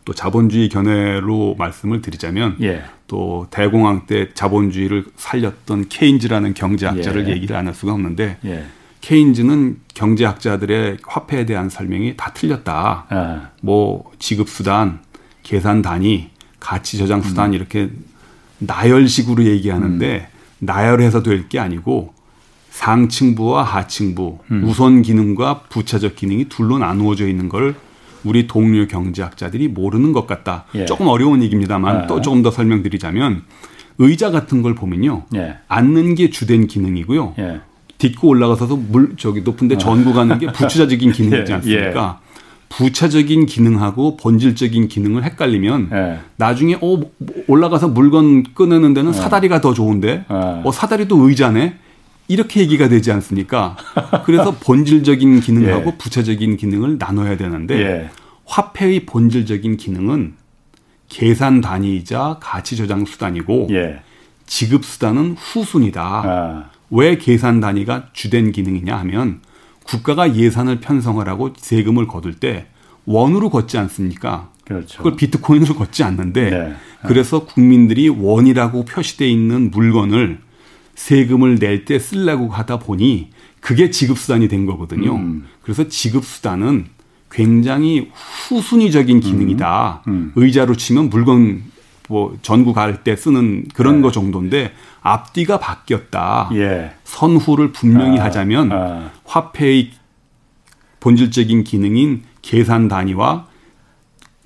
또 0.05 0.13
자본주의 0.13 0.67
견해로 0.69 1.55
말씀을 1.57 2.01
드리자면 2.01 2.57
예. 2.61 2.83
또 3.07 3.47
대공황 3.51 4.05
때 4.07 4.33
자본주의를 4.33 5.05
살렸던 5.15 5.87
케인즈라는 5.89 6.55
경제학자를 6.55 7.27
예. 7.27 7.31
얘기를 7.33 7.55
안 7.55 7.67
할 7.67 7.73
수가 7.73 7.93
없는데 7.93 8.37
예. 8.45 8.65
케인즈는 9.01 9.77
경제학자들의 9.93 10.97
화폐에 11.05 11.45
대한 11.45 11.69
설명이 11.69 12.15
다 12.17 12.31
틀렸다. 12.33 13.05
아. 13.09 13.49
뭐 13.61 14.11
지급 14.19 14.49
수단, 14.49 14.99
계산 15.43 15.81
단위, 15.81 16.29
가치 16.59 16.97
저장 16.97 17.21
수단 17.21 17.51
음. 17.51 17.53
이렇게 17.53 17.89
나열식으로 18.65 19.43
얘기하는데 19.45 20.27
음. 20.31 20.39
나열해서 20.59 21.23
될 21.23 21.47
게 21.49 21.59
아니고 21.59 22.13
상층부와 22.69 23.63
하층부, 23.63 24.39
음. 24.51 24.63
우선 24.65 25.01
기능과 25.03 25.61
부차적 25.69 26.15
기능이 26.15 26.45
둘로 26.49 26.79
나누어져 26.79 27.27
있는 27.27 27.47
걸 27.49 27.75
우리 28.23 28.47
동료 28.47 28.87
경제학자들이 28.87 29.67
모르는 29.67 30.11
것 30.13 30.25
같다. 30.25 30.65
예. 30.75 30.85
조금 30.85 31.07
어려운 31.07 31.43
얘기입니다만 31.43 32.03
예. 32.03 32.07
또 32.07 32.21
조금 32.21 32.41
더 32.41 32.49
설명드리자면 32.49 33.43
의자 33.99 34.31
같은 34.31 34.61
걸 34.63 34.73
보면요. 34.73 35.25
예. 35.35 35.57
앉는 35.67 36.15
게 36.15 36.29
주된 36.31 36.65
기능이고요. 36.67 37.35
예. 37.39 37.59
딛고 37.99 38.29
올라가서서 38.29 38.75
물 38.75 39.15
저기 39.17 39.41
높은데 39.41 39.77
전구 39.77 40.13
가는 40.13 40.39
게 40.39 40.47
부차적인 40.51 41.11
기능이지 41.11 41.51
예. 41.51 41.55
않습니까? 41.55 42.19
부차적인 42.77 43.45
기능하고 43.45 44.17
본질적인 44.17 44.87
기능을 44.87 45.23
헷갈리면 45.23 45.89
예. 45.91 46.19
나중에 46.37 46.77
어 46.81 46.99
올라가서 47.47 47.89
물건 47.89 48.43
꺼내는 48.55 48.93
데는 48.93 49.13
사다리가 49.13 49.61
더 49.61 49.73
좋은데 49.73 50.25
어 50.27 50.71
사다리도 50.73 51.27
의자네 51.27 51.75
이렇게 52.27 52.61
얘기가 52.61 52.89
되지 52.89 53.11
않습니까? 53.11 53.77
그래서 54.25 54.55
본질적인 54.63 55.41
기능하고 55.41 55.91
예. 55.91 55.97
부차적인 55.97 56.57
기능을 56.57 56.97
나눠야 56.97 57.37
되는데 57.37 57.79
예. 57.79 58.09
화폐의 58.45 59.05
본질적인 59.05 59.77
기능은 59.77 60.33
계산 61.09 61.61
단위이자 61.61 62.37
가치 62.41 62.75
저장 62.75 63.05
수단이고 63.05 63.67
예. 63.71 63.99
지급 64.45 64.83
수단은 64.83 65.35
후순이다. 65.37 66.01
아. 66.01 66.69
왜 66.89 67.17
계산 67.17 67.59
단위가 67.59 68.07
주된 68.13 68.51
기능이냐 68.51 68.95
하면 68.97 69.41
국가가 69.83 70.35
예산을 70.35 70.79
편성을 70.79 71.27
하고 71.27 71.53
세금을 71.57 72.07
거둘 72.07 72.35
때 72.35 72.67
원으로 73.05 73.49
걷지 73.49 73.77
않습니까? 73.77 74.49
그렇죠. 74.65 74.97
그걸 74.97 75.15
비트코인으로 75.17 75.75
걷지 75.75 76.03
않는데 76.03 76.49
네. 76.49 76.73
그래서 77.05 77.45
국민들이 77.45 78.07
원이라고 78.07 78.85
표시되어 78.85 79.27
있는 79.27 79.71
물건을 79.71 80.39
세금을 80.95 81.55
낼 81.59 81.85
때 81.85 81.99
쓰려고 81.99 82.49
하다 82.49 82.79
보니 82.79 83.29
그게 83.59 83.89
지급수단이 83.89 84.47
된 84.47 84.65
거거든요. 84.65 85.15
음. 85.15 85.45
그래서 85.61 85.87
지급수단은 85.87 86.85
굉장히 87.31 88.09
후순위적인 88.47 89.19
기능이다. 89.19 90.03
음. 90.07 90.11
음. 90.11 90.31
의자로 90.35 90.75
치면 90.75 91.09
물건 91.09 91.63
뭐 92.09 92.35
전구 92.41 92.73
갈 92.73 93.03
때 93.03 93.15
쓰는 93.15 93.65
그런 93.73 93.97
네. 93.97 94.01
거 94.01 94.11
정도인데 94.11 94.73
앞뒤가 95.01 95.59
바뀌었다. 95.59 96.49
예. 96.53 96.93
선후를 97.03 97.71
분명히 97.71 98.19
아, 98.19 98.25
하자면 98.25 98.71
아. 98.71 99.11
화폐의 99.25 99.91
본질적인 100.99 101.63
기능인 101.63 102.23
계산 102.41 102.87
단위와 102.87 103.47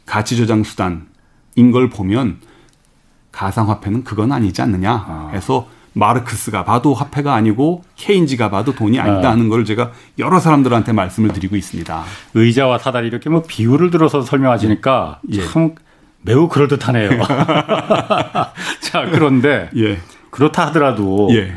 가치 0.06 0.38
저장 0.38 0.64
수단인 0.64 1.72
걸 1.72 1.90
보면 1.90 2.38
가상 3.32 3.70
화폐는 3.70 4.04
그건 4.04 4.32
아니지 4.32 4.62
않느냐 4.62 4.92
아. 4.92 5.30
해서 5.34 5.68
마르크스가 5.94 6.64
봐도 6.64 6.94
화폐가 6.94 7.34
아니고 7.34 7.84
케인지가 7.96 8.50
봐도 8.52 8.74
돈이 8.74 9.00
아니다 9.00 9.30
어. 9.30 9.32
하는 9.32 9.50
걸 9.50 9.66
제가 9.66 9.92
여러 10.20 10.40
사람들한테 10.40 10.94
말씀을 10.94 11.34
드리고 11.34 11.56
있습니다. 11.56 12.04
의자와 12.36 12.78
사다리 12.78 13.08
이렇게 13.08 13.30
뭐 13.30 13.44
비율을 13.48 13.90
들어서 13.90 14.22
설명하시니까 14.22 15.22
예. 15.32 15.46
참 15.48 15.74
매우 16.22 16.48
그럴듯하네요. 16.48 17.10
자, 18.82 19.06
그런데 19.12 19.70
예. 19.78 20.00
그렇다 20.32 20.68
하더라도 20.68 21.30
예. 21.32 21.54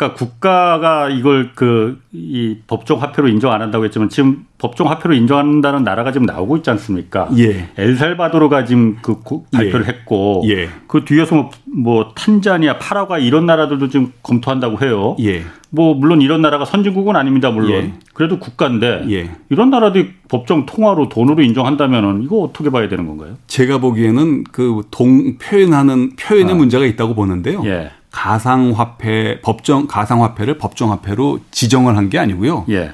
그러니까 0.00 0.14
국가가 0.14 1.10
이걸 1.10 1.52
그 1.54 2.00
이 2.12 2.56
법정 2.66 3.00
화폐로 3.00 3.28
인정 3.28 3.52
안 3.52 3.62
한다고 3.62 3.84
했지만 3.84 4.08
지금 4.08 4.44
법정 4.58 4.90
화폐로 4.90 5.14
인정한다는 5.14 5.84
나라가 5.84 6.10
지금 6.10 6.26
나오고 6.26 6.56
있지 6.56 6.68
않습니까? 6.70 7.28
예. 7.38 7.68
엘살바도르가 7.78 8.64
지금 8.64 8.96
그 9.00 9.20
발표를 9.52 9.86
예. 9.86 9.88
했고 9.90 10.42
예. 10.46 10.68
그 10.88 11.04
뒤에서 11.04 11.36
뭐, 11.36 11.50
뭐 11.66 12.12
탄자니아, 12.16 12.78
파라과 12.78 13.18
이런 13.18 13.46
나라들도 13.46 13.88
지금 13.90 14.12
검토한다고 14.24 14.84
해요. 14.84 15.14
예. 15.20 15.44
뭐 15.70 15.94
물론 15.94 16.20
이런 16.20 16.42
나라가 16.42 16.64
선진국은 16.64 17.14
아닙니다. 17.14 17.52
물론 17.52 17.70
예. 17.70 17.92
그래도 18.12 18.40
국가인데 18.40 19.04
예. 19.10 19.30
이런 19.50 19.70
나라들이 19.70 20.10
법정 20.28 20.66
통화로 20.66 21.08
돈으로 21.10 21.44
인정한다면은 21.44 22.24
이거 22.24 22.38
어떻게 22.38 22.70
봐야 22.70 22.88
되는 22.88 23.06
건가요? 23.06 23.36
제가 23.46 23.78
보기에는 23.78 24.44
그 24.44 24.82
동 24.90 25.38
표현하는 25.38 26.16
표현의 26.16 26.54
아. 26.54 26.56
문제가 26.56 26.84
있다고 26.86 27.14
보는데요. 27.14 27.62
예. 28.10 28.16
가상화폐 28.16 29.40
법정 29.40 29.86
가상화폐를 29.86 30.58
법정화폐로 30.58 31.40
지정을 31.50 31.96
한 31.96 32.10
게 32.10 32.18
아니고요. 32.18 32.64
예. 32.70 32.92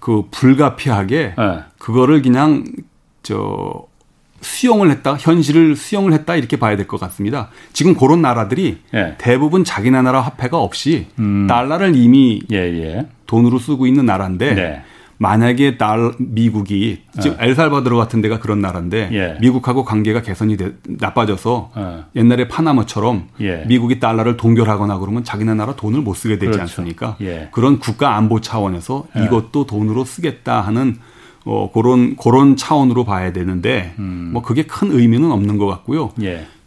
그 0.00 0.24
불가피하게 0.30 1.34
예. 1.38 1.58
그거를 1.78 2.22
그냥 2.22 2.64
저 3.22 3.86
수용을 4.40 4.90
했다, 4.90 5.14
현실을 5.16 5.74
수용을 5.76 6.12
했다 6.12 6.36
이렇게 6.36 6.56
봐야 6.58 6.76
될 6.76 6.86
것 6.86 6.98
같습니다. 7.00 7.48
지금 7.72 7.94
그런 7.94 8.22
나라들이 8.22 8.78
예. 8.94 9.16
대부분 9.18 9.64
자기네 9.64 10.00
나라 10.02 10.20
화폐가 10.20 10.58
없이 10.58 11.06
음. 11.18 11.46
달러를 11.48 11.96
이미 11.96 12.40
예, 12.52 12.56
예. 12.58 13.06
돈으로 13.26 13.58
쓰고 13.58 13.86
있는 13.86 14.06
나라인데 14.06 14.54
네. 14.54 14.82
만약에 15.18 15.76
달 15.78 16.12
미국이 16.18 17.02
지금 17.20 17.36
네. 17.38 17.48
엘살바도르 17.48 17.96
같은 17.96 18.20
데가 18.20 18.38
그런 18.38 18.60
나라인데 18.60 19.10
예. 19.12 19.38
미국하고 19.40 19.84
관계가 19.84 20.22
개선이 20.22 20.56
되, 20.56 20.74
나빠져서 20.86 21.72
예. 21.76 22.20
옛날에 22.20 22.46
파나마처럼 22.46 23.28
예. 23.40 23.64
미국이 23.66 23.98
달러를 23.98 24.36
동결하거나 24.36 24.98
그러면 24.98 25.24
자기네 25.24 25.54
나라 25.54 25.74
돈을 25.74 26.02
못 26.02 26.14
쓰게 26.14 26.34
되지 26.38 26.52
그렇죠. 26.52 26.62
않습니까? 26.62 27.16
예. 27.20 27.48
그런 27.50 27.80
국가 27.80 28.16
안보 28.16 28.40
차원에서 28.40 29.06
예. 29.18 29.24
이것도 29.24 29.66
돈으로 29.66 30.04
쓰겠다 30.04 30.60
하는 30.60 30.96
어 31.44 31.70
그런 31.72 32.16
그런 32.16 32.56
차원으로 32.56 33.04
봐야 33.04 33.32
되는데 33.32 33.94
음. 33.98 34.30
뭐 34.32 34.42
그게 34.42 34.62
큰 34.62 34.92
의미는 34.92 35.32
없는 35.32 35.58
것 35.58 35.66
같고요. 35.66 36.12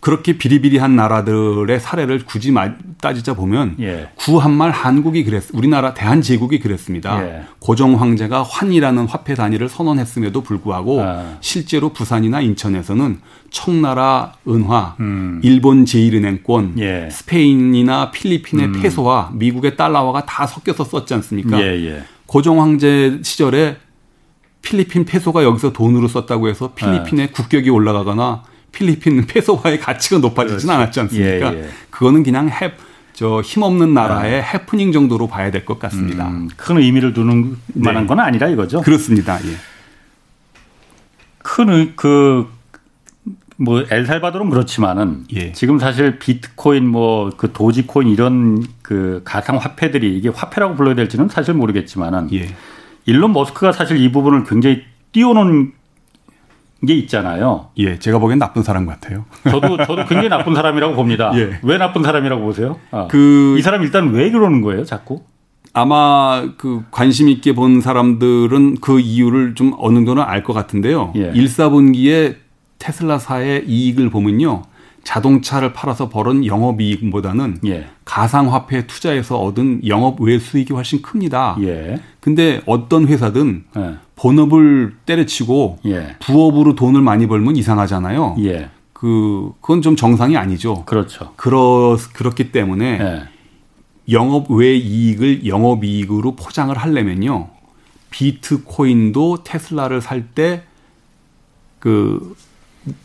예. 0.02 0.04
그렇게 0.04 0.38
비리비리한 0.38 0.96
나라들의 0.96 1.80
사례를 1.80 2.26
굳이 2.26 2.52
따지자 3.00 3.36
보면 3.36 3.76
예. 3.80 4.10
구한말 4.16 4.72
한국이 4.72 5.24
그랬 5.24 5.44
우리나라 5.54 5.94
대한제국이 5.94 6.60
그랬습니다. 6.60 7.24
예. 7.24 7.44
고종 7.60 8.02
황제가 8.02 8.42
환이라는 8.44 9.06
화폐 9.06 9.36
단위를 9.36 9.70
선언했음에도 9.70 10.42
불구하고 10.42 11.04
아. 11.04 11.38
실제로 11.40 11.90
부산이나 11.90 12.42
인천에서는 12.42 13.20
청나라 13.52 14.34
은화, 14.48 14.96
음. 15.00 15.40
일본 15.44 15.86
제1은행권, 15.86 16.80
예. 16.80 17.10
스페인이나 17.12 18.10
필리핀의 18.10 18.66
음. 18.68 18.82
페소와 18.82 19.32
미국의 19.36 19.78
달러화가 19.78 20.26
다 20.26 20.48
섞여서 20.48 20.84
썼지 20.84 21.14
않습니까? 21.14 21.62
예, 21.62 21.66
예. 21.86 22.04
고종 22.26 22.60
황제 22.60 23.20
시절에 23.22 23.78
필리핀 24.64 25.06
페소가 25.06 25.44
여기서 25.44 25.74
돈으로 25.74 26.08
썼다고 26.08 26.48
해서 26.48 26.74
필리핀의 26.74 27.28
아. 27.28 27.36
국격이 27.36 27.70
올라가거나 27.70 28.44
필리핀 28.72 29.26
페소화의 29.28 29.80
가치가 29.80 30.18
높아지진 30.20 30.68
그렇지. 30.68 30.72
않았지 30.72 31.00
않습니까? 31.02 31.54
예, 31.54 31.64
예. 31.64 31.70
그거는 31.90 32.24
그냥 32.24 32.50
해, 32.50 32.74
저 33.14 33.42
힘없는 33.42 33.94
나라의 33.94 34.42
아. 34.42 34.44
해프닝 34.44 34.92
정도로 34.92 35.28
봐야 35.28 35.52
될 35.52 35.66
것 35.66 35.78
같습니다. 35.80 36.28
음, 36.28 36.50
큰 36.56 36.78
의미를 36.78 37.14
두는 37.14 37.58
만한 37.74 38.04
네. 38.04 38.08
건 38.08 38.20
아니라 38.20 38.48
이거죠. 38.50 38.82
그렇습니다. 38.82 39.38
예. 39.46 39.56
큰 41.44 41.96
그 41.96 42.48
뭐 43.64 43.84
엘살바도르는 43.92 44.50
그렇지만은 44.50 45.26
예. 45.36 45.52
지금 45.52 45.78
사실 45.78 46.18
비트코인 46.18 46.88
뭐 46.88 47.30
그 47.38 47.52
도지코인 47.54 48.08
이런 48.08 48.66
그 48.82 49.22
가상 49.24 49.58
화폐들이 49.58 50.18
이게 50.18 50.30
화폐라고 50.30 50.74
불러야 50.76 50.96
될지는 50.96 51.30
사실 51.30 51.54
모르겠지만은 51.54 52.34
예. 52.34 52.50
일론 53.06 53.34
머스크가 53.34 53.72
사실 53.72 53.98
이 53.98 54.12
부분을 54.12 54.46
굉장히 54.46 54.82
띄워놓은 55.12 55.74
게 56.86 56.96
있잖아요. 56.96 57.68
예, 57.78 58.00
제가 58.00 58.18
보기엔 58.20 58.40
나쁜 58.40 58.64
사람 58.64 58.86
같아요. 58.88 59.26
저도 59.50 59.78
저도 59.78 60.06
굉장히 60.06 60.30
나쁜 60.30 60.56
사람이라고 60.56 60.96
봅니다. 60.96 61.32
예. 61.38 61.60
왜 61.62 61.78
나쁜 61.78 62.02
사람이라고 62.04 62.42
보세요? 62.44 62.78
아, 62.90 63.08
그이 63.08 63.62
사람 63.62 63.84
일단 63.84 64.12
왜 64.12 64.32
그러는 64.32 64.62
거예요, 64.62 64.84
자꾸? 64.84 65.22
아마 65.74 66.44
그 66.58 66.84
관심 66.92 67.30
있게 67.30 67.54
본 67.54 67.82
사람들은 67.82 68.78
그 68.82 69.00
이유를 69.00 69.56
좀 69.56 69.74
어느 69.78 69.96
정도는 69.96 70.24
알 70.24 70.44
것 70.44 70.54
같은데요. 70.54 71.14
예. 71.16 71.32
1, 71.34 71.46
4분기에 71.46 72.36
테슬라사의 72.80 73.66
이익을 73.68 74.10
보면요. 74.10 74.64
자동차를 75.04 75.74
팔아서 75.74 76.10
벌은 76.10 76.46
영업이익보다는 76.46 77.60
예. 77.66 77.88
가상화폐에 78.06 78.88
투자해서 78.88 79.40
얻은 79.40 79.88
영업 79.88 80.22
외 80.22 80.38
수익이 80.38 80.74
훨씬 80.74 81.02
큽니다. 81.02 81.58
예. 81.62 82.00
근데 82.20 82.62
어떤 82.66 83.08
회사든 83.08 83.64
예. 83.78 83.96
본업을 84.16 84.96
때려치고 85.06 85.80
예. 85.86 86.16
부업으로 86.20 86.76
돈을 86.76 87.02
많이 87.02 87.28
벌면 87.28 87.56
이상하잖아요. 87.56 88.36
예. 88.40 88.70
그 88.94 89.54
그건 89.62 89.82
좀 89.82 89.96
정상이 89.96 90.38
아니죠. 90.38 90.84
그렇죠. 90.86 91.34
그러 91.36 91.98
그렇기 92.14 92.52
때문에 92.52 93.00
예. 93.02 93.24
영업 94.14 94.52
외 94.52 94.76
이익을 94.76 95.48
영업 95.48 95.84
이익으로 95.84 96.36
포장을 96.36 96.76
하려면요. 96.78 97.50
비트코인도 98.12 99.44
테슬라를 99.44 100.02
살 100.02 100.28
때그 101.80 102.36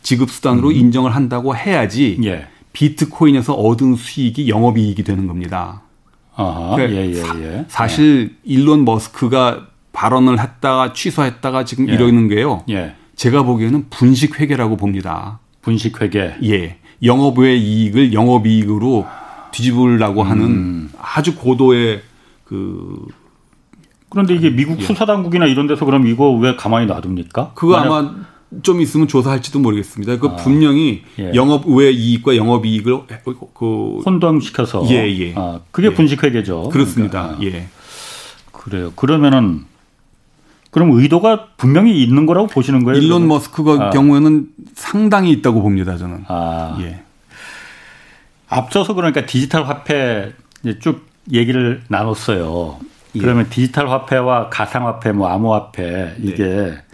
지급 0.02 0.30
수단으로 0.30 0.68
음. 0.68 0.72
인정을 0.72 1.14
한다고 1.14 1.54
해야지 1.56 2.18
예. 2.24 2.46
비트코인에서 2.72 3.54
얻은 3.54 3.96
수익이 3.96 4.48
영업 4.48 4.78
이익이 4.78 5.02
되는 5.02 5.26
겁니다. 5.26 5.82
아하, 6.34 6.76
그러니까 6.76 7.00
예, 7.00 7.12
예, 7.12 7.42
예. 7.42 7.64
사실 7.68 8.36
예. 8.36 8.52
일론 8.52 8.84
머스크가 8.84 9.68
발언을 9.92 10.38
했다가 10.38 10.92
취소했다가 10.92 11.64
지금 11.64 11.88
예. 11.88 11.94
이러는 11.94 12.28
게요. 12.28 12.64
예. 12.68 12.94
제가 13.16 13.44
보기에는 13.44 13.86
분식 13.88 14.38
회계라고 14.38 14.76
봅니다. 14.76 15.40
분식 15.62 16.02
회계. 16.02 16.36
예. 16.44 16.78
영업 17.02 17.38
외 17.38 17.56
이익을 17.56 18.12
영업 18.12 18.46
이익으로 18.46 19.06
뒤집으려고 19.52 20.22
음. 20.22 20.30
하는 20.30 20.90
아주 21.00 21.34
고도의 21.34 22.02
그 22.44 23.06
그런데 24.10 24.34
이게 24.34 24.50
미국 24.50 24.80
예. 24.80 24.84
수사당국이나 24.84 25.46
이런 25.46 25.66
데서 25.66 25.84
그럼 25.84 26.06
이거 26.06 26.30
왜 26.32 26.56
가만히 26.56 26.86
놔둡니까? 26.86 27.52
그거 27.54 27.76
아마 27.76 28.14
좀 28.62 28.80
있으면 28.80 29.08
조사할지도 29.08 29.58
모르겠습니다. 29.58 30.18
그 30.18 30.28
아, 30.28 30.36
분명히 30.36 31.02
예. 31.18 31.32
영업 31.34 31.66
외 31.66 31.90
이익과 31.90 32.36
영업 32.36 32.66
이익을 32.66 33.00
그 33.54 33.98
혼동시켜서 34.04 34.86
예, 34.90 35.06
예. 35.18 35.34
아, 35.36 35.60
그게 35.70 35.88
예. 35.88 35.94
분식 35.94 36.22
회계죠. 36.22 36.70
그렇습니다. 36.70 37.36
그러니까. 37.36 37.58
예. 37.58 37.68
그래요. 38.52 38.92
그러면은 38.96 39.64
그럼 40.70 40.90
의도가 40.92 41.48
분명히 41.56 42.02
있는 42.02 42.26
거라고 42.26 42.48
보시는 42.48 42.84
거예요? 42.84 42.98
일론 42.98 43.08
그러면? 43.08 43.28
머스크가 43.28 43.86
아. 43.86 43.90
경우에는 43.90 44.48
상당히 44.74 45.30
있다고 45.30 45.62
봅니다. 45.62 45.96
저는. 45.96 46.24
아. 46.28 46.76
예. 46.80 47.02
앞서서 48.48 48.94
그러니까 48.94 49.26
디지털 49.26 49.66
화폐 49.66 50.32
쭉 50.80 51.06
얘기를 51.32 51.82
나눴어요. 51.88 52.78
예. 53.14 53.20
그러면 53.20 53.48
디지털 53.48 53.88
화폐와 53.88 54.50
가상 54.50 54.86
화폐, 54.86 55.12
뭐 55.12 55.28
암호화폐 55.28 56.16
이게 56.20 56.44
네. 56.44 56.85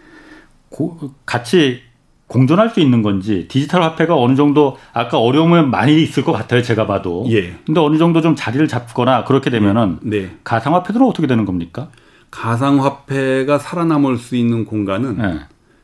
고, 0.73 0.99
같이 1.27 1.83
공존할 2.27 2.71
수 2.71 2.81
있는 2.81 3.03
건지 3.03 3.47
디지털 3.49 3.83
화폐가 3.83 4.17
어느 4.17 4.35
정도 4.35 4.79
아까 4.95 5.19
어려움은 5.19 5.71
많이 5.71 6.03
있을 6.03 6.25
것 6.25 6.33
같아요 6.33 6.63
제가 6.63 6.87
봐도 6.87 7.27
예. 7.29 7.55
근데 7.67 7.79
어느 7.79 7.99
정도 7.99 8.23
좀 8.23 8.35
자리를 8.35 8.67
잡거나 8.69 9.25
그렇게 9.25 9.51
되면은 9.51 9.99
네. 10.03 10.31
가상 10.43 10.75
화폐들은 10.75 11.07
어떻게 11.07 11.27
되는 11.27 11.45
겁니까? 11.45 11.91
가상화폐가 12.31 13.59
살아남을 13.59 14.17
수 14.17 14.35
있는 14.35 14.65
공간은 14.65 15.19
네. 15.19 15.41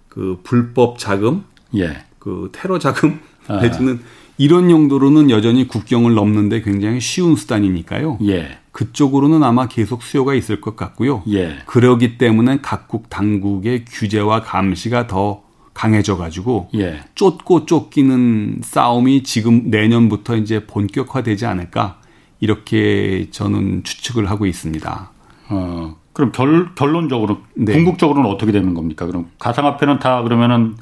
그 0.08 0.40
불법 0.42 0.98
자금, 0.98 1.44
예. 1.76 1.98
그 2.18 2.48
테러 2.52 2.78
자금 2.78 3.20
아. 3.46 3.58
내지는 3.62 4.00
이런 4.38 4.70
용도로는 4.70 5.30
여전히 5.30 5.68
국경을 5.68 6.14
넘는데 6.14 6.62
굉장히 6.62 7.00
쉬운 7.00 7.36
수단이니까요. 7.36 8.18
예. 8.26 8.58
그쪽으로는 8.78 9.42
아마 9.42 9.66
계속 9.66 10.04
수요가 10.04 10.34
있을 10.34 10.60
것 10.60 10.76
같고요. 10.76 11.24
예. 11.32 11.58
그러기 11.66 12.16
때문에 12.16 12.60
각국 12.62 13.10
당국의 13.10 13.84
규제와 13.86 14.42
감시가 14.42 15.08
더 15.08 15.42
강해져 15.74 16.16
가지고 16.16 16.68
예. 16.76 17.00
쫓고 17.16 17.66
쫓기는 17.66 18.60
싸움이 18.62 19.24
지금 19.24 19.64
내년부터 19.64 20.36
이제 20.36 20.64
본격화되지 20.64 21.44
않을까 21.44 21.98
이렇게 22.38 23.26
저는 23.32 23.82
추측을 23.82 24.30
하고 24.30 24.46
있습니다. 24.46 25.10
어, 25.48 25.96
그럼 26.12 26.30
결, 26.30 26.72
결론적으로 26.76 27.38
네. 27.54 27.72
궁극적으로는 27.72 28.30
어떻게 28.30 28.52
되는 28.52 28.74
겁니까? 28.74 29.06
그럼 29.06 29.26
가상화폐는 29.40 29.98
다 29.98 30.22
그러면은 30.22 30.76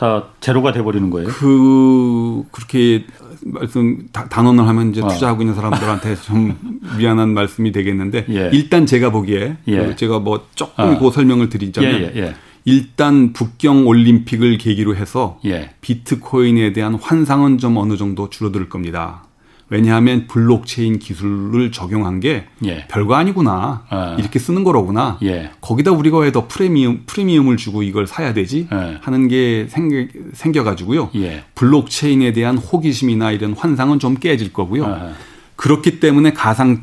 다 0.00 0.24
제로가 0.40 0.72
돼버리는 0.72 1.10
거예요? 1.10 1.28
그 1.28 2.42
그렇게 2.52 3.04
말씀 3.44 4.08
단언을 4.12 4.66
하면 4.66 4.92
이제 4.92 5.02
어. 5.02 5.08
투자하고 5.08 5.42
있는 5.42 5.54
사람들한테 5.54 6.16
좀 6.16 6.56
미안한 6.96 7.34
말씀이 7.34 7.70
되겠는데 7.70 8.24
예. 8.30 8.50
일단 8.50 8.86
제가 8.86 9.10
보기에 9.10 9.58
예. 9.68 9.76
그 9.76 9.96
제가 9.96 10.20
뭐 10.20 10.46
조금 10.54 10.84
어. 10.84 10.98
그 10.98 11.10
설명을 11.10 11.50
드리자면 11.50 12.00
예, 12.00 12.12
예, 12.14 12.18
예, 12.18 12.34
일단 12.64 13.34
북경 13.34 13.86
올림픽을 13.86 14.56
계기로 14.56 14.96
해서 14.96 15.38
예. 15.44 15.72
비트코인에 15.82 16.72
대한 16.72 16.94
환상은 16.94 17.58
좀 17.58 17.76
어느 17.76 17.98
정도 17.98 18.30
줄어들 18.30 18.70
겁니다. 18.70 19.24
왜냐하면 19.70 20.26
블록체인 20.26 20.98
기술을 20.98 21.70
적용한 21.70 22.18
게 22.18 22.46
예. 22.64 22.86
별거 22.88 23.14
아니구나 23.14 23.84
예. 23.92 24.20
이렇게 24.20 24.40
쓰는 24.40 24.64
거로구나 24.64 25.18
예. 25.22 25.52
거기다 25.60 25.92
우리가 25.92 26.18
왜 26.18 26.30
더 26.32 26.46
프리미엄 26.48 27.02
프리미엄을 27.06 27.56
주고 27.56 27.82
이걸 27.82 28.06
사야 28.06 28.34
되지 28.34 28.68
예. 28.72 28.98
하는 29.00 29.28
게 29.28 29.66
생겨 29.68 30.06
생겨 30.32 30.64
가지고요 30.64 31.10
예. 31.14 31.44
블록체인에 31.54 32.32
대한 32.32 32.58
호기심이나 32.58 33.30
이런 33.30 33.52
환상은 33.52 34.00
좀 34.00 34.14
깨질 34.16 34.52
거고요 34.52 34.84
예. 34.84 35.12
그렇기 35.54 36.00
때문에 36.00 36.32
가상 36.32 36.82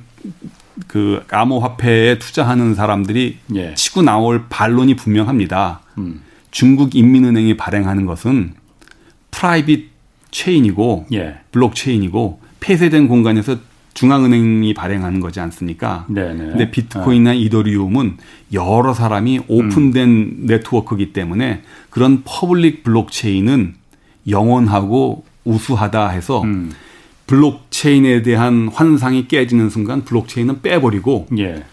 그 0.88 1.24
암호화폐에 1.30 2.20
투자하는 2.20 2.76
사람들이 2.76 3.38
치고 3.76 4.02
나올 4.02 4.46
반론이 4.48 4.96
분명합니다 4.96 5.82
음. 5.98 6.22
중국 6.52 6.96
인민은행이 6.96 7.58
발행하는 7.58 8.06
것은 8.06 8.54
private 9.32 9.90
chain이고 10.32 11.08
블록체인이고 11.52 12.47
폐쇄된 12.60 13.08
공간에서 13.08 13.58
중앙은행이 13.94 14.76
발행하는 14.76 15.20
거지 15.20 15.40
않습니까? 15.40 16.06
네네. 16.08 16.38
근데 16.38 16.70
비트코인이나 16.70 17.32
아. 17.32 17.34
이더리움은 17.34 18.18
여러 18.54 18.94
사람이 18.94 19.42
open된 19.48 20.10
음. 20.10 20.44
네트워크이기 20.46 21.14
때문에 21.14 21.64
그런 21.90 22.22
public 22.24 22.84
블록체인은 22.84 23.74
영원하고 24.30 25.24
우수하다 25.46 26.10
해서 26.10 26.44
음. 26.44 26.72
블록체인에 27.26 28.22
대한 28.22 28.70
환상이 28.72 29.28
깨지는 29.28 29.70
순간 29.70 30.04
블록체인은 30.04 30.62
빼버리고 30.62 31.28
예. 31.40 31.64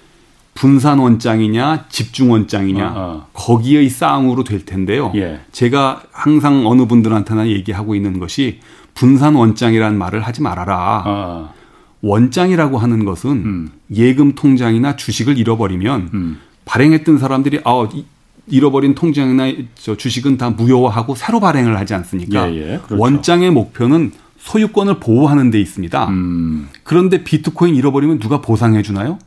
분산 0.55 1.01
원장이냐 1.01 1.87
집중 1.89 2.31
원장이냐 2.31 2.89
어, 2.89 2.95
어. 2.97 3.27
거기의 3.33 3.89
싸움으로 3.91 4.45
될 4.45 4.65
텐데요. 4.65 5.13
예. 5.17 5.41
제가 5.53 6.03
항상 6.11 6.67
어느 6.67 6.87
분들한테나 6.87 7.49
얘기하고 7.49 7.95
있는 7.95 8.19
것이 8.19 8.61
분산 8.95 9.35
원장이라는 9.35 9.99
말을 9.99 10.21
하지 10.21 10.43
말아라. 10.43 11.03
아. 11.05 11.49
원장이라고 12.03 12.79
하는 12.79 13.05
것은 13.05 13.31
음. 13.31 13.71
예금 13.95 14.35
통장이나 14.35 14.97
주식을 14.97 15.39
잃어버리면 15.39 16.11
음. 16.13 16.41
발행했던 16.65 17.19
사람들이 17.19 17.61
아 17.65 17.89
잃어버린 18.47 18.95
통장이나 18.95 19.53
저 19.75 19.97
주식은 19.97 20.37
다 20.37 20.51
무효화하고 20.51 21.15
새로 21.15 21.41
발행을 21.41 21.79
하지 21.79 21.95
않습니까? 21.95 22.51
예, 22.53 22.57
예. 22.57 22.79
그렇죠. 22.85 22.99
원장의 22.99 23.51
목표는 23.51 24.13
소유권을 24.39 25.01
보호하는 25.01 25.51
데 25.51 25.59
있습니다. 25.59 26.09
음. 26.09 26.69
그런데 26.83 27.25
비트코인 27.25 27.75
잃어버리면 27.75 28.19
누가 28.19 28.43
보상해 28.43 28.83
주나요? 28.83 29.19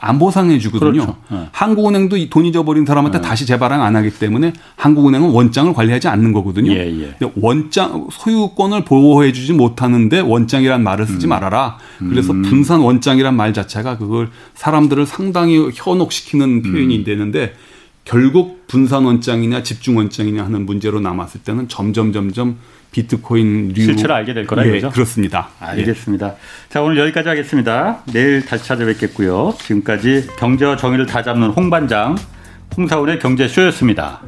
안 0.00 0.18
보상해 0.20 0.58
주거든요. 0.60 0.92
그렇죠. 0.92 1.16
네. 1.28 1.48
한국은행도 1.50 2.16
돈 2.30 2.46
잊어버린 2.46 2.86
사람한테 2.86 3.18
네. 3.20 3.26
다시 3.26 3.46
재발행 3.46 3.82
안 3.82 3.96
하기 3.96 4.10
때문에 4.10 4.52
한국은행은 4.76 5.30
원장을 5.30 5.72
관리하지 5.74 6.06
않는 6.06 6.32
거거든요. 6.32 6.70
예, 6.72 6.86
예. 6.86 7.14
근데 7.18 7.32
원장 7.36 8.06
소유권을 8.10 8.84
보호해 8.84 9.32
주지 9.32 9.52
못하는데 9.52 10.20
원장이란 10.20 10.84
말을 10.84 11.06
쓰지 11.06 11.26
음. 11.26 11.30
말아라. 11.30 11.78
그래서 11.98 12.32
음. 12.32 12.42
분산 12.42 12.80
원장이란 12.80 13.34
말 13.34 13.52
자체가 13.52 13.98
그걸 13.98 14.30
사람들을 14.54 15.04
상당히 15.04 15.68
현혹시키는 15.74 16.62
표현이 16.62 16.98
음. 16.98 17.04
되는데 17.04 17.54
결국 18.04 18.66
분산 18.68 19.04
원장이냐 19.04 19.64
집중 19.64 19.96
원장이냐 19.96 20.44
하는 20.44 20.64
문제로 20.64 21.00
남았을 21.00 21.40
때는 21.42 21.68
점점 21.68 22.12
점점 22.12 22.56
비트코인류 22.90 23.80
실체를 23.80 24.14
알게 24.14 24.34
될 24.34 24.46
거라 24.46 24.64
예, 24.66 24.70
이거죠? 24.70 24.90
그렇습니다. 24.90 25.48
알겠습니다. 25.60 26.28
예. 26.28 26.32
자 26.68 26.82
오늘 26.82 26.98
여기까지 26.98 27.28
하겠습니다. 27.28 28.02
내일 28.12 28.44
다시 28.44 28.64
찾아뵙겠고요. 28.66 29.54
지금까지 29.58 30.28
경제와 30.38 30.76
정의를 30.76 31.06
다 31.06 31.22
잡는 31.22 31.50
홍반장 31.50 32.16
홍사원의 32.76 33.18
경제쇼였습니다. 33.18 34.20